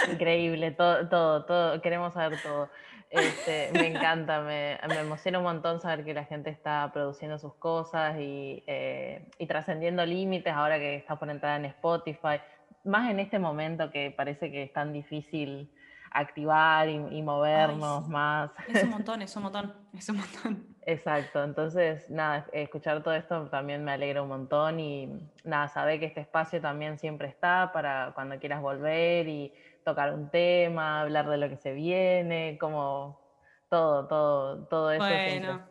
[0.08, 2.70] Increíble, todo, todo, todo, queremos saber todo.
[3.10, 8.16] Este, me encanta, me, emociona un montón saber que la gente está produciendo sus cosas
[8.18, 12.40] y, eh, y trascendiendo límites ahora que está por entrar en Spotify,
[12.84, 15.70] más en este momento que parece que es tan difícil
[16.10, 18.50] activar y, movernos más.
[18.68, 20.66] Es un montón, es un montón, es un montón.
[20.82, 26.06] Exacto, entonces nada, escuchar todo esto también me alegra un montón y nada, saber que
[26.06, 29.52] este espacio también siempre está para cuando quieras volver y
[29.90, 33.20] tocar un tema, hablar de lo que se viene, como
[33.68, 35.04] todo, todo, todo eso.
[35.04, 35.62] Bueno,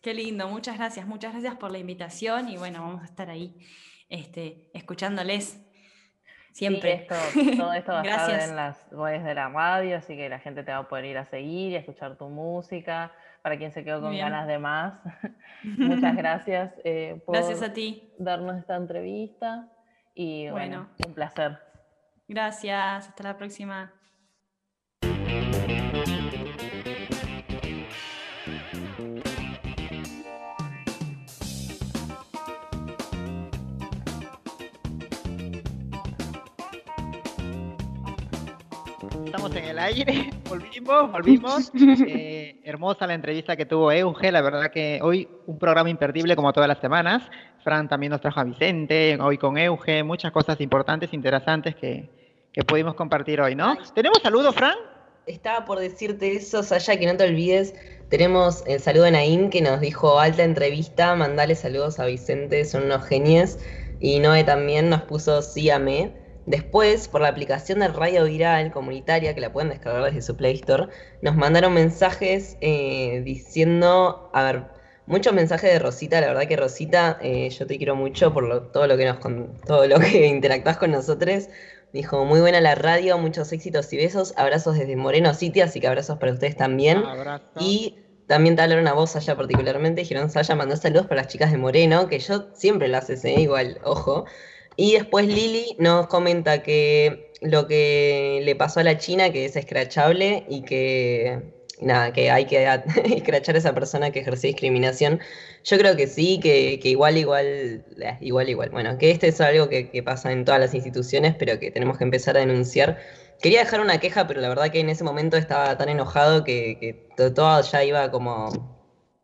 [0.00, 3.56] qué lindo, muchas gracias, muchas gracias por la invitación y bueno, vamos a estar ahí
[4.08, 5.60] este, escuchándoles
[6.52, 7.06] siempre.
[7.56, 10.62] todo esto va a estar en las redes de la radio, así que la gente
[10.62, 13.12] te va a poder ir a seguir y a escuchar tu música.
[13.42, 14.94] Para quien se quedó con ganas de más,
[15.64, 18.10] muchas gracias eh, por gracias a ti.
[18.18, 19.68] darnos esta entrevista
[20.14, 21.58] y bueno un placer.
[22.26, 23.92] Gracias, hasta la próxima.
[39.26, 41.72] Estamos en el aire, volvimos, volvimos.
[42.08, 46.54] Eh, hermosa la entrevista que tuvo Euge, la verdad que hoy un programa imperdible como
[46.54, 47.22] todas las semanas.
[47.62, 52.13] Fran también nos trajo a Vicente, hoy con Euge, muchas cosas importantes, interesantes que,
[52.54, 53.76] que pudimos compartir hoy, ¿no?
[53.94, 54.76] ¿Tenemos saludos, Fran?
[55.26, 57.74] Estaba por decirte eso, Saya, que no te olvides.
[58.08, 62.84] Tenemos el saludo de Naim que nos dijo alta entrevista, mandale saludos a Vicente, son
[62.84, 63.58] unos genios.
[63.98, 66.12] Y Noé también nos puso sí a me.
[66.46, 70.54] Después, por la aplicación de Radio Viral comunitaria, que la pueden descargar desde su Play
[70.54, 70.88] Store,
[71.22, 74.64] nos mandaron mensajes eh, diciendo, a ver,
[75.06, 78.86] muchos mensajes de Rosita, la verdad que Rosita, eh, yo te quiero mucho por todo
[78.86, 79.18] lo que nos
[79.66, 81.48] todo lo que interactúas con nosotros.
[81.94, 84.34] Dijo, muy buena la radio, muchos éxitos y besos.
[84.36, 87.04] Abrazos desde Moreno City, así que abrazos para ustedes también.
[87.60, 87.94] Y
[88.26, 90.00] también te hablaron a vos allá particularmente.
[90.00, 93.40] Dijeron, Saya mandó saludos para las chicas de Moreno, que yo siempre lo haces, ¿eh?
[93.40, 94.24] igual, ojo.
[94.74, 99.54] Y después Lili nos comenta que lo que le pasó a la China, que es
[99.54, 102.64] escrachable y que nada, que hay que
[103.16, 105.20] escrachar a esa persona que ejerce discriminación.
[105.64, 108.70] Yo creo que sí, que, igual, igual, eh, igual, igual.
[108.70, 112.04] Bueno, que este es algo que, pasa en todas las instituciones, pero que tenemos que
[112.04, 112.98] empezar a denunciar.
[113.40, 116.78] Quería dejar una queja, pero la verdad que en ese momento estaba tan enojado que,
[116.80, 118.48] que todo ya iba como,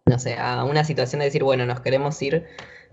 [0.06, 2.46] no sé, a una situación de decir, bueno, nos queremos ir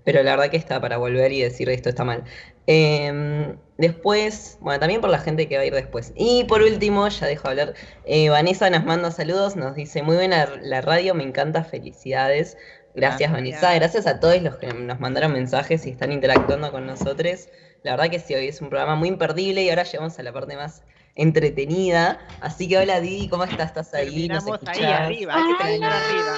[0.07, 2.23] pero la verdad que está para volver y decir esto está mal.
[2.69, 6.11] Em, después, bueno, también por la gente que va a ir después.
[6.15, 7.73] Y por último, ya dejo hablar,
[8.05, 12.57] eh, Vanessa nos manda saludos, nos dice, muy buena la radio, me encanta, felicidades.
[12.93, 17.47] Gracias, Vanessa, gracias a todos los que nos mandaron mensajes y están interactuando con nosotros.
[17.83, 20.33] La verdad que sí, hoy es un programa muy imperdible y ahora llegamos a la
[20.33, 20.81] parte más
[21.15, 22.19] entretenida.
[22.41, 23.67] Así que hola Didi, ¿cómo estás?
[23.67, 24.27] ¿Estás ahí?
[24.27, 26.35] ¿Nos ahí arriba, hay que arriba.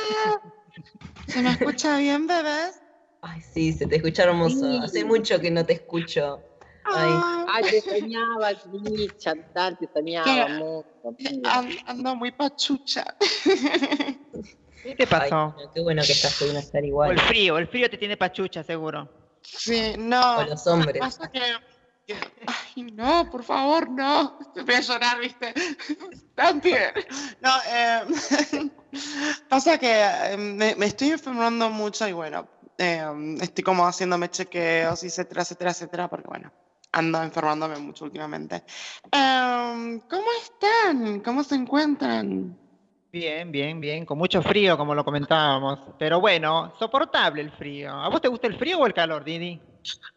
[1.28, 2.82] ¿Se me escucha bien, bebés?
[3.22, 4.66] Ay, sí, se te escucha hermoso.
[4.82, 6.42] Hace mucho que no te escucho.
[6.86, 7.12] Ay,
[7.48, 10.88] Ay, te extrañaba, sí, Chantal, te extrañaba mucho.
[11.44, 13.04] An- Ando muy pachucha.
[14.84, 15.54] ¿Qué te pasó?
[15.74, 17.12] qué bueno que estás pudiendo estar O igual.
[17.12, 19.10] el frío, el frío te tiene pachucha, seguro.
[19.44, 20.38] Sí, no.
[20.38, 21.00] O los hombres.
[21.00, 21.42] Pasa que,
[22.08, 22.16] que-
[22.48, 24.40] Ay, no, por favor, no.
[24.66, 25.54] Voy a llorar, ¿viste?
[26.36, 26.92] También.
[27.42, 28.72] No, eh,
[29.50, 32.48] pasa que eh, me, me estoy enfermando mucho y bueno,
[32.80, 36.52] eh, estoy como haciéndome chequeos, etcétera, etcétera, etcétera, porque bueno,
[36.92, 38.64] ando enfermándome mucho últimamente.
[39.12, 41.20] Em, ¿Cómo están?
[41.20, 42.58] ¿Cómo se encuentran?
[43.12, 45.80] Bien, bien, bien, con mucho frío, como lo comentábamos.
[45.98, 47.92] Pero bueno, soportable el frío.
[47.92, 49.60] ¿A vos te gusta el frío o el calor, Didi?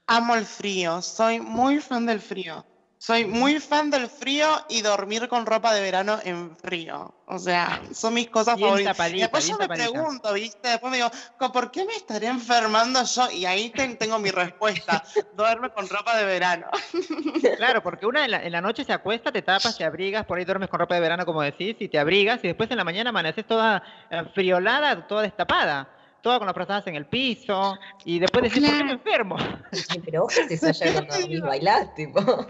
[0.06, 2.64] Amo el frío, soy muy fan del frío.
[3.04, 7.12] Soy muy fan del frío y dormir con ropa de verano en frío.
[7.26, 8.92] O sea, son mis cosas Bien favoritas.
[8.96, 10.68] tapadita, y después yo me pregunto, ¿viste?
[10.68, 13.28] Después me digo, "Co- ¿por qué me estaré enfermando yo?
[13.32, 15.02] Y ahí te- tengo mi respuesta.
[15.32, 16.66] Duerme con ropa de verano.
[17.56, 20.38] Claro, porque una en la, en la noche se acuesta, te tapas, te abrigas, por
[20.38, 22.84] ahí duermes con ropa de verano, como decís, y te abrigas, y después en la
[22.84, 25.88] mañana amaneces toda eh, friolada, toda destapada,
[26.22, 29.36] toda con las frazadas en el piso, y después decís, ¿por qué me enfermo?
[30.04, 32.46] Pero ojo te ya cuando dormís bailás, tipo.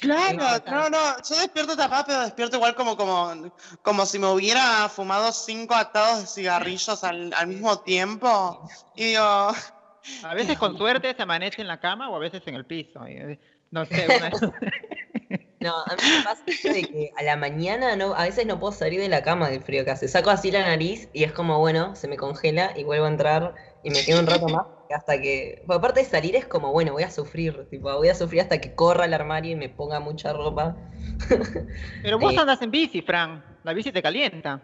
[0.00, 0.98] Claro, no, no,
[1.28, 3.52] yo despierto tapada, pero despierto igual como, como,
[3.82, 8.68] como si me hubiera fumado cinco atados de cigarrillos al, al mismo tiempo.
[8.94, 9.22] Y digo,
[10.22, 13.06] A veces con suerte se amanece en la cama o a veces en el piso.
[13.06, 13.40] y, eh,
[13.70, 14.30] no sé, una-
[15.60, 18.58] No, a mí me pasa esto de que a la mañana no, a veces no
[18.58, 20.08] puedo salir de la cama del frío que hace.
[20.08, 23.54] Saco así la nariz y es como, bueno, se me congela y vuelvo a entrar
[23.82, 25.62] y me quedo un rato más hasta que.
[25.66, 28.60] Porque aparte de salir es como, bueno, voy a sufrir, tipo, voy a sufrir hasta
[28.60, 30.76] que corra al armario y me ponga mucha ropa.
[32.02, 32.38] Pero vos Eh.
[32.38, 33.44] andas en bici, Fran.
[33.62, 34.60] La bici te calienta.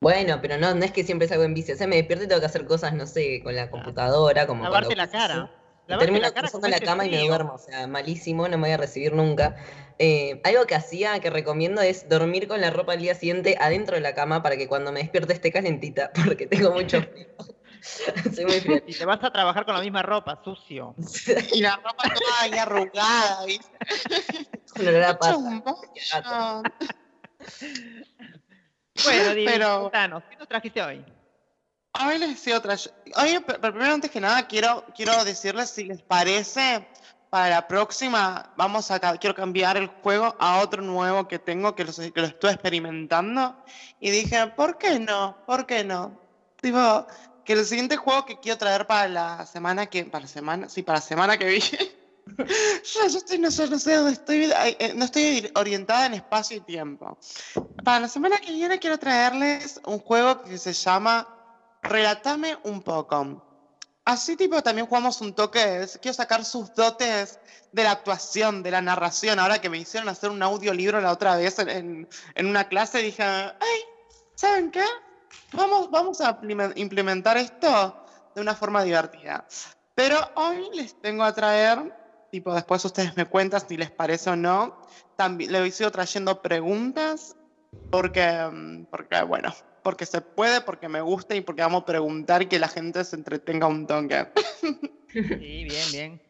[0.00, 1.72] Bueno, pero no, no es que siempre salgo en bici.
[1.72, 4.62] O sea, me despierto y tengo que hacer cosas, no sé, con la computadora, como
[4.62, 5.50] Lavarte la cara.
[5.88, 8.64] Lavarte termino la cara cruzando la cama y me duermo, o sea, malísimo, no me
[8.68, 9.56] voy a recibir nunca.
[9.98, 13.96] Eh, algo que hacía, que recomiendo, es dormir con la ropa al día siguiente adentro
[13.96, 17.26] de la cama para que cuando me despierte esté calentita, porque tengo mucho frío.
[18.34, 18.82] Soy muy.
[18.86, 20.94] Y te vas a trabajar con la misma ropa, sucio.
[21.52, 23.78] y la ropa toda ahí arrugada, ¿viste?
[24.72, 26.62] Con olor a.
[29.04, 31.04] Bueno, Didi, Pero- contanos, ¿qué nos trajiste hoy?
[32.04, 32.76] Hoy les decía otra.
[33.16, 36.86] Hoy, pero primero, antes que nada, quiero, quiero decirles si les parece,
[37.30, 41.84] para la próxima, vamos a, quiero cambiar el juego a otro nuevo que tengo, que
[41.84, 43.56] lo, que lo estoy experimentando.
[44.00, 45.36] Y dije, ¿por qué no?
[45.46, 46.18] ¿Por qué no?
[46.60, 47.06] Tipo,
[47.48, 50.82] que el siguiente juego que quiero traer para la semana que, para la semana, sí,
[50.82, 51.96] para la semana que viene.
[52.36, 56.58] yo, yo estoy, no sé, no sé dónde estoy, eh, no estoy orientada en espacio
[56.58, 57.16] y tiempo.
[57.82, 61.26] Para la semana que viene quiero traerles un juego que se llama
[61.80, 63.40] Relatame un poco.
[64.04, 67.38] Así tipo también jugamos un toque, quiero sacar sus dotes
[67.72, 69.38] de la actuación, de la narración.
[69.38, 72.98] Ahora que me hicieron hacer un audiolibro la otra vez en, en- en una clase,
[72.98, 73.80] dije, ay,
[74.34, 74.84] ¿saben qué?
[75.52, 76.38] Vamos, vamos a
[76.76, 79.46] implementar esto de una forma divertida.
[79.94, 81.92] Pero hoy les tengo a traer,
[82.30, 84.80] tipo después ustedes me cuentan si les parece o no,
[85.16, 87.36] también le sigo trayendo preguntas
[87.90, 92.58] porque, porque, bueno, porque se puede, porque me gusta y porque vamos a preguntar que
[92.58, 94.28] la gente se entretenga un toque.
[95.10, 96.27] Sí, bien, bien.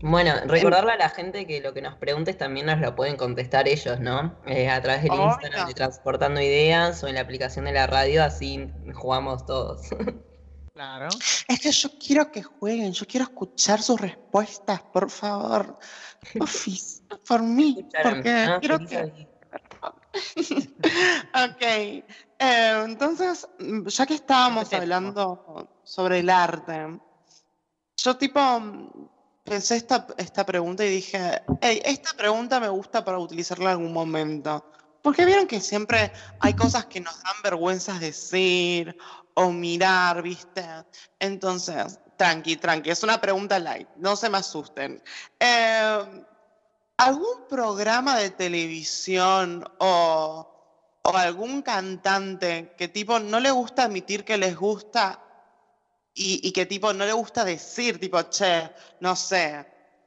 [0.00, 3.66] Bueno, recordarle a la gente que lo que nos preguntes también nos lo pueden contestar
[3.66, 4.38] ellos, ¿no?
[4.46, 5.12] Eh, a través del.
[5.12, 9.82] Instagram de Transportando Ideas o en la aplicación de la radio, así jugamos todos.
[10.76, 11.08] Claro.
[11.48, 15.78] Es que yo quiero que jueguen, yo quiero escuchar sus respuestas, por favor.
[16.36, 19.26] Porfis, por mí, Escucharon, porque ah, quiero que...
[21.32, 22.02] Ok, eh,
[22.84, 27.00] entonces, mm, ya que estábamos hablando sobre el arte,
[27.96, 28.60] yo tipo
[29.46, 33.92] pensé esta, esta pregunta y dije, hey, esta pregunta me gusta para utilizarla en algún
[33.92, 34.70] momento.
[35.00, 38.96] Porque vieron que siempre hay cosas que nos dan vergüenzas decir
[39.34, 40.64] o mirar, ¿viste?
[41.20, 45.02] Entonces, tranqui, tranqui, es una pregunta light, no se me asusten.
[45.38, 46.24] Eh,
[46.96, 54.38] ¿Algún programa de televisión o, o algún cantante que tipo no le gusta admitir que
[54.38, 55.25] les gusta
[56.16, 58.70] y, y que tipo no le gusta decir, tipo, che,
[59.00, 59.66] no sé.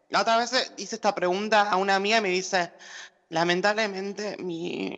[0.10, 2.74] La otra vez hice esta pregunta a una amiga y me dice,
[3.30, 4.98] lamentablemente mi,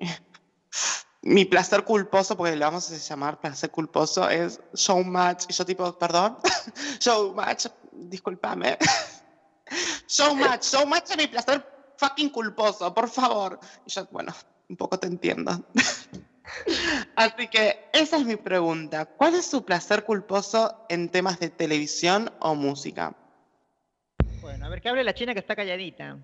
[1.24, 5.46] mi placer culposo, porque le vamos a llamar placer culposo, es showmatch.
[5.50, 6.38] Y yo tipo, perdón,
[7.00, 8.78] showmatch, discúlpame.
[10.08, 11.66] Showmatch, showmatch es mi placer
[11.98, 13.58] fucking culposo, por favor.
[13.86, 14.34] Y yo, bueno,
[14.68, 15.64] un poco te entiendo.
[17.16, 19.06] Así que esa es mi pregunta.
[19.06, 23.16] ¿Cuál es su placer culposo en temas de televisión o música?
[24.42, 26.18] Bueno, a ver, que hable la china que está calladita.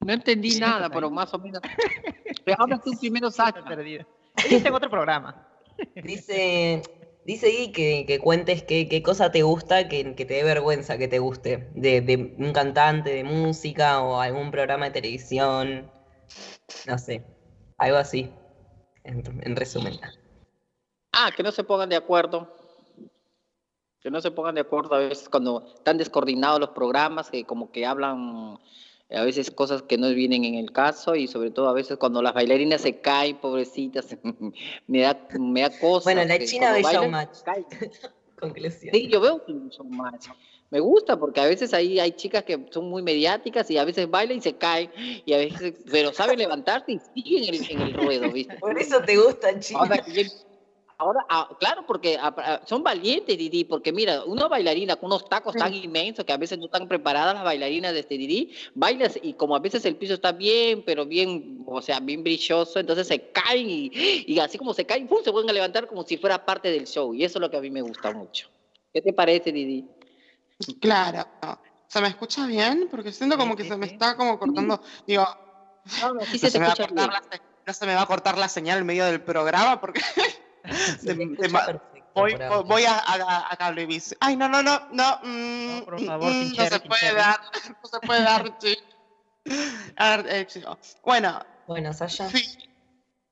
[0.00, 1.60] No entendí nada, pero más o menos.
[2.44, 3.64] Pero habla tú primero, Sacha.
[3.64, 4.06] Perdida.
[4.36, 5.48] Está en otro programa.
[6.02, 6.82] Dice,
[7.24, 10.98] dice Gui que, que cuentes qué, qué cosa te gusta, que, que te dé vergüenza
[10.98, 15.90] que te guste, de, de un cantante, de música o algún programa de televisión,
[16.86, 17.24] no sé,
[17.82, 18.30] algo así,
[19.04, 19.98] en, en resumen.
[21.12, 22.48] Ah, que no se pongan de acuerdo.
[24.00, 27.70] Que no se pongan de acuerdo a veces cuando están descoordinados los programas, que como
[27.70, 28.58] que hablan
[29.08, 31.98] eh, a veces cosas que no vienen en el caso y sobre todo a veces
[31.98, 34.16] cuando las bailarinas se caen, pobrecitas,
[34.86, 36.04] me da, me da cosa.
[36.04, 37.38] Bueno, la China ve Showmatch.
[38.40, 38.92] Conclusión.
[38.92, 40.28] Sí, yo veo showmatch.
[40.72, 44.08] Me gusta porque a veces ahí hay chicas que son muy mediáticas y a veces
[44.08, 47.80] bailan y se caen, y a veces, pero saben levantarse y siguen en el, en
[47.88, 48.56] el ruedo, ¿viste?
[48.56, 49.80] Por eso te gusta, China.
[49.80, 50.30] Ahora, que yo-
[50.96, 55.28] ahora, ah, claro, porque ah, ah, son valientes, Didi, porque mira, una bailarina con unos
[55.28, 59.18] tacos tan inmensos que a veces no están preparadas las bailarinas de este Didi, bailas
[59.22, 63.06] y como a veces el piso está bien, pero bien, o sea, bien brilloso, entonces
[63.06, 63.90] se caen y,
[64.26, 65.18] y así como se caen, ¡pum!
[65.22, 67.58] se vuelven a levantar como si fuera parte del show, y eso es lo que
[67.58, 68.48] a mí me gusta mucho.
[68.94, 69.86] ¿Qué te parece, Didi?
[70.80, 71.26] Claro.
[71.88, 72.88] ¿Se me escucha bien?
[72.90, 74.80] Porque siento como que se me está como cortando.
[75.06, 75.26] Digo,
[76.00, 78.02] No, no, sí no se me va a cortar la se- no se me va
[78.02, 80.00] a cortar la señal en medio del programa porque
[81.02, 81.36] de-
[82.14, 84.16] voy, a, a, a Cablevisión.
[84.20, 85.18] Ay, no, no, no, no.
[85.22, 87.40] mm, No, por mm, favor, mm, se puede dar.
[87.82, 88.78] No se puede dar, sí.
[89.96, 90.78] A ver, eh, chico.
[91.04, 92.28] Bueno, Bueno, Sasha.
[92.30, 92.42] sí,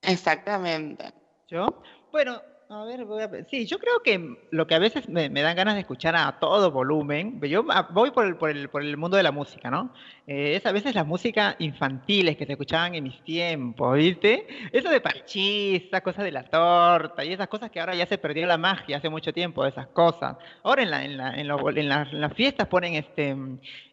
[0.02, 1.12] exactamente.
[1.48, 1.66] ¿Yo?
[2.12, 2.40] Bueno,
[2.72, 3.44] a ver, voy a...
[3.46, 6.38] sí, yo creo que lo que a veces me, me dan ganas de escuchar a
[6.38, 9.92] todo volumen, yo voy por el, por el, por el mundo de la música, ¿no?
[10.26, 14.46] Eh, es a veces la música infantiles que se escuchaban en mis tiempos, ¿viste?
[14.70, 18.46] Eso de parchista, cosas de la torta y esas cosas que ahora ya se perdió
[18.46, 20.36] la magia hace mucho tiempo, esas cosas.
[20.62, 23.30] Ahora en, la, en, la, en, lo- en las- en las fiestas ponen este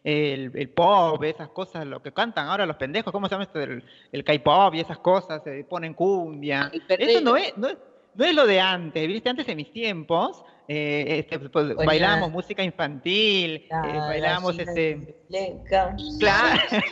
[0.04, 3.60] el, el pop, esas cosas, lo que cantan ahora los pendejos, ¿cómo se llama esto?
[3.60, 3.82] El,
[4.12, 6.70] el K-pop y esas cosas, se ponen cumbia.
[7.10, 7.76] Eso no es, no es,
[8.18, 9.28] no es lo de antes, ¿viste?
[9.30, 14.72] Antes en mis tiempos eh, este, pues, Ponía- bailábamos música infantil, eh, La bailábamos gallina
[14.72, 15.16] este...
[15.28, 15.96] Leca.
[16.18, 16.60] Claro.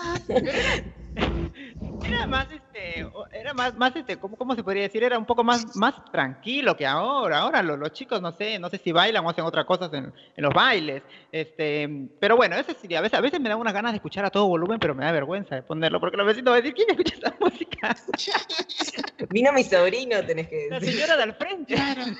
[2.06, 2.69] Era más este,
[3.12, 5.02] o- era más, más este, ¿cómo, cómo se podría decir?
[5.02, 7.38] Era un poco más, más tranquilo que ahora.
[7.38, 10.06] Ahora lo- los, chicos, no sé, no sé si bailan o hacen otras cosas en,
[10.36, 11.02] en los bailes.
[11.32, 11.88] Este,
[12.18, 14.30] pero bueno, eso sí, a veces, a veces me da unas ganas de escuchar a
[14.30, 16.90] todo volumen, pero me da vergüenza de ponerlo, porque los vecinos van a decir, ¿quién
[16.90, 17.96] escucha esa música?
[19.30, 20.94] Vino mi sobrino, tenés que La decir.
[20.94, 21.74] señora del frente.
[21.74, 22.02] Claro.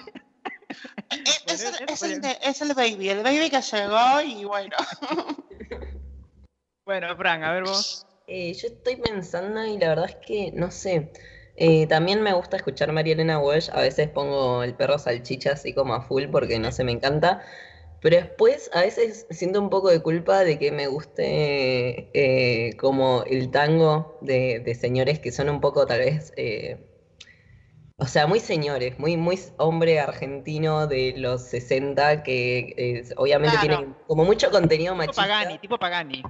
[1.10, 4.20] Es, es el, eso es, el podría- de- es el baby, el baby que llegó
[4.24, 4.76] y bueno.
[6.86, 8.06] Bueno, Fran, a ver vos.
[8.32, 11.10] Eh, yo estoy pensando y la verdad es que no sé.
[11.56, 13.70] Eh, también me gusta escuchar María Elena Walsh.
[13.72, 17.42] A veces pongo el perro salchicha así como a full porque no sé, me encanta.
[18.00, 23.24] Pero después a veces siento un poco de culpa de que me guste eh, como
[23.26, 26.78] el tango de, de señores que son un poco tal vez, eh,
[27.98, 33.76] o sea, muy señores, muy, muy hombre argentino de los 60 que obviamente Claro.
[33.76, 35.22] tienen como mucho contenido Tipo machista.
[35.22, 36.22] Pagani, tipo Pagani.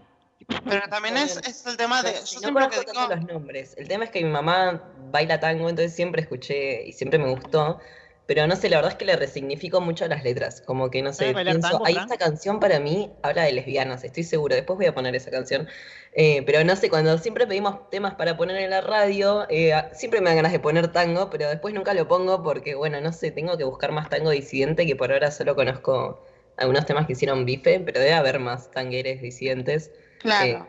[0.46, 2.10] Pero también es, es el tema de.
[2.10, 3.16] Pero Yo si no siempre que conozco digo.
[3.16, 3.74] los nombres.
[3.76, 7.78] El tema es que mi mamá baila tango, entonces siempre escuché y siempre me gustó.
[8.26, 10.60] Pero no sé, la verdad es que le resignifico mucho las letras.
[10.60, 13.52] Como que no sé, ¿Sabes bailar pienso, tango, ahí esta canción para mí habla de
[13.52, 14.54] lesbianas, estoy segura.
[14.54, 15.68] Después voy a poner esa canción.
[16.12, 20.20] Eh, pero no sé, cuando siempre pedimos temas para poner en la radio, eh, siempre
[20.20, 23.32] me dan ganas de poner tango, pero después nunca lo pongo porque, bueno, no sé,
[23.32, 26.24] tengo que buscar más tango disidente, que por ahora solo conozco
[26.56, 29.90] algunos temas que hicieron bife, pero debe haber más tangueres disidentes.
[30.20, 30.46] Claro.
[30.48, 30.66] Eh,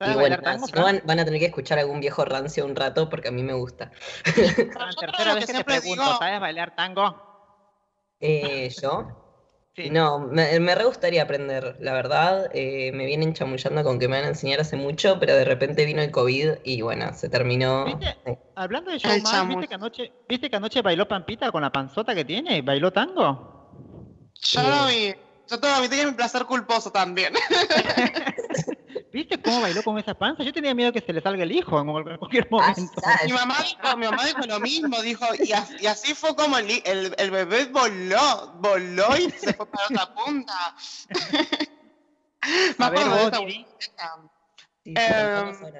[0.00, 2.64] y ¿Sabes bueno, tango, si no van, van a tener que escuchar algún viejo rancio
[2.64, 3.90] un rato porque a mí me gusta.
[3.92, 7.20] Fran, yo tercera lo vez que que te siempre pregunto, digo- ¿sabes bailar tango?
[8.20, 9.06] Eh, ¿yo?
[9.76, 9.88] Sí.
[9.88, 12.50] No, me, me re gustaría aprender, la verdad.
[12.52, 15.86] eh, me vienen chamullando con que me van a enseñar hace mucho, pero de repente
[15.86, 17.84] vino el COVID y bueno, se terminó.
[17.84, 18.16] ¿Viste?
[18.26, 19.48] Eh, Hablando de showman.
[19.48, 22.60] ¿viste que, anoche, ¿viste que anoche bailó Pampita con la panzota que tiene?
[22.62, 23.70] ¿Bailó tango?
[24.34, 25.14] Yo vi.
[25.48, 27.32] Yo que es mi placer culposo también.
[29.12, 30.42] ¿Viste cómo bailó con esa panza?
[30.44, 33.00] Yo tenía miedo que se le salga el hijo en cual- cualquier ah, momento.
[33.26, 36.56] Mi mamá dijo, mi mamá dijo lo mismo, dijo, y, as- y así fue como
[36.58, 40.76] el, el, el bebé voló, voló y se fue para otra punta.
[42.78, 43.30] A ver, vos.
[44.84, 44.94] Sí,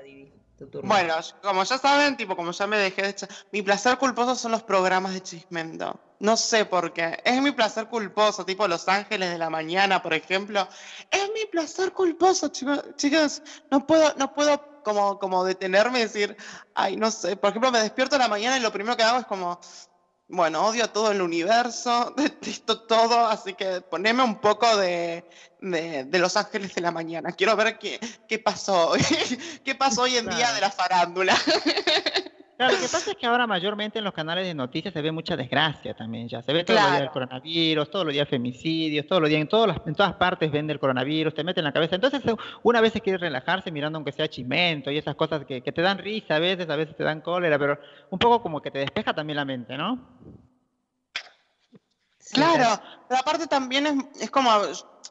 [0.04, 0.88] Divi, tu turno.
[0.88, 3.28] Bueno, como ya saben, tipo, como ya me dejé de...
[3.52, 5.98] Mi placer culposo son los programas de chismento.
[6.20, 7.20] No sé por qué.
[7.24, 10.68] Es mi placer culposo, tipo Los Ángeles de la Mañana, por ejemplo.
[11.10, 12.84] Es mi placer culposo, chicos.
[12.96, 16.36] Chicos, no puedo, no puedo como, como detenerme y decir,
[16.74, 17.36] ay, no sé.
[17.36, 19.58] Por ejemplo, me despierto a la mañana y lo primero que hago es como
[20.32, 25.24] bueno, odio todo el universo, detesto todo, así que poneme un poco de,
[25.60, 27.32] de, de Los Ángeles de la Mañana.
[27.32, 27.98] Quiero ver qué,
[28.28, 28.92] qué pasó,
[29.64, 31.36] qué pasó hoy en día de la farándula.
[32.60, 35.10] Claro, lo que pasa es que ahora mayormente en los canales de noticias se ve
[35.10, 36.42] mucha desgracia también ya.
[36.42, 37.12] Se ve todos los días el Claro.
[37.26, 40.74] coronavirus, todos los días femicidios, todos los días, en, todas las- en todas partes vende
[40.74, 41.94] el coronavirus, te mete en la cabeza.
[41.94, 45.72] Entonces eh, una vez quiere relajarse mirando aunque sea chimento y esas cosas que, que
[45.72, 47.78] te dan risa a veces, a veces te dan cólera, pero
[48.10, 49.98] un poco como que te despeja también la mente, ¿no?
[52.34, 52.78] Claro,
[53.08, 54.50] pero aparte también es, es como,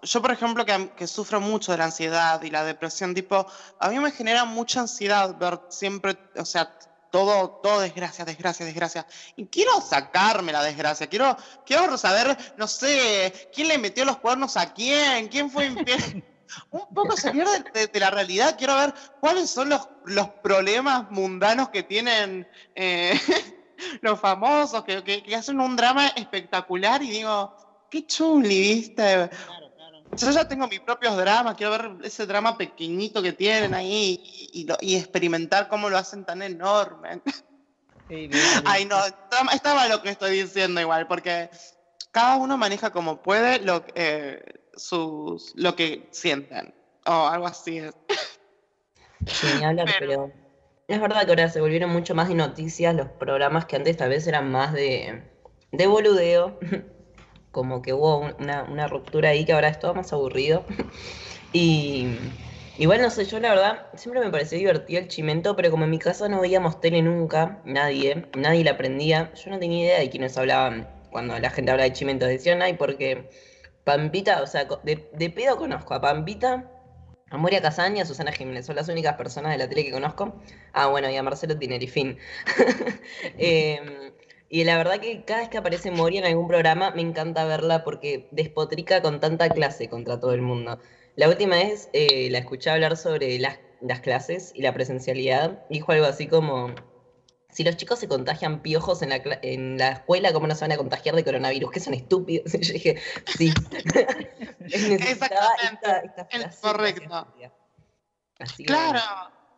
[0.03, 3.47] yo por ejemplo que, que sufro mucho de la ansiedad y la depresión, tipo,
[3.79, 6.69] a mí me genera mucha ansiedad ver siempre, o sea,
[7.11, 9.05] todo, todo desgracia, desgracia, desgracia.
[9.35, 14.57] Y quiero sacarme la desgracia, quiero, quiero saber, no sé, quién le metió los cuernos
[14.57, 16.23] a quién, quién fue infiel.
[16.71, 21.09] Un poco salir de, de- de la realidad, quiero ver cuáles son los, los problemas
[21.11, 23.13] mundanos que tienen eh,
[24.01, 27.55] los famosos, que, que- que hacen un drama espectacular y digo,
[27.89, 29.29] qué chuli, ¿viste?
[30.17, 34.61] Yo ya tengo mis propios dramas, quiero ver ese drama pequeñito que tienen ahí y,
[34.61, 37.21] y lo- y experimentar cómo lo hacen tan enorme.
[38.65, 41.49] Ay, no, está, está mal lo que estoy diciendo igual, porque
[42.11, 44.41] cada uno maneja como puede lo, eh,
[44.75, 46.73] sus, lo que sienten,
[47.05, 47.93] o algo así es.
[49.27, 50.31] Sí, hablar, pero
[50.87, 54.09] es verdad que ahora se volvieron mucho más de noticias los programas que antes tal
[54.09, 55.23] vez eran más de,
[55.71, 56.57] de boludeo.
[57.51, 60.65] Como que hubo un- una, una ruptura ahí que ahora es todo más aburrido.
[61.53, 62.07] Y
[62.77, 65.89] igual no sé, yo la verdad siempre me pareció divertido el chimento, pero como en
[65.91, 70.09] mi casa no veíamos tele nunca, nadie, nadie la aprendía, yo no tenía idea de
[70.09, 72.25] quiénes hablaban cuando la gente hablaba de chimento.
[72.27, 73.29] Decían, ay, porque
[73.83, 76.71] Pampita, o sea, de, de pedo conozco a Pampita,
[77.31, 80.35] a Moria y a Susana Jiménez, son las únicas personas de la tele que conozco.
[80.73, 82.17] Ah, bueno, y a Marcelo Tineri, fin.
[84.49, 87.83] Y la verdad que cada vez que aparece Moria en algún programa me encanta verla
[87.83, 90.79] porque despotrica con tanta clase contra todo el mundo.
[91.15, 95.63] La última vez eh, la escuché hablar sobre las, las clases y la presencialidad.
[95.69, 96.73] Dijo algo así como,
[97.51, 100.71] si los chicos se contagian piojos en la, en la escuela, ¿cómo no se van
[100.71, 101.71] a contagiar de coronavirus?
[101.71, 102.53] Que son estúpidos.
[102.53, 102.97] Y yo dije,
[103.37, 103.53] sí.
[104.59, 107.27] Necesitaba esta, esta Es frase correcto.
[108.39, 108.99] Así que Claro,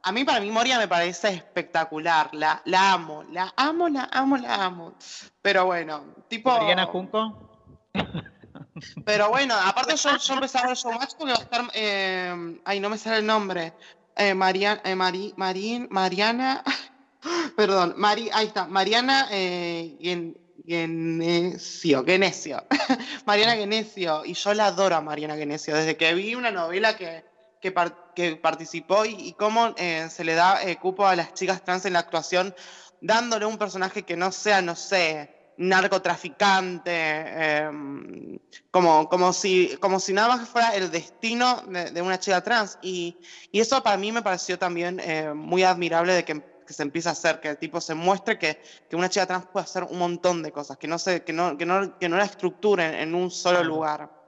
[0.04, 4.38] a mí para mí Moria me parece espectacular, la, la amo, la amo, la amo,
[4.38, 4.96] la amo.
[5.42, 6.52] Pero bueno, tipo...
[6.52, 7.50] Mariana Junco.
[9.06, 11.62] Pero bueno, aparte yo, yo empecé a ver Showmatch porque va a estar...
[11.74, 13.74] eh, ay, no me sale el nombre.
[14.16, 16.64] Eh, eh, Mari- Marín- Mariana...
[17.56, 22.64] Perdón, Mari, ahí está, Mariana eh, Gen- Genesio, Genesio.
[23.26, 27.24] Mariana Genesio, y yo la adoro a Mariana Genesio, desde que vi una novela que,
[27.62, 31.34] que, par- que participó y, y cómo eh, se le da eh, cupo a las
[31.34, 32.54] chicas trans en la actuación,
[33.00, 38.40] dándole un personaje que no sea, no sé, narcotraficante, em,
[38.72, 42.78] como, como, si, como si nada más fuera el destino de, de una chica trans.
[42.82, 43.18] Y,
[43.52, 47.10] y eso para mí me pareció también eh, muy admirable de que, que se empiece
[47.10, 48.60] a hacer, que el tipo se muestre que,
[48.90, 51.58] que una chica trans puede hacer un montón de cosas, que no, se, que no,
[51.58, 54.21] que no, que no la estructuren en un solo lugar.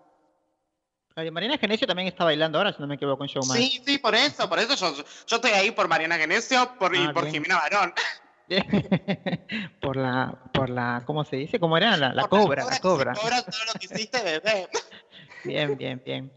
[1.16, 3.58] Mariana Genesio también está bailando ahora, si no me equivoco, en Showmatch.
[3.60, 7.00] Sí, sí, por eso, por eso yo, yo estoy ahí por Mariana Genesio por, y
[7.00, 7.36] Ah, por bien.
[7.36, 7.94] Jimena Barón.
[9.80, 11.60] por la, por la, ¿cómo se dice?
[11.60, 11.96] ¿Cómo era?
[11.98, 13.14] La, la cobra, la cobra.
[13.14, 14.68] Cobra todo lo que hiciste, bebé.
[15.46, 16.32] Bien, bien, bien.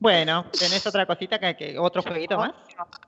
[0.00, 2.52] Bueno, ¿tenés otra cosita, que, que- otro jueguito más?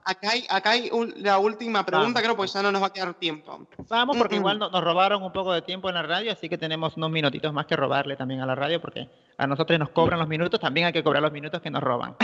[0.03, 2.21] Acá hay, acá hay un- la última pregunta, Vamos.
[2.21, 3.65] creo, porque ya no nos va a quedar tiempo.
[3.87, 6.57] Vamos, porque igual no- nos robaron un poco de tiempo en la radio, así que
[6.57, 10.19] tenemos unos minutitos más que robarle también a la radio, porque a nosotros nos cobran
[10.19, 12.17] los minutos, también hay que cobrar los minutos que nos roban.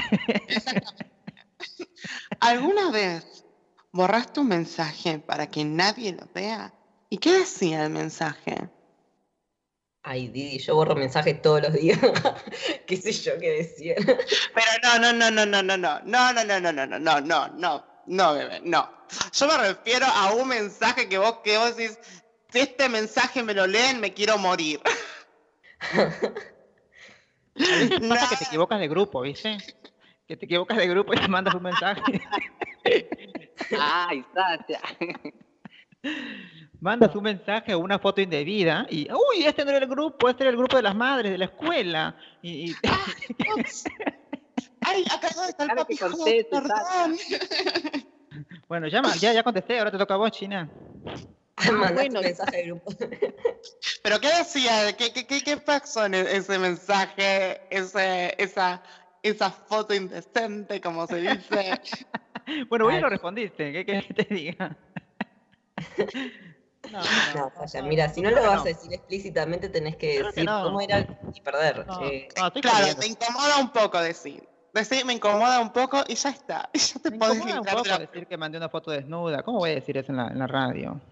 [2.39, 3.45] ¿Alguna vez
[3.93, 6.73] borraste un mensaje para que nadie lo vea?
[7.09, 8.69] ¿Y qué decía el mensaje?
[10.09, 11.99] Ay, Didi, yo borro mensajes todos los días.
[12.87, 13.95] ¿Qué sé yo qué decía?
[13.97, 17.19] Pero no, no, no, no, no, no, no, no, no, no, no, no, no, no,
[17.19, 18.89] no, no, no, bebé, no.
[19.33, 21.99] Yo me refiero a un mensaje que vos, que vos decís,
[22.53, 24.79] si este mensaje me lo leen, me quiero morir.
[27.53, 29.57] Veces pasa que te equivocas de grupo, ¿viste?
[30.25, 32.01] Que te equivocas de grupo y te mandas un mensaje.
[33.77, 34.79] Ay, Sacha.
[36.87, 40.43] Mandas un mensaje o una foto indebida y, uy, este no era el grupo, este
[40.43, 42.15] era el grupo de las madres de la escuela.
[42.41, 42.75] Y, y-
[44.79, 45.97] Ay, acá está el Claro papi
[46.49, 47.17] perdón.
[48.69, 50.69] bueno, ya, ya, ya contesté, ahora te toca a vos, China.
[51.65, 52.19] Mandaste bueno.
[52.19, 52.91] un mensaje de grupo.
[54.03, 54.95] ¿Pero qué decía?
[54.95, 57.63] ¿Qué, qué, qué, qué pasó en e- ese mensaje?
[57.69, 58.81] Ese, esa,
[59.21, 61.81] esa foto indecente, como se dice.
[62.69, 64.77] Bueno, vos ya lo respondiste, ¿qué querés que te diga?
[66.91, 66.99] No,
[67.35, 70.45] No, Falla, mira, si no lo vas a decir explícitamente, tenés que Creo que decir
[70.45, 70.63] no.
[70.63, 71.85] cómo era y perder.
[71.87, 74.47] No, Eh, no, estoy Claro, te incomoda un poco decir.
[74.73, 76.69] Decir me incomoda un poco y ya está.
[76.73, 79.41] Y ya te Me podés incomoda un poco la decir que mandé una foto desnuda.
[79.43, 81.01] ¿Cómo voy a decir eso en la, en la radio?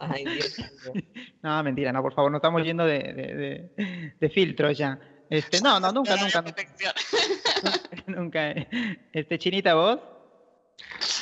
[0.00, 1.02] Ay, Dios mío.
[1.42, 3.34] No, mentira, no, por favor, no estamos yendo de, de,
[3.76, 4.98] de- de filtro ya.
[5.30, 6.62] Este, no, no, nunca, nunca, nunca,
[8.06, 8.54] nunca.
[9.12, 9.98] Este, Chinita, ¿vos?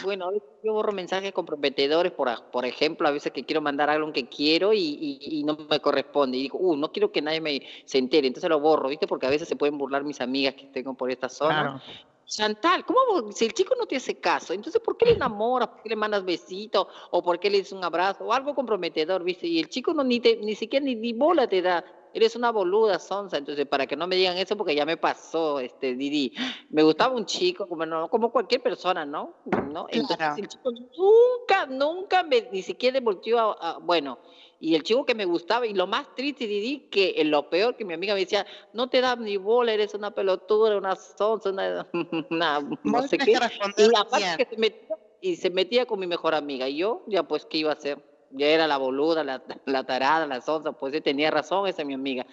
[0.02, 0.30] Bueno,
[0.62, 4.72] yo borro mensajes comprometedores, por, por ejemplo, a veces que quiero mandar algo que quiero
[4.72, 6.38] y, y- y no me corresponde.
[6.38, 9.06] Y digo, uh, no quiero que nadie me se entere, entonces lo borro, ¿viste?
[9.06, 11.62] Porque a veces se pueden burlar mis amigas que tengo por esta zona.
[11.62, 11.80] Claro.
[12.28, 14.52] Chantal, ¿cómo si el chico no te hace caso?
[14.52, 15.68] Entonces, ¿por qué le enamoras?
[15.68, 16.88] ¿Por qué le mandas besitos?
[17.12, 18.24] ¿O por qué le dices un abrazo?
[18.24, 19.46] O algo comprometedor, ¿viste?
[19.46, 21.84] Y el chico no ni, te, ni siquiera ni, ni bola te da.
[22.16, 23.36] Eres una boluda, sonsa.
[23.36, 26.32] Entonces, para que no me digan eso, porque ya me pasó, este, Didi.
[26.70, 29.34] Me gustaba un chico, como, no, como cualquier persona, ¿no?
[29.44, 29.86] ¿No?
[29.90, 30.36] Entonces, Claro.
[30.38, 34.18] el chico nunca, nunca me, ni siquiera volteó a, a- bueno,
[34.58, 37.76] y el chico que me gustaba, y lo más triste, Didi, que eh, lo peor
[37.76, 41.50] que mi amiga me decía, no te da ni bola, eres una pelotuda, una sonsa,
[41.50, 41.86] una,
[42.30, 43.32] una no sé qué.
[43.76, 47.24] Y aparte que se metía, y se metía con mi mejor amiga, y yo, ya
[47.24, 48.15] pues, ¿qué iba a hacer?
[48.30, 51.94] Ya era la boluda, la, la tarada, la sonsa, pues sí, tenía razón esa mi
[51.94, 52.26] amiga.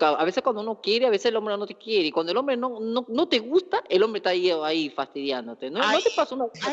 [0.00, 2.38] A veces cuando uno quiere, a veces el hombre no te quiere, y cuando el
[2.38, 5.70] hombre no, no, no te gusta, el hombre está ahí, ahí fastidiándote.
[5.70, 6.70] ¿No, ¿No te pasa una cosa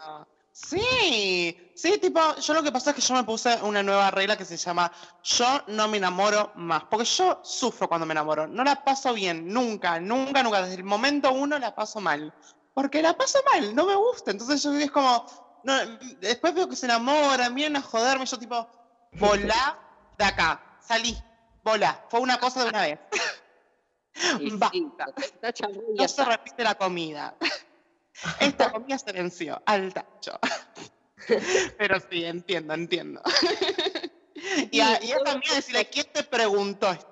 [0.00, 0.24] Ay.
[0.56, 4.36] Sí, sí, tipo, yo lo que pasa es que yo me puse una nueva regla
[4.36, 4.92] que se llama
[5.24, 9.52] yo no me enamoro más, porque yo sufro cuando me enamoro, no la paso bien,
[9.52, 12.32] nunca, nunca, nunca, desde el momento uno la paso mal,
[12.72, 15.26] porque la paso mal, no me gusta, entonces yo es como,
[15.64, 18.68] no, después veo que se enamoran, vienen a joderme, yo tipo,
[19.12, 19.78] volá
[20.18, 21.16] de acá, salí,
[21.62, 22.98] volá, fue una cosa de una vez.
[24.38, 25.12] Y sí, Basta.
[25.98, 27.34] No se repite la comida.
[28.38, 30.38] Esta comida se venció al tacho.
[31.78, 33.20] Pero sí, entiendo, entiendo.
[34.70, 37.08] Y a, y a esta amiga decirle, ¿quién te preguntó esto?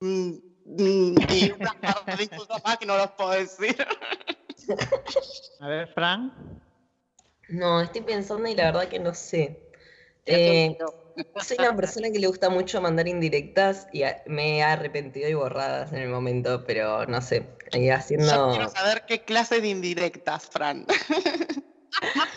[0.00, 0.34] Mm,
[0.64, 2.28] mm, Y unas par de
[2.64, 3.76] más que no los puedo decir.
[5.60, 6.60] A ver, Fran.
[7.50, 9.58] No, estoy pensando y la verdad que no sé.
[10.26, 10.76] Eh,
[11.40, 15.34] soy una persona que le gusta mucho mandar indirectas y a- me he arrepentido y
[15.34, 17.56] borradas en el momento, pero no sé.
[17.72, 18.50] Yo haciendo.
[18.50, 20.86] quiero saber qué clase de indirectas, Fran.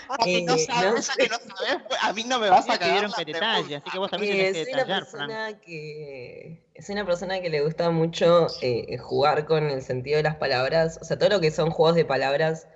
[0.07, 3.23] Porque no Eh, sabes, no que no sabes, a mí no me vas a que
[3.25, 3.77] detalle, pregunta.
[3.77, 5.29] así que vos también Eh, tenés que soy una detallar, Fran.
[5.29, 10.23] persona que soy una persona que le gusta mucho eh, jugar con el sentido de
[10.23, 12.67] las palabras, o sea, todo lo que son juegos de palabras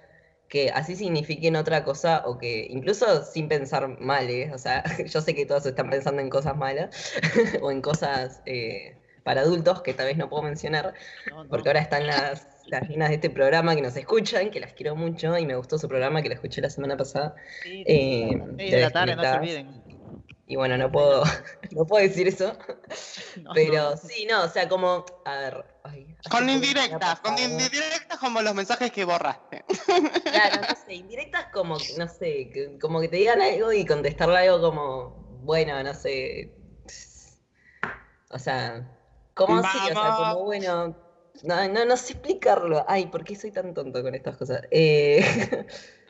[0.50, 4.52] que así signifiquen otra cosa o que incluso sin pensar mal, ¿eh?
[4.54, 7.14] o sea, yo sé que todos están pensando en cosas malas
[7.62, 10.94] o en cosas eh, para adultos que tal vez no puedo mencionar,
[11.30, 11.50] No, no.
[11.50, 14.96] porque ahora están las, las nenas de este programa que nos escuchan, que las quiero
[14.96, 17.36] mucho y me gustó su programa que la escuché la semana pasada.
[17.64, 19.38] Sí, eh, seis de la tarde, no se Desconectadas.
[19.40, 19.87] olviden.
[20.50, 21.24] Y bueno, no puedo,
[21.72, 22.58] no puedo decir eso.
[23.44, 23.98] No, Pero no.
[23.98, 28.92] sí, no, o sea, como, a ver, ay, Con indirectas, con indirectas como los mensajes
[28.92, 29.64] que borraste.
[30.24, 32.52] Claro, no sé, indirectas como, que, no sé,
[32.82, 36.52] como que te digan algo y contestarle algo como, bueno, no sé.
[38.32, 38.90] O sea,
[39.36, 40.96] como sí, o sea, como bueno,
[41.44, 42.84] no, no, no sé explicarlo.
[42.88, 44.62] Ay, ¿por qué soy tan tonto con estas cosas?
[44.72, 45.24] Eh,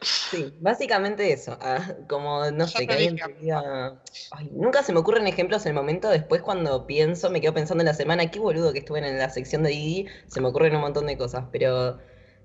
[0.02, 1.58] sí, básicamente eso.
[1.62, 3.98] ah, como, no sé, que alguien diga.
[4.32, 6.10] Ay, nunca se me ocurren ejemplos en el momento.
[6.10, 9.30] Después, cuando pienso, me quedo pensando en la semana, qué boludo que estuve en la
[9.30, 11.46] sección de Didi, se me ocurren un montón de cosas.
[11.52, 11.98] Pero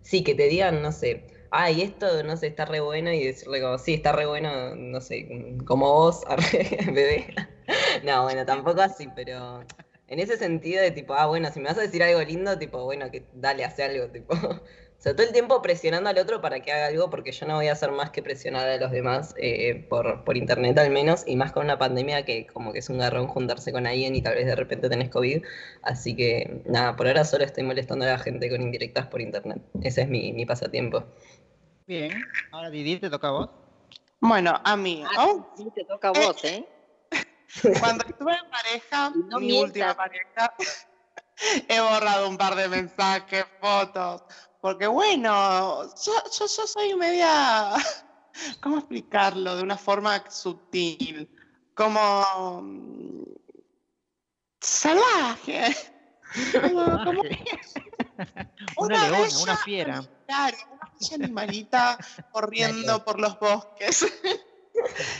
[0.03, 1.27] sí, que te digan, no sé.
[1.51, 5.01] Ay, esto, no sé, está re bueno y decirle como, sí, está re bueno, no
[5.01, 5.29] sé,
[5.67, 6.23] como vos,
[6.93, 7.35] bebé.
[8.03, 9.61] No, bueno, tampoco así, pero
[10.09, 12.85] en ese sentido de tipo, ah, bueno, si me vas a decir algo lindo, tipo,
[12.85, 14.35] bueno, que dale, hace algo, tipo.
[15.03, 17.57] O sea, todo el tiempo presionando al otro para que haga algo, porque yo no
[17.57, 21.25] voy a hacer más que presionar a los demás, eh, por, por internet al menos,
[21.27, 24.23] y más con una pandemia que como que es un garrón juntarse con alguien y
[24.23, 25.43] tal vez de repente tenés COVID.
[25.83, 29.61] Así que, nada, por ahora solo estoy molestando a la gente con indirectas por internet.
[29.83, 31.03] Ese es mi, mi pasatiempo.
[31.89, 32.13] Bien,
[32.53, 33.51] ahora Didi, te toca a vos.
[34.21, 36.65] Bueno, a mí, Ah, sí, te toca a vos, ¿eh?
[37.81, 39.69] Cuando estuve en pareja, no mi mientas.
[39.69, 40.55] última pareja,
[41.69, 44.23] he borrado un par de mensajes, fotos,
[44.63, 47.73] porque bueno, yo, yo, yo soy media,
[48.63, 49.57] ¿cómo explicarlo?
[49.57, 51.29] De una forma sutil,
[51.75, 53.23] como mm,
[54.61, 55.77] salvaje.
[56.63, 57.23] Como- como
[58.79, 60.03] Una leona, bella- una fiera.
[60.27, 61.99] Claro, una bella animalita
[62.31, 64.07] corriendo por los bosques.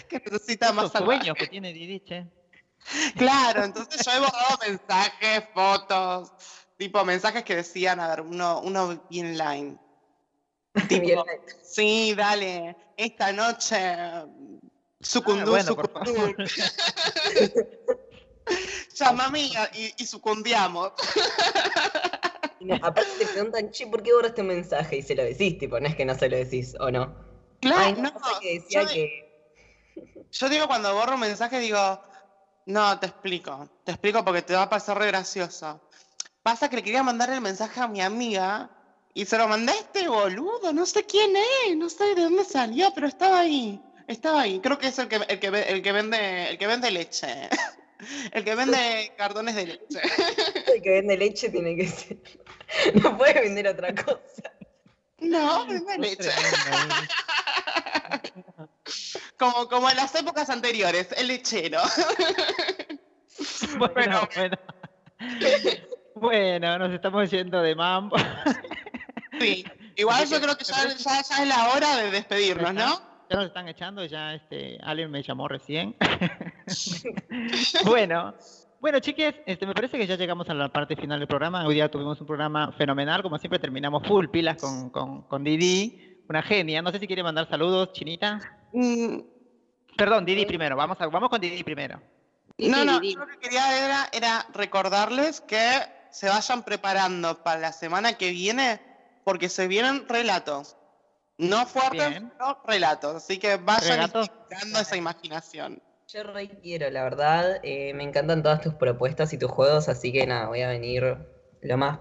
[0.09, 2.27] que necesita más sueños que tiene Didi, che.
[3.17, 6.33] Claro, entonces yo he borrado mensajes, fotos,
[6.83, 9.79] tipo mensajes que decían, a ver, uno, uno bien line.
[10.89, 11.25] Tipo,
[11.63, 13.79] sí, dale, esta noche
[15.01, 16.35] sucundú, Ah, bueno, sucundú.
[18.95, 20.93] Llamame y, y sucundiamos.
[22.59, 24.99] Y no, aparte te preguntan, che, ¿por qué borraste un mensaje?
[24.99, 27.13] Y se lo decís, tipo, no es que no se lo decís, ¿o no?
[27.61, 29.11] Claro, Ay, no, pasa que decía yo, que...
[30.31, 32.01] yo digo cuando borro un mensaje, digo,
[32.67, 35.81] no, te explico, te explico porque te va a pasar re gracioso.
[36.43, 38.71] Pasa que le quería mandar el mensaje a mi amiga
[39.15, 42.45] y se lo mandé a este boludo, no sé quién es, no sé de dónde
[42.45, 44.59] salió, pero estaba ahí, estaba ahí.
[44.61, 47.49] Creo que es el que, el que, el que vende, el que vende leche,
[48.33, 50.01] el que vende cartones de leche.
[50.75, 52.19] El que vende leche tiene que ser...
[53.03, 54.51] No puede vender otra cosa.
[55.19, 56.31] No, vende leche.
[59.39, 61.81] Como, como en las épocas anteriores, el lechero.
[63.79, 64.59] Bueno, bueno.
[65.21, 65.71] Bueno,
[66.17, 68.17] nos estamos yendo de mambo.
[69.41, 69.65] Sí,
[69.97, 73.01] igual yo creo que ya, ya, ya es la hora de despedirnos, ¿no?
[73.31, 75.97] Ya nos están echando, ya este, alguien me llamó recién.
[77.85, 78.35] bueno,
[78.81, 81.67] bueno, chiques, este, me parece que ya llegamos a la parte final del programa.
[81.67, 86.23] Hoy día tuvimos un programa fenomenal, como siempre terminamos full pilas con, con, con Didi,
[86.29, 86.83] una genia.
[86.83, 88.39] No sé si quiere mandar saludos, Chinita.
[88.73, 89.21] Mm,
[89.97, 92.01] Perdón, Didi primero, vamos, a, vamos con Didi primero.
[92.59, 95.81] No, no, yo lo que quería era, era recordarles que
[96.13, 98.81] se vayan preparando para la semana que viene,
[99.25, 100.77] porque se vienen relatos.
[101.39, 103.17] No fuertes, pero relatos.
[103.17, 104.11] Así que vayan
[104.51, 105.83] dando esa imaginación.
[106.07, 107.61] Yo re quiero, la verdad.
[107.63, 111.17] eh, me encantan todas tus propuestas y tus juegos, así que nada, voy a venir
[111.63, 112.01] lo más,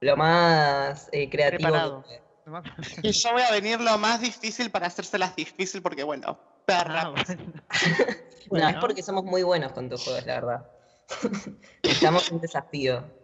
[0.00, 2.02] lo más eh, creativo.
[2.08, 2.22] que.
[3.02, 7.02] Y yo voy a venir lo más difícil para hacérselas difícil, porque bueno, perra.
[7.02, 7.52] Ah, bueno.
[8.50, 10.66] No, es porque somos muy buenos con tus juegos, la verdad.
[11.82, 13.21] Estamos en un desafío.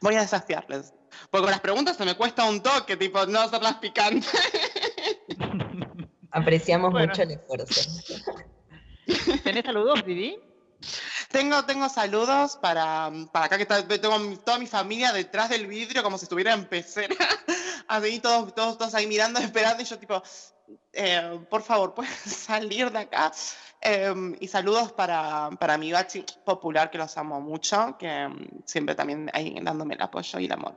[0.00, 0.92] Voy a desafiarles.
[1.30, 4.30] Porque con las preguntas se me cuesta un toque, tipo, no hacerlas picantes.
[6.30, 7.08] Apreciamos Bueno.
[7.08, 7.90] mucho el esfuerzo.
[9.44, 10.38] ¿Tenés saludos, Didi?
[11.30, 16.02] Tengo, tengo saludos para, para acá que está, tengo toda mi familia detrás del vidrio
[16.02, 17.14] como si estuviera en pecera.
[17.88, 20.22] Así todos, todos, todos ahí mirando, esperando y yo tipo,
[20.92, 23.32] eh, por favor, ¿puedes salir de acá?
[23.80, 28.94] Eh, y saludos para, para mi bachi popular que los amo mucho, que mm, siempre
[28.94, 30.74] también ahí dándome el apoyo y el amor.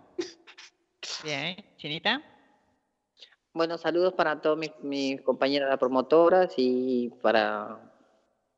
[1.24, 2.22] Bien, Chinita.
[3.54, 7.91] Bueno, saludos para todos mis, mis compañeras promotoras y para,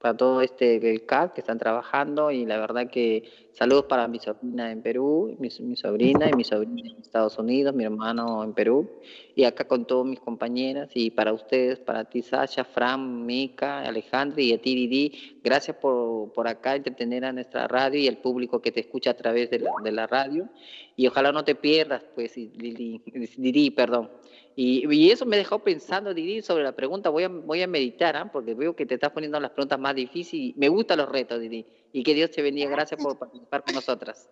[0.03, 3.23] para todo este el CAC que están trabajando y la verdad que
[3.53, 7.73] saludos para mi sobrina en Perú, mi, mi sobrina y mi sobrina en Estados Unidos,
[7.73, 8.99] mi hermano en Perú
[9.33, 14.41] y acá con todos mis compañeras y para ustedes, para ti Sasha, Fran, Mica, Alejandra
[14.41, 18.61] y a ti Didi, gracias por, por acá entretener a nuestra radio y al público
[18.61, 20.49] que te escucha a través de la, de la radio
[20.97, 23.01] y ojalá no te pierdas, pues, Didi,
[23.37, 24.09] Didi, perdón.
[24.55, 27.09] Y, y eso me dejó pensando, Didi, sobre la pregunta.
[27.09, 28.29] Voy a, voy a meditar, ¿ah?
[28.31, 30.55] porque veo que te estás poniendo las preguntas más difíciles.
[30.57, 31.65] Me gustan los retos, Didi.
[31.91, 32.69] Y que Dios te bendiga.
[32.69, 34.29] Gracias por participar con nosotras.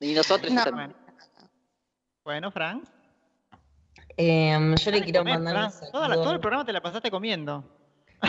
[0.00, 0.94] Y nosotros No, también.
[2.24, 2.82] Bueno, Fran.
[4.16, 5.90] Em, yo le quiero comer, mandar un Fran.
[5.92, 7.64] Toda la- todo el programa te la pasaste comiendo.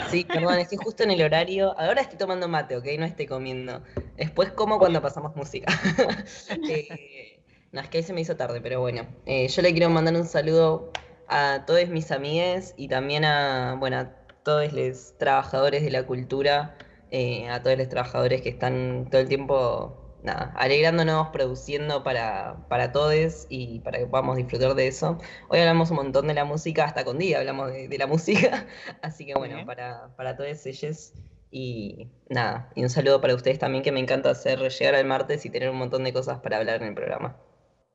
[0.09, 1.73] Sí, perdón, estoy justo en el horario.
[1.79, 2.85] Ahora estoy tomando mate, ¿ok?
[2.99, 3.81] No estoy comiendo.
[4.17, 5.67] Después como cuando pasamos música.
[6.69, 7.26] Eh,
[7.71, 9.07] no, es que ahí se me hizo tarde, pero bueno.
[9.25, 10.91] Eh, yo le quiero mandar un saludo
[11.27, 14.09] a todos mis amigues y también a, bueno, a
[14.43, 16.77] todos los trabajadores de la cultura,
[17.11, 22.93] eh, a todos los trabajadores que están todo el tiempo, nada, alegrándonos, produciendo para, para
[22.93, 25.17] todos y para que podamos disfrutar de eso.
[25.49, 28.65] Hoy hablamos un montón de la música, hasta con día hablamos de, de la música,
[29.01, 31.13] así que bueno, para, para todos ellos
[31.51, 35.45] y nada, y un saludo para ustedes también que me encanta hacer llegar al martes
[35.45, 37.37] y tener un montón de cosas para hablar en el programa.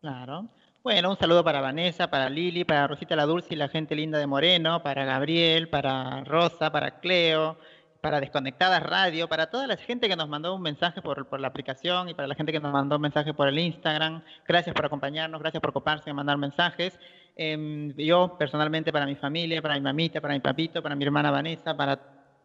[0.03, 0.49] Claro.
[0.83, 4.19] Bueno, un saludo para Vanessa, para Lili, para Rosita la Dulce y la gente linda
[4.19, 7.57] de Moreno, para Gabriel, para Rosa, para Cleo,
[8.01, 11.47] para Desconectadas Radio, para toda la gente que nos mandó un mensaje por, por la
[11.47, 14.23] aplicación y para la gente que nos mandó un mensaje por el Instagram.
[14.45, 16.99] Gracias por acompañarnos, gracias por coparse y mandar mensajes.
[17.37, 21.31] Em, yo personalmente para mi familia, para mi mamita, para mi papito, para mi hermana
[21.31, 21.97] Vanessa, para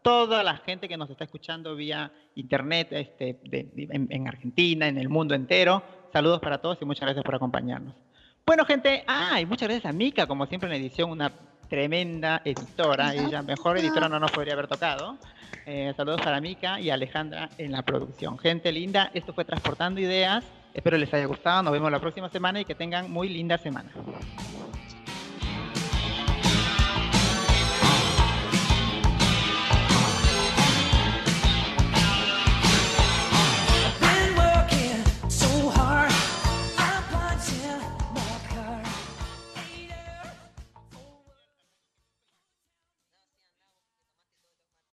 [0.08, 4.88] toda la gente que nos está escuchando vía internet este, de- de- en, en Argentina,
[4.88, 5.84] en el mundo entero.
[6.14, 7.94] Saludos para todos y muchas gracias por acompañarnos.
[8.46, 11.30] Bueno, gente, ah, y muchas gracias a Mika, como siempre en edición, una
[11.68, 13.14] tremenda editora.
[13.14, 15.18] Ella, mejor editora no nos podría haber tocado.
[15.66, 18.38] Eh, saludos para Mika y Alejandra en la producción.
[18.38, 20.46] Gente linda, esto fue Transportando Ideas.
[20.74, 21.64] Espero les haya gustado.
[21.64, 23.92] Nos vemos la próxima semana y que tengan muy linda semana.